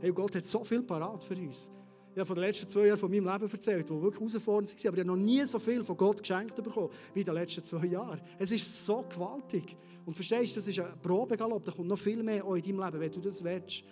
Hey, 0.00 0.12
Gott 0.12 0.34
hat 0.34 0.44
so 0.44 0.64
viel 0.64 0.82
parat 0.82 1.22
für 1.22 1.34
uns. 1.34 1.70
Habe 2.16 2.26
von 2.26 2.36
den 2.36 2.44
letzten 2.44 2.68
zwei 2.68 2.86
Jahren 2.86 2.98
von 2.98 3.10
meinem 3.10 3.26
Leben 3.26 3.50
erzählt, 3.50 3.88
die 3.88 4.02
wirklich 4.02 4.20
herausfordernd 4.20 4.68
waren, 4.68 4.88
aber 4.88 4.96
ich 4.96 5.00
habe 5.00 5.04
noch 5.04 5.16
nie 5.16 5.44
so 5.44 5.58
viel 5.58 5.82
von 5.82 5.96
Gott 5.96 6.20
geschenkt 6.20 6.54
bekommen 6.56 6.90
wie 7.14 7.20
in 7.20 7.26
den 7.26 7.34
letzten 7.34 7.64
zwei 7.64 7.86
Jahren. 7.86 8.20
Es 8.38 8.52
ist 8.52 8.84
so 8.84 9.04
gewaltig. 9.08 9.76
Und 10.04 10.14
verstehst 10.14 10.56
du, 10.56 10.60
das 10.60 10.68
ist 10.68 10.78
ein 10.78 11.00
Probegalopp, 11.00 11.64
da 11.64 11.72
kommt 11.72 11.88
noch 11.88 11.98
viel 11.98 12.22
mehr 12.22 12.44
in 12.44 12.62
deinem 12.62 12.84
Leben, 12.84 13.00
wenn 13.00 13.12
du 13.12 13.20
das 13.20 13.42
willst. 13.42 13.84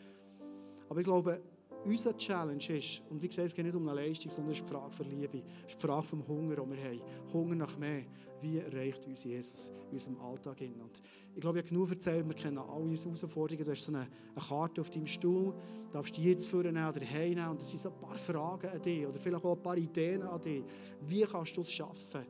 Aber 0.88 1.00
ich 1.00 1.06
glaube, 1.06 1.40
unsere 1.84 2.16
Challenge 2.16 2.68
ist, 2.68 3.02
und 3.10 3.22
wie 3.22 3.28
gesagt, 3.28 3.46
es 3.46 3.54
geht 3.54 3.64
nicht 3.64 3.74
um 3.74 3.88
eine 3.88 4.00
Leistung, 4.00 4.30
sondern 4.30 4.52
es 4.52 4.60
ist 4.60 4.68
die 4.68 4.72
Frage 4.72 4.92
von 4.92 5.06
Liebe. 5.08 5.42
Es 5.66 5.72
ist 5.72 5.82
die 5.82 5.86
Frage 5.86 6.06
vom 6.06 6.26
Hunger, 6.26 6.56
den 6.56 6.70
wir 6.70 6.84
haben. 6.84 7.00
Hunger 7.32 7.54
nach 7.54 7.78
mehr. 7.78 8.04
Wie 8.40 8.58
erreicht 8.58 9.06
uns 9.06 9.24
Jesus 9.24 9.72
in 9.86 9.92
unserem 9.92 10.20
Alltag 10.20 10.58
hin? 10.58 10.80
Und 10.80 11.02
ich 11.34 11.40
glaube, 11.40 11.58
ich 11.58 11.64
habe 11.64 11.74
genug 11.74 11.90
erzählt, 11.90 12.26
wir 12.26 12.34
kennen 12.34 12.58
alle 12.58 12.84
unsere 12.84 13.14
Herausforderungen. 13.14 13.64
Du 13.64 13.70
hast 13.70 13.82
so 13.82 13.92
eine, 13.92 14.08
eine 14.34 14.44
Karte 14.46 14.80
auf 14.80 14.90
deinem 14.90 15.06
Stuhl, 15.06 15.52
du 15.52 15.92
darfst 15.92 16.16
die 16.16 16.24
jetzt 16.24 16.48
vornehmen 16.48 16.88
oder 16.88 17.04
heimnehmen. 17.04 17.50
Und 17.50 17.60
das 17.60 17.70
sind 17.70 17.80
so 17.80 17.90
ein 17.90 18.00
paar 18.00 18.16
Fragen 18.16 18.68
an 18.68 18.82
dich 18.82 19.06
oder 19.06 19.18
vielleicht 19.18 19.44
auch 19.44 19.56
ein 19.56 19.62
paar 19.62 19.76
Ideen 19.76 20.22
an 20.22 20.40
dich. 20.40 20.62
Wie 21.06 21.22
kannst 21.22 21.56
du 21.56 21.60
es 21.60 21.72
schaffen, 21.72 22.24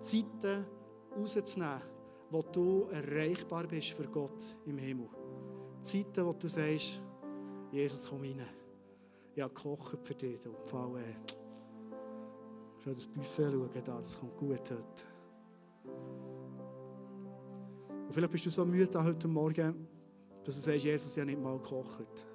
Zeiten 0.00 0.66
rauszunehmen, 1.16 1.82
wo 2.30 2.42
du 2.42 2.86
erreichbar 2.92 3.66
bist 3.66 3.90
für 3.90 4.08
Gott 4.08 4.56
im 4.66 4.78
Himmel? 4.78 5.08
Zeiten, 5.82 6.24
wo 6.24 6.32
du 6.32 6.48
sagst, 6.48 7.00
Jesus, 7.72 8.08
komm 8.08 8.20
rein. 8.20 8.63
Ich 9.34 9.42
habe 9.42 9.52
gekocht 9.52 9.98
für 10.02 10.14
dich. 10.14 10.46
Und 10.46 10.68
Fall, 10.68 10.96
äh, 10.96 11.14
schau 12.82 12.90
das 12.90 13.06
Buffet 13.08 13.50
schauen, 13.50 13.70
da, 13.84 13.96
das 13.96 14.18
kommt 14.18 14.36
gut 14.36 14.50
heute. 14.50 14.74
Und 18.06 18.12
vielleicht 18.12 18.32
bist 18.32 18.46
du 18.46 18.50
so 18.50 18.64
müde 18.64 19.02
heute 19.02 19.26
Morgen, 19.26 19.88
dass 20.44 20.54
du 20.54 20.60
sagst, 20.60 20.84
Jesus, 20.84 21.16
ich 21.16 21.24
nicht 21.24 21.40
mal 21.40 21.58
gekocht. 21.58 22.26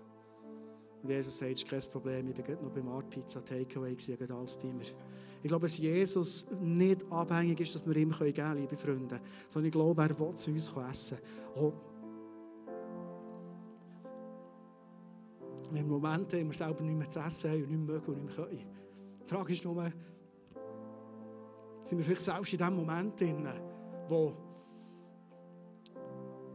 Und 1.02 1.10
Jesus 1.10 1.38
sagt, 1.38 1.52
es 1.52 1.64
ist 1.64 1.70
kein 1.70 1.82
Problem, 1.92 2.30
ich 2.30 2.36
bin 2.36 2.56
noch 2.62 2.72
beim 2.72 2.90
Art 2.90 3.10
Pizza 3.10 3.44
Takeaway, 3.46 3.96
ich 3.98 4.12
habe 4.12 4.34
alles 4.34 4.58
bei 4.58 4.68
mir. 4.68 4.84
Ich 5.42 5.48
glaube, 5.48 5.68
dass 5.68 5.78
Jesus 5.78 6.48
nicht 6.60 7.10
abhängig 7.10 7.62
ist, 7.62 7.76
dass 7.76 7.88
wir 7.88 7.96
ihm 7.96 8.12
geben 8.12 8.34
können, 8.34 8.60
liebe 8.60 8.76
Freunde, 8.76 9.22
sondern 9.48 9.68
ich 9.68 9.72
glaube, 9.72 10.02
er 10.02 10.20
will 10.20 10.34
zu 10.34 10.52
uns 10.52 10.74
essen. 10.90 11.20
Auch 11.56 11.72
wir 15.72 15.82
haben 15.82 15.90
Momente, 15.90 16.38
in 16.38 16.48
wir 16.48 16.54
selber 16.54 16.84
nicht 16.84 16.98
mehr 16.98 17.10
zu 17.10 17.20
essen 17.20 17.52
haben 17.52 17.64
und 17.64 17.70
nicht 17.70 17.80
mehr 17.80 17.96
mögen 17.96 18.06
und 18.12 18.24
nicht 18.24 18.38
mehr 18.38 18.48
können. 18.48 18.66
Die 19.24 19.34
Frage 19.34 19.54
ist 19.54 19.66
nur, 19.66 19.92
sind 21.84 21.98
wir 21.98 22.06
vielleicht 22.06 22.22
selbst 22.22 22.54
in 22.54 22.60
dem 22.60 22.76
Moment 22.76 23.20
drin, 23.20 23.48
wo, 24.08 24.36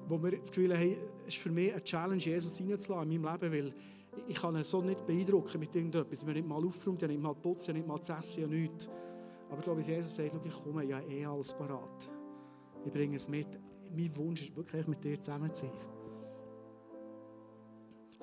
wo 0.08 0.22
wir 0.22 0.38
das 0.38 0.50
Gefühl 0.50 0.76
haben, 0.76 0.96
es 1.26 1.34
ist 1.34 1.42
für 1.42 1.50
mich 1.50 1.72
eine 1.72 1.82
Challenge, 1.82 2.22
Jesus 2.22 2.60
reinzulassen 2.60 3.10
in 3.10 3.20
meinem 3.20 3.40
Leben, 3.40 3.52
weil 3.52 3.74
ich 4.28 4.36
kann 4.36 4.54
ihn 4.56 4.62
so 4.62 4.80
nicht 4.80 5.06
beeindrucken 5.06 5.58
mit 5.60 5.74
irgendetwas. 5.74 6.22
Habe 6.22 6.32
nicht 6.32 6.46
mal 6.46 6.56
habe 6.56 6.66
nicht 6.66 7.20
mal 7.20 7.34
habe 7.34 7.72
nicht 7.72 7.86
mal 7.86 8.00
zu 8.00 8.12
essen, 8.12 8.44
habe 8.44 8.54
nichts. 8.54 8.88
Aber 9.48 9.58
ich 9.58 9.64
glaube, 9.64 9.80
Jesus 9.80 10.16
sagt, 10.16 10.34
ich 10.44 10.62
komme, 10.62 10.84
ja 10.84 11.00
eh 11.00 11.24
alles 11.24 11.54
parat. 11.54 12.10
Ich 12.84 12.92
bringe 12.92 13.16
es 13.16 13.28
mit. 13.28 13.58
Mein 13.94 14.16
Wunsch 14.16 14.42
ist 14.42 14.56
wirklich, 14.56 14.86
mit 14.86 15.02
dir 15.02 15.20
zusammen 15.20 15.52
zu 15.52 15.66
sein. 15.66 15.93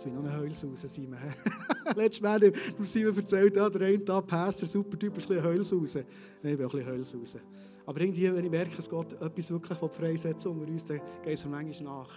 Jetzt 0.01 0.07
will 0.07 0.17
ich 0.17 0.23
noch 0.23 0.31
eine 0.31 0.41
Heulsause, 0.41 0.87
Simon. 0.87 1.19
Letztes 1.95 2.21
Mal 2.21 2.41
hat 2.41 2.55
Simon 2.81 3.15
erzählt, 3.15 3.55
ja, 3.55 3.69
der 3.69 3.87
eine 3.87 4.03
Tag 4.03 4.25
Pastor, 4.25 4.67
super 4.67 4.97
Typ, 4.97 5.15
ist 5.15 5.29
ein 5.29 5.37
bisschen. 5.37 6.05
Nein, 6.41 6.53
ich 6.53 6.57
bin 6.57 6.65
auch 6.65 6.73
ein 6.73 6.97
bisschen. 6.97 7.41
Aber 7.85 8.01
irgendwie, 8.01 8.33
wenn 8.33 8.43
ich 8.43 8.49
merke, 8.49 8.71
es 8.79 8.89
geht 8.89 9.13
etwas 9.21 9.51
wirklich 9.51 9.77
freisetzen 9.77 10.51
unter 10.53 10.67
uns, 10.67 10.85
dann 10.85 11.01
geht 11.23 11.33
es 11.35 11.45
mir 11.45 11.51
manchmal 11.51 11.99
nach. 11.99 12.09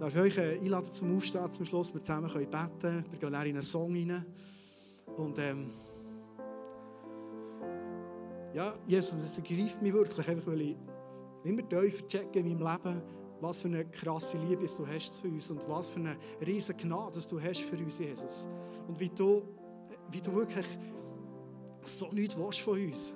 Darf 0.00 0.16
ich 0.16 0.20
euch 0.20 0.38
äh, 0.38 0.58
einladen 0.58 0.90
zum 0.90 1.16
Aufstehen 1.16 1.50
zum 1.52 1.64
Schluss? 1.64 1.94
Wir 1.94 2.02
zusammen 2.02 2.28
können 2.28 2.50
beten. 2.50 3.04
Wir 3.12 3.18
gehen 3.20 3.28
in 3.28 3.34
einen 3.36 3.62
Song 3.62 3.94
rein. 3.94 4.26
Und 5.16 5.38
ähm, 5.38 5.70
ja, 8.54 8.74
Jesus, 8.88 9.12
das 9.12 9.38
ergreift 9.38 9.82
mich 9.82 9.92
wirklich, 9.92 10.28
einfach 10.28 10.48
weil 10.48 10.62
ich 10.62 10.76
immer 11.44 11.68
tiefer 11.68 12.08
checke 12.08 12.40
in 12.40 12.58
meinem 12.58 12.72
Leben, 12.72 13.02
was 13.40 13.62
für 13.62 13.68
eine 13.68 13.84
krasse 13.84 14.38
Liebe 14.38 14.66
du 14.66 14.86
hast 14.86 15.14
zu 15.14 15.28
uns 15.28 15.50
und 15.50 15.68
was 15.68 15.88
für 15.88 16.00
eine 16.00 16.16
riesige 16.44 16.86
Gnade 16.86 17.20
du 17.28 17.40
hast 17.40 17.60
für 17.60 17.76
uns, 17.76 17.98
Jesus. 17.98 18.48
Und 18.86 18.98
wie 18.98 19.10
du, 19.10 19.42
wie 20.10 20.20
du 20.20 20.34
wirklich 20.34 20.66
so 21.82 22.08
nichts 22.12 22.34
von 22.58 22.80
uns, 22.80 23.14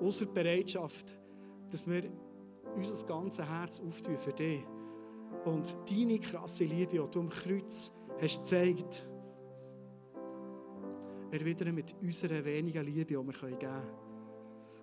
außer 0.00 0.26
die 0.26 0.32
Bereitschaft, 0.32 1.18
dass 1.70 1.88
wir 1.88 2.04
unser 2.74 3.06
ganzes 3.06 3.46
Herz 3.46 3.80
auftun 3.80 4.16
für 4.16 4.32
dich. 4.32 4.64
Und 5.44 5.76
deine 5.90 6.18
krasse 6.18 6.64
Liebe, 6.64 7.02
die 7.02 7.10
du 7.10 7.20
am 7.20 7.28
Kreuz 7.28 7.92
hast 8.20 8.40
gezeigt, 8.40 9.08
erwidern 11.30 11.74
mit 11.74 11.94
unserer 12.00 12.44
wenigen 12.44 12.84
Liebe, 12.84 13.04
die 13.04 13.14
wir 13.14 13.22
geben 13.22 13.58
können. 13.58 14.07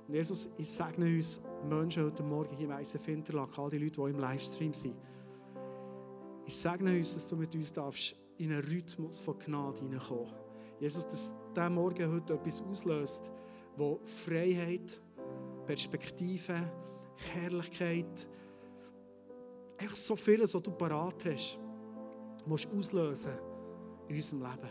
Und 0.08 0.14
Jesus, 0.14 0.50
ich 0.58 0.70
segne 0.70 1.06
uns 1.06 1.42
Menschen 1.68 2.04
heute 2.04 2.22
Morgen 2.22 2.56
hier 2.56 2.68
im 2.68 2.74
Eisen 2.74 3.00
Finterlack, 3.00 3.58
all 3.58 3.72
die 3.72 3.80
Leute, 3.80 4.02
die 4.02 4.10
im 4.12 4.20
Livestream 4.20 4.74
sind. 4.74 4.96
Ich 6.46 6.56
segne 6.56 6.96
uns, 6.96 7.16
dass 7.16 7.28
du 7.28 7.36
mit 7.36 7.56
uns 7.56 7.74
darfst 7.74 8.16
in 8.38 8.52
einen 8.52 8.64
Rhythmus 8.64 9.20
von 9.20 9.40
Gnade 9.40 9.82
hineinkommen. 9.82 10.32
Jesus, 10.80 11.08
dass 11.08 11.36
dieser 11.56 11.70
Morgen 11.70 12.12
heute 12.12 12.36
etwas 12.36 12.62
auslöst, 12.62 13.32
wo 13.78 14.00
Freiheit, 14.04 15.02
Perspektive, 15.66 16.56
Herrlichkeit, 17.34 18.28
einfach 19.78 19.96
so 19.96 20.16
vieles, 20.16 20.54
was 20.54 20.62
du 20.62 20.72
parat 20.72 21.26
hast, 21.26 21.60
musst 22.46 22.68
auslösen 22.72 23.34
in 24.08 24.18
unserem 24.18 24.42
Leben. 24.44 24.70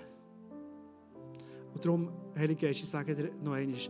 Und 1.74 1.85
darum, 1.85 2.12
Heilige 2.37 2.66
Geist, 2.66 2.80
ich 2.80 2.89
sage 2.89 3.14
dir 3.16 3.30
noch 3.43 3.53
einmal, 3.53 3.80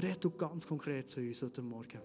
red 0.00 0.24
du 0.24 0.30
ganz 0.30 0.66
konkret 0.66 1.08
zu 1.08 1.20
uns 1.20 1.42
heute 1.42 1.62
Morgen. 1.62 2.00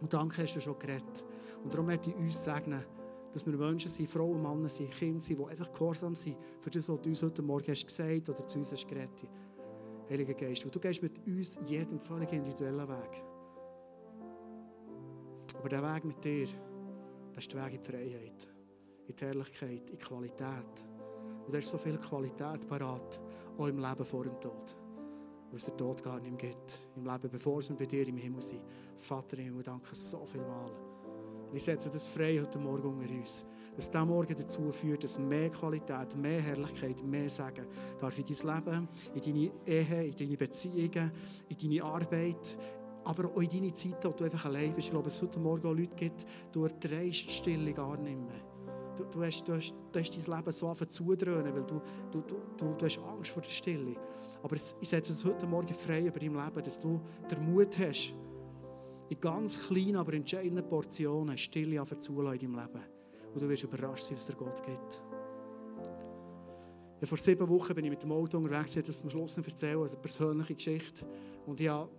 Und 0.00 0.12
danke 0.12 0.42
hast 0.42 0.56
du 0.56 0.60
schon 0.60 0.78
geredet. 0.78 1.24
Und 1.62 1.72
darum 1.72 1.86
möchte 1.86 2.10
ich 2.10 2.16
uns 2.16 2.42
segnen, 2.42 2.84
dass 3.32 3.46
wir 3.46 3.56
Menschen 3.56 3.90
sind, 3.90 4.08
Frauen, 4.08 4.42
Männer 4.42 4.68
sind, 4.68 4.90
Kinder 4.90 5.20
sind, 5.20 5.38
die 5.38 5.44
einfach 5.44 5.72
gehorsam 5.72 6.14
sind 6.14 6.36
für 6.60 6.70
das, 6.70 6.88
was 6.88 7.00
du 7.00 7.08
uns 7.08 7.22
heute 7.22 7.42
Morgen 7.42 7.70
hast 7.70 7.86
gesagt 7.86 8.28
oder 8.28 8.46
zu 8.46 8.58
uns 8.58 8.72
hast 8.72 8.88
geredet. 8.88 9.28
Heiliger 10.08 10.34
Geist, 10.34 10.64
du 10.74 10.80
gehst 10.80 11.02
mit 11.02 11.26
uns 11.26 11.58
jedem 11.66 12.00
völlig 12.00 12.32
individuellen 12.32 12.88
Weg. 12.88 13.24
Aber 15.58 15.68
der 15.68 15.82
Weg 15.82 16.04
mit 16.04 16.24
dir, 16.24 16.46
das 17.32 17.44
ist 17.44 17.52
der 17.52 17.64
Weg 17.64 17.74
in 17.74 17.82
die 17.82 17.90
Freiheit, 17.90 18.48
in 19.06 19.16
die 19.16 19.24
Herrlichkeit, 19.24 19.90
in 19.90 19.98
die 19.98 20.04
Qualität. 20.04 20.86
Und 21.44 21.52
da 21.52 21.58
ist 21.58 21.68
so 21.68 21.78
viel 21.78 21.98
Qualität 21.98 22.68
parat, 22.68 23.20
auch 23.58 23.66
im 23.66 23.78
Leben 23.78 24.04
vor 24.04 24.24
dem 24.24 24.40
Tod 24.40 24.76
was 25.56 25.64
der 25.64 25.76
Tod 25.76 26.02
gar 26.02 26.20
nicht 26.20 26.30
mehr 26.30 26.50
gibt. 26.50 26.78
Im 26.96 27.04
Leben, 27.04 27.30
bevor 27.30 27.62
wir 27.62 27.76
bei 27.76 27.86
dir 27.86 28.06
im 28.06 28.18
Himmel 28.18 28.42
sind. 28.42 28.60
Vater, 28.94 29.38
ich 29.38 29.50
danke 29.64 29.94
so 29.94 30.24
viel 30.26 30.42
mal. 30.42 30.70
Ich 31.50 31.64
setze 31.64 31.88
das 31.88 32.06
frei 32.06 32.38
heute 32.38 32.58
Morgen 32.58 32.86
unter 32.86 33.10
uns. 33.10 33.46
Dass 33.74 33.90
dieser 33.90 34.04
Morgen 34.04 34.36
dazu 34.36 34.70
führt, 34.70 35.04
dass 35.04 35.18
mehr 35.18 35.48
Qualität, 35.48 36.14
mehr 36.16 36.42
Herrlichkeit, 36.42 37.02
mehr 37.02 37.28
Segen 37.28 37.66
darf 37.98 38.18
in 38.18 38.24
dein 38.26 38.54
Leben, 38.54 38.88
in 39.14 39.22
deine 39.22 39.50
Ehe, 39.66 40.04
in 40.04 40.16
deine 40.16 40.36
Beziehungen, 40.36 41.10
in 41.48 41.58
deine 41.58 41.84
Arbeit, 41.84 42.58
aber 43.04 43.30
auch 43.30 43.40
in 43.40 43.48
deine 43.48 43.72
Zeit, 43.72 44.04
wo 44.04 44.10
du 44.10 44.24
einfach 44.24 44.44
allein 44.44 44.74
bist. 44.74 44.88
Ich 44.88 44.92
glaube, 44.92 45.08
es 45.08 45.22
heute 45.22 45.38
Morgen 45.38 45.66
auch 45.66 45.74
Leute 45.74 45.96
gibt, 45.96 46.26
du 46.52 46.64
erträgst 46.64 47.26
die 47.26 47.30
Stille 47.30 47.72
gar 47.72 47.96
nicht 47.96 48.18
mehr. 48.18 48.55
Du, 48.96 49.04
du, 49.04 49.22
hast, 49.22 49.46
du, 49.46 49.54
hast, 49.54 49.74
du 49.92 50.00
hast 50.00 50.28
dein 50.28 50.36
Leben 50.36 50.52
so 50.52 50.68
anfangen 50.68 50.90
zudröhnen, 50.90 51.54
weil 51.54 51.64
du, 51.64 51.80
du, 52.10 52.22
du, 52.56 52.74
du 52.74 52.84
hast 52.84 52.98
Angst 52.98 53.30
vor 53.30 53.42
der 53.42 53.50
Stille. 53.50 53.96
Aber 54.42 54.56
ich 54.56 54.88
setze 54.88 55.12
es 55.12 55.24
heute 55.24 55.46
Morgen 55.46 55.74
frei 55.74 56.06
über 56.06 56.18
dein 56.18 56.32
Leben, 56.32 56.62
dass 56.62 56.78
du 56.78 57.00
den 57.30 57.52
Mut 57.52 57.78
hast, 57.78 58.14
in 59.08 59.20
ganz 59.20 59.68
kleinen, 59.68 59.96
aber 59.96 60.14
entscheidenden 60.14 60.68
Portionen 60.68 61.36
Stille 61.36 61.82
zulassen 61.98 62.40
in 62.40 62.52
deinem 62.52 62.66
Leben. 62.66 62.84
Und 63.34 63.42
du 63.42 63.48
wirst 63.48 63.64
überrascht 63.64 64.04
sein, 64.04 64.16
was 64.16 64.26
der 64.26 64.36
Gott 64.36 64.62
gibt. 64.64 65.02
Ja, 67.00 67.06
vor 67.06 67.18
sieben 67.18 67.46
Wochen 67.48 67.74
bin 67.74 67.84
ich 67.84 67.90
mit 67.90 68.02
dem 68.02 68.12
Auto 68.12 68.38
unterwegs, 68.38 68.74
ich 68.76 68.84
das 68.84 68.98
zum 68.98 69.10
Schluss 69.10 69.36
noch 69.36 69.46
erzählen, 69.46 69.78
also 69.78 69.96
eine 69.96 70.02
persönliche 70.02 70.54
Geschichte. 70.54 71.06
Und 71.44 71.60
ich 71.60 71.68
habe 71.68 71.90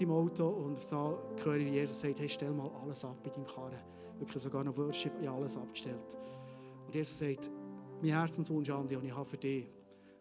im 0.00 0.10
Auto 0.10 0.48
und 0.48 0.82
so 0.82 1.18
ich, 1.36 1.44
wie 1.46 1.68
Jesus 1.68 2.00
sagt, 2.00 2.18
hey, 2.18 2.28
stell 2.28 2.50
mal 2.50 2.70
alles 2.82 3.04
ab 3.04 3.16
in 3.24 3.32
deinem 3.32 3.46
Karren. 3.46 3.78
Wirklich 4.18 4.42
sogar 4.42 4.64
noch 4.64 4.76
Worship, 4.76 5.12
habe 5.14 5.30
alles 5.30 5.56
abgestellt. 5.56 6.18
Und 6.86 6.94
Jesus 6.94 7.18
sagt, 7.18 7.50
mein 8.00 8.12
Herzenswunsch, 8.12 8.70
Andi, 8.70 8.96
und 8.96 9.04
ich 9.04 9.14
habe 9.14 9.24
für 9.24 9.36
dich, 9.36 9.66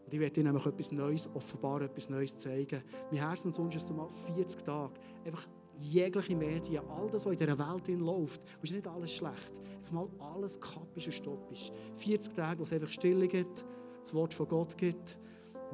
und 0.05 0.13
ich 0.13 0.19
werde 0.19 0.33
dir 0.33 0.43
nämlich 0.43 0.65
etwas 0.65 0.91
Neues 0.91 1.29
offenbaren, 1.33 1.87
etwas 1.87 2.09
Neues 2.09 2.37
zeigen. 2.37 2.83
Mein 3.11 3.21
Herzenswunsch 3.21 3.75
ist, 3.75 3.89
dass 3.89 3.95
du 3.95 4.01
mal 4.01 4.09
40 4.09 4.63
Tage 4.63 4.93
einfach 5.25 5.47
jegliche 5.75 6.35
Medien, 6.35 6.83
all 6.89 7.09
das, 7.09 7.25
was 7.25 7.33
in 7.33 7.39
dieser 7.39 7.57
Welt 7.57 7.87
läuft, 7.99 8.41
ist 8.61 8.73
nicht 8.73 8.87
alles 8.87 9.15
schlecht. 9.15 9.61
Einfach 9.77 9.91
mal 9.91 10.09
alles 10.19 10.59
kappisch 10.59 11.05
und 11.07 11.13
stoppisch. 11.13 11.71
40 11.95 12.33
Tage, 12.33 12.59
wo 12.59 12.63
es 12.63 12.73
einfach 12.73 12.91
Stille 12.91 13.27
gibt, 13.27 13.65
das 14.01 14.13
Wort 14.13 14.33
von 14.33 14.47
Gott 14.47 14.77
gibt, 14.77 15.17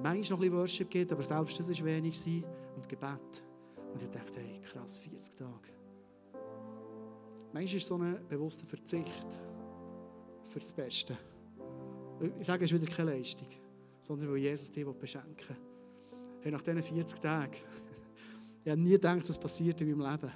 manchmal 0.01 0.15
noch 0.19 0.21
ein 0.21 0.39
bisschen 0.39 0.53
Worship 0.53 0.89
gibt, 0.89 1.11
aber 1.11 1.23
selbst 1.23 1.59
das 1.59 1.69
ist 1.69 1.83
wenig 1.83 2.17
sein 2.17 2.43
und 2.75 2.87
Gebet. 2.87 3.43
Und 3.91 4.01
ich 4.01 4.09
dachte, 4.09 4.39
hey, 4.39 4.59
krass, 4.61 4.99
40 4.99 5.35
Tage. 5.35 5.78
Manchmal 7.51 7.77
ist 7.77 7.87
so 7.87 7.95
ein 7.95 8.27
bewusster 8.27 8.65
Verzicht 8.65 9.41
für 10.43 10.59
das 10.59 10.73
Beste. 10.73 11.17
Ich 12.39 12.45
sage, 12.45 12.65
es 12.65 12.71
ist 12.71 12.81
wieder 12.81 12.91
keine 12.91 13.15
Leistung. 13.15 13.47
sondern 13.99 14.31
weil 14.31 14.37
Jesus 14.37 14.71
dich 14.71 14.85
beschenken 14.85 15.49
will. 15.49 15.57
Hey, 16.41 16.51
nach 16.51 16.61
diesen 16.61 16.81
40 16.81 17.19
Tagen, 17.19 17.51
ich 18.63 18.71
habe 18.71 18.81
nie 18.81 18.91
gedacht, 18.91 19.27
was 19.27 19.37
passiert 19.37 19.81
in 19.81 19.97
meinem 19.97 20.11
Leben. 20.11 20.31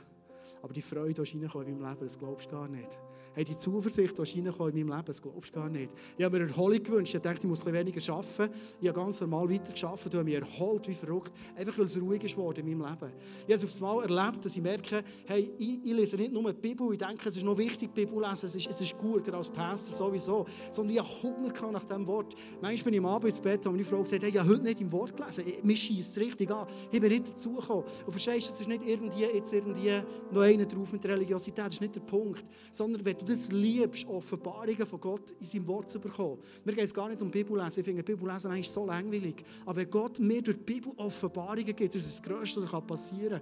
Aber 0.61 0.74
die 0.74 0.82
Freude, 0.82 1.14
die 1.14 1.22
ist 1.22 1.34
in 1.34 1.41
meinem 1.41 1.82
Leben, 1.82 1.99
das 1.99 2.18
glaubst 2.18 2.51
du 2.51 2.55
gar 2.55 2.68
nicht. 2.68 2.99
Hey, 3.36 3.43
die 3.43 3.57
Zuversicht, 3.57 4.15
die 4.15 4.39
in 4.39 4.45
meinem 4.45 4.75
Leben, 4.75 5.05
das 5.05 5.19
glaubst 5.19 5.55
du 5.55 5.59
gar 5.59 5.67
nicht. 5.67 5.91
Ich 6.15 6.23
habe 6.23 6.38
mir 6.38 6.47
Erholung 6.47 6.84
gewünscht. 6.84 7.15
Ich 7.15 7.21
dachte, 7.21 7.39
ich 7.39 7.47
muss 7.47 7.65
ein 7.65 7.73
weniger 7.73 8.13
arbeiten. 8.13 8.53
Ich 8.79 8.88
habe 8.88 8.99
ganz 8.99 9.21
normal 9.21 9.49
weitergearbeitet. 9.49 10.13
Ich 10.13 10.19
habe 10.19 10.23
mich 10.23 10.36
erholt 10.36 10.88
wie 10.88 10.93
verrückt. 10.93 11.31
Einfach, 11.55 11.75
weil 11.79 11.86
es 11.86 11.99
ruhig 11.99 12.23
ist 12.23 12.38
in 12.38 12.43
meinem 12.43 12.65
Leben. 12.65 13.11
Ich 13.39 13.43
habe 13.43 13.53
es 13.53 13.63
aufs 13.63 13.79
Mal 13.79 14.03
erlebt, 14.03 14.45
dass 14.45 14.55
ich 14.55 14.61
merke, 14.61 15.03
hey, 15.25 15.51
ich, 15.57 15.79
ich 15.84 15.93
lese 15.93 16.15
nicht 16.17 16.31
nur 16.31 16.53
die 16.53 16.61
Bibel. 16.61 16.91
Ich 16.91 16.99
denke, 16.99 17.27
es 17.27 17.36
ist 17.36 17.43
noch 17.43 17.57
wichtig, 17.57 17.89
die 17.95 18.05
Bibel 18.05 18.21
lesen. 18.21 18.45
Es 18.45 18.55
ist, 18.55 18.69
es 18.69 18.81
ist 18.81 18.97
gut, 18.99 19.23
gerade 19.23 19.38
als 19.38 19.49
Pastor 19.49 19.95
sowieso. 19.95 20.45
Sondern 20.69 20.95
ich 20.95 21.01
habe 21.01 21.09
Hunger 21.23 21.71
nach 21.71 21.86
diesem 21.86 22.05
Wort. 22.05 22.36
Manchmal 22.61 22.84
bin 22.84 22.93
ich 22.93 22.99
am 22.99 23.05
Abend 23.07 23.29
ins 23.31 23.41
Bett 23.41 23.65
und 23.65 23.71
meine 23.71 23.84
Frau 23.84 24.03
gesagt, 24.03 24.21
hey, 24.21 24.29
ich 24.29 24.38
habe 24.38 24.49
heute 24.49 24.61
nicht 24.61 24.79
im 24.79 24.91
Wort 24.91 25.17
gelesen. 25.17 25.43
Mir 25.63 25.75
schießt 25.75 26.17
es 26.17 26.23
richtig 26.23 26.51
an. 26.51 26.67
Ich 26.91 27.01
bin 27.01 27.09
nicht 27.09 27.29
dazugekommen. 27.29 27.84
Und 28.05 28.11
verstehst 28.11 28.49
du, 28.49 28.53
es 28.53 28.59
ist 28.59 28.67
nicht 28.67 28.86
irgendwie, 28.86 29.23
jetzt 29.23 29.53
irgendwie 29.53 30.03
noch 30.31 30.41
einer 30.41 30.65
drauf 30.65 30.91
mit 30.91 31.03
Religiosität. 31.03 31.65
Das 31.65 31.73
ist 31.73 31.81
nicht 31.81 31.95
der 31.95 32.01
Punkt. 32.01 32.43
Sondern 32.71 33.03
wenn 33.03 33.22
du 33.24 33.34
das 33.34 33.51
liebst, 33.51 34.07
Offenbarungen 34.07 34.86
von 34.86 34.99
Gott 34.99 35.32
in 35.39 35.45
seinem 35.45 35.67
Wort 35.67 35.89
zu 35.89 35.99
bekommen. 35.99 36.38
Mir 36.63 36.74
geht 36.74 36.86
es 36.86 36.93
gar 36.93 37.09
nicht 37.09 37.21
um 37.21 37.32
Bibellesen. 37.32 37.80
Ich 37.80 37.86
finde 37.86 38.03
Bibellesen 38.03 38.49
manchmal 38.49 38.63
so 38.63 38.86
langweilig. 38.86 39.43
Aber 39.65 39.78
wenn 39.78 39.89
Gott 39.89 40.19
mir 40.19 40.41
durch 40.41 40.57
die 40.57 40.63
Bibel 40.63 40.91
Offenbarungen 40.97 41.76
gibt, 41.76 41.95
das 41.95 42.05
ist 42.05 42.19
das 42.19 42.24
Größte, 42.24 42.61
was 42.71 42.86
passieren 42.86 43.41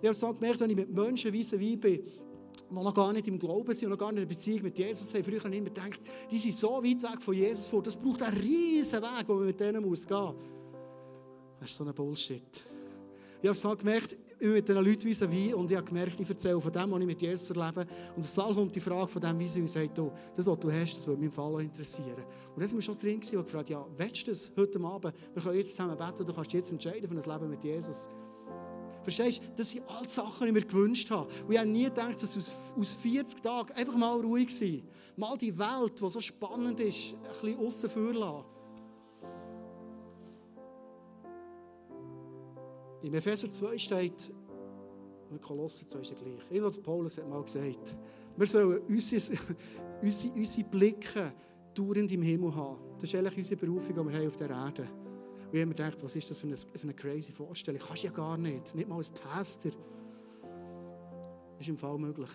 Ich 0.00 0.06
habe 0.06 0.10
es 0.10 0.20
so 0.20 0.32
gemerkt, 0.32 0.60
wenn 0.60 0.70
ich 0.70 0.76
mit 0.76 0.94
Menschen 0.94 1.32
wie 1.32 1.60
wie 1.60 1.76
bin, 1.76 2.02
die 2.70 2.74
noch 2.74 2.94
gar 2.94 3.12
nicht 3.12 3.26
im 3.28 3.38
Glauben 3.38 3.72
sind 3.72 3.84
und 3.84 3.90
noch 3.90 3.98
gar 3.98 4.12
nicht 4.12 4.22
in 4.22 4.28
Beziehung 4.28 4.62
mit 4.62 4.78
Jesus 4.78 5.12
haben. 5.14 5.24
Früher 5.24 5.44
immer 5.44 5.64
gedacht, 5.64 6.00
die 6.30 6.38
sind 6.38 6.54
so 6.54 6.82
weit 6.82 7.02
weg 7.02 7.22
von 7.22 7.34
Jesus 7.34 7.66
vor. 7.66 7.82
Das 7.82 7.96
braucht 7.96 8.22
einen 8.22 8.36
riesen 8.36 9.02
Weg, 9.02 9.24
wo 9.26 9.34
man 9.34 9.46
mit 9.46 9.58
denen 9.58 9.82
muss 9.82 10.06
gehen. 10.06 10.34
Das 11.60 11.70
ist 11.70 11.76
so 11.76 11.84
ein 11.84 11.94
Bullshit. 11.94 12.42
Ich 13.40 13.48
habe 13.48 13.56
so 13.56 13.74
gemerkt, 13.76 14.16
immer 14.40 14.54
mit 14.54 14.68
diesen 14.68 14.84
Leuten 14.84 15.04
vis 15.08 15.20
wie 15.30 15.54
und 15.54 15.70
ich 15.70 15.76
habe 15.76 15.86
gemerkt, 15.86 16.18
ich 16.18 16.28
erzähle 16.28 16.60
von 16.60 16.72
dem, 16.72 16.90
was 16.90 17.00
ich 17.00 17.06
mit 17.06 17.22
Jesus 17.22 17.50
erlebe. 17.50 17.86
Und 18.16 18.24
es 18.24 18.34
kommt 18.34 18.74
die 18.74 18.80
Frage 18.80 19.06
von 19.06 19.22
dem 19.22 19.38
vis 19.38 19.56
und 19.56 19.68
sagt, 19.68 19.96
du, 19.96 20.12
das, 20.34 20.46
was 20.46 20.58
du 20.58 20.70
hast, 20.70 20.96
das 20.96 21.06
würde 21.06 21.20
mich 21.20 21.28
im 21.28 21.32
Fall 21.32 21.54
auch 21.54 21.58
interessieren. 21.58 22.24
Und 22.54 22.62
das 22.62 22.72
war 22.72 22.80
schon 22.80 22.96
drin 22.96 23.14
und 23.16 23.44
gefragt, 23.44 23.68
ja, 23.68 23.86
willst 23.96 24.26
du 24.26 24.30
das 24.30 24.52
heute 24.56 24.80
Abend? 24.80 25.14
Wir 25.34 25.42
können 25.42 25.56
jetzt 25.56 25.72
zusammen 25.72 25.96
beten, 25.96 26.26
du 26.26 26.32
kannst 26.32 26.52
jetzt 26.52 26.70
entscheiden 26.70 27.08
für 27.08 27.14
ein 27.14 27.38
Leben 27.38 27.50
mit 27.50 27.64
Jesus. 27.64 28.08
Verstehst 29.02 29.42
du? 29.42 29.46
Das 29.56 29.70
sind 29.70 29.84
alle 29.88 30.06
Sachen, 30.06 30.40
die 30.40 30.46
ich 30.46 30.52
mir 30.52 30.66
gewünscht 30.66 31.10
habe. 31.10 31.32
Und 31.46 31.52
ich 31.52 31.58
habe 31.58 31.68
nie 31.68 31.84
gedacht, 31.84 32.22
dass 32.22 32.36
aus, 32.36 32.54
aus 32.76 32.92
40 32.92 33.42
Tagen 33.42 33.72
einfach 33.72 33.96
mal 33.96 34.20
ruhig 34.20 34.54
sein. 34.54 34.82
Mal 35.16 35.36
die 35.38 35.56
Welt, 35.56 36.00
die 36.00 36.08
so 36.08 36.20
spannend 36.20 36.80
ist, 36.80 37.14
ein 37.14 37.22
bisschen 37.30 37.58
aussen 37.58 37.88
vor 37.88 38.12
lassen. 38.12 38.57
Im 43.02 43.14
Epheser 43.14 43.50
2 43.50 43.78
steht, 43.78 44.32
und 45.30 45.42
Kolosser 45.42 45.86
2 45.86 46.00
ist 46.00 46.10
ja 46.10 46.16
gleich. 46.16 46.50
Irgendwo 46.50 46.80
Paulus 46.80 47.18
hat 47.18 47.28
mal 47.28 47.42
gesagt, 47.42 47.96
wir 48.36 48.46
sollen 48.46 48.80
unsere, 48.88 49.38
unsere, 50.02 50.34
unsere 50.34 50.68
Blicke 50.68 51.32
dauernd 51.74 52.10
im 52.12 52.22
Himmel 52.22 52.54
haben. 52.54 52.78
Das 52.94 53.04
ist 53.04 53.14
eigentlich 53.14 53.38
unsere 53.38 53.60
Berufung, 53.60 53.94
die 53.94 54.12
wir 54.12 54.18
haben 54.18 54.26
auf 54.26 54.36
der 54.36 54.50
Erde. 54.50 54.82
Und 54.82 55.54
ich 55.54 55.60
habe 55.60 55.66
mir 55.66 55.74
gedacht, 55.74 56.02
was 56.02 56.16
ist 56.16 56.30
das 56.30 56.38
für 56.38 56.46
eine, 56.46 56.56
für 56.56 56.82
eine 56.82 56.94
crazy 56.94 57.32
Vorstellung? 57.32 57.80
Kannst 57.84 58.02
du 58.02 58.06
ja 58.06 58.12
gar 58.12 58.36
nicht. 58.36 58.74
Nicht 58.74 58.88
mal 58.88 58.96
als 58.96 59.10
Pastor. 59.10 59.72
Das 59.72 61.60
ist 61.60 61.68
im 61.68 61.78
Fall 61.78 61.98
möglich. 61.98 62.30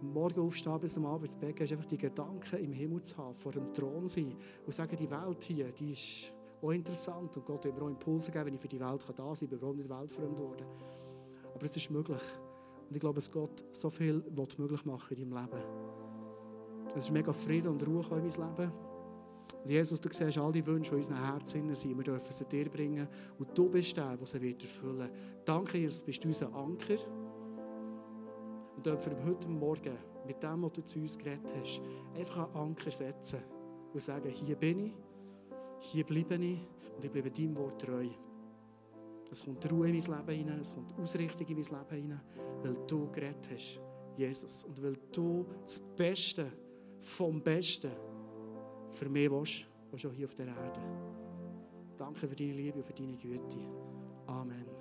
Morgen 0.00 0.40
aufstehen 0.40 0.80
bis 0.80 0.96
am 0.96 1.06
Abend 1.06 1.26
ins 1.26 1.36
Bett 1.36 1.54
gehen, 1.54 1.70
einfach 1.70 1.86
die 1.86 1.98
Gedanken 1.98 2.56
im 2.56 2.72
Himmel 2.72 3.02
zu 3.02 3.16
haben, 3.18 3.34
vor 3.34 3.52
dem 3.52 3.72
Thron 3.72 4.08
sein 4.08 4.34
und 4.66 4.72
sagen, 4.72 4.96
die 4.96 5.08
Welt 5.08 5.42
hier, 5.44 5.68
die 5.68 5.92
ist 5.92 6.32
auch 6.62 6.70
interessant 6.70 7.36
und 7.36 7.44
Gott 7.44 7.64
will 7.64 7.72
mir 7.72 7.82
auch 7.82 7.88
Impulse 7.88 8.30
geben, 8.30 8.46
wenn 8.46 8.54
ich 8.54 8.60
für 8.60 8.68
die 8.68 8.80
Welt 8.80 9.04
da 9.04 9.14
sein 9.16 9.16
kann. 9.16 9.32
Ich 9.34 9.48
bin 9.48 9.58
überhaupt 9.58 9.76
nicht 9.78 9.90
weltfremd 9.90 10.36
geworden. 10.36 10.66
Aber 11.54 11.64
es 11.64 11.76
ist 11.76 11.90
möglich. 11.90 12.22
Und 12.88 12.96
ich 12.96 13.00
glaube, 13.00 13.16
dass 13.16 13.30
Gott 13.30 13.64
so 13.72 13.90
viel 13.90 14.22
möglich 14.58 14.84
machen 14.84 15.16
in 15.16 15.30
deinem 15.30 15.44
Leben. 15.44 15.62
Es 16.94 17.04
ist 17.04 17.10
mega 17.10 17.32
Frieden 17.32 17.68
und 17.68 17.86
Ruhe 17.86 18.02
in 18.02 18.10
meinem 18.10 18.24
Leben. 18.24 18.72
Und 19.62 19.70
Jesus, 19.70 20.00
du 20.00 20.08
siehst 20.12 20.38
all 20.38 20.52
die 20.52 20.64
Wünsche, 20.66 20.90
die 20.90 20.96
in 20.96 21.02
unseren 21.02 21.24
Herzen 21.24 21.74
sind. 21.74 21.96
Wir 21.96 22.04
dürfen 22.04 22.32
sie 22.32 22.44
dir 22.46 22.68
bringen. 22.68 23.08
Und 23.38 23.56
du 23.56 23.68
bist 23.68 23.96
der, 23.96 24.16
der 24.16 24.26
sie 24.26 24.40
wird 24.40 24.62
erfüllen 24.62 25.10
Danke, 25.44 25.78
Jesus, 25.78 26.02
bist 26.02 26.22
du 26.24 26.28
unser 26.28 26.52
Anker. 26.54 26.96
Und 28.76 28.84
dürfen 28.84 29.12
heute 29.24 29.48
Morgen 29.48 29.96
mit 30.26 30.42
dem, 30.42 30.62
was 30.62 30.72
du 30.72 30.84
zu 30.84 30.98
uns 30.98 31.16
geredet 31.16 31.54
hast, 31.56 31.80
einfach 32.16 32.54
einen 32.54 32.68
Anker 32.68 32.90
setzen 32.90 33.40
und 33.92 34.00
sagen, 34.00 34.28
hier 34.28 34.56
bin 34.56 34.86
ich. 34.86 34.94
Hier 35.82 36.04
bleibe 36.04 36.36
ich 36.36 36.60
und 36.96 37.04
ich 37.04 37.10
bleibe 37.10 37.30
deinem 37.30 37.56
Wort 37.56 37.82
treu. 37.82 38.06
Es 39.30 39.44
kommt 39.44 39.70
Ruhe 39.72 39.88
in 39.88 39.98
mein 39.98 40.26
Leben 40.26 40.38
hinein, 40.38 40.60
es 40.60 40.74
kommt 40.74 40.96
Ausrichtung 40.96 41.46
in 41.48 41.56
mein 41.56 41.80
Leben 41.90 42.02
hinein, 42.02 42.20
weil 42.62 42.86
du 42.86 43.10
geredet 43.10 43.50
hast, 43.52 43.80
Jesus. 44.16 44.64
Und 44.64 44.80
weil 44.80 44.96
du 45.10 45.44
das 45.60 45.80
Beste 45.80 46.52
vom 47.00 47.42
Besten 47.42 47.90
für 48.88 49.08
mich 49.08 49.28
willst, 49.28 49.66
auch 49.92 49.98
schon 49.98 50.12
hier 50.12 50.26
auf 50.26 50.34
der 50.36 50.46
Erde. 50.46 50.80
Danke 51.96 52.28
für 52.28 52.36
deine 52.36 52.52
Liebe 52.52 52.76
und 52.76 52.84
für 52.84 52.92
deine 52.92 53.16
Güte. 53.16 53.58
Amen. 54.26 54.71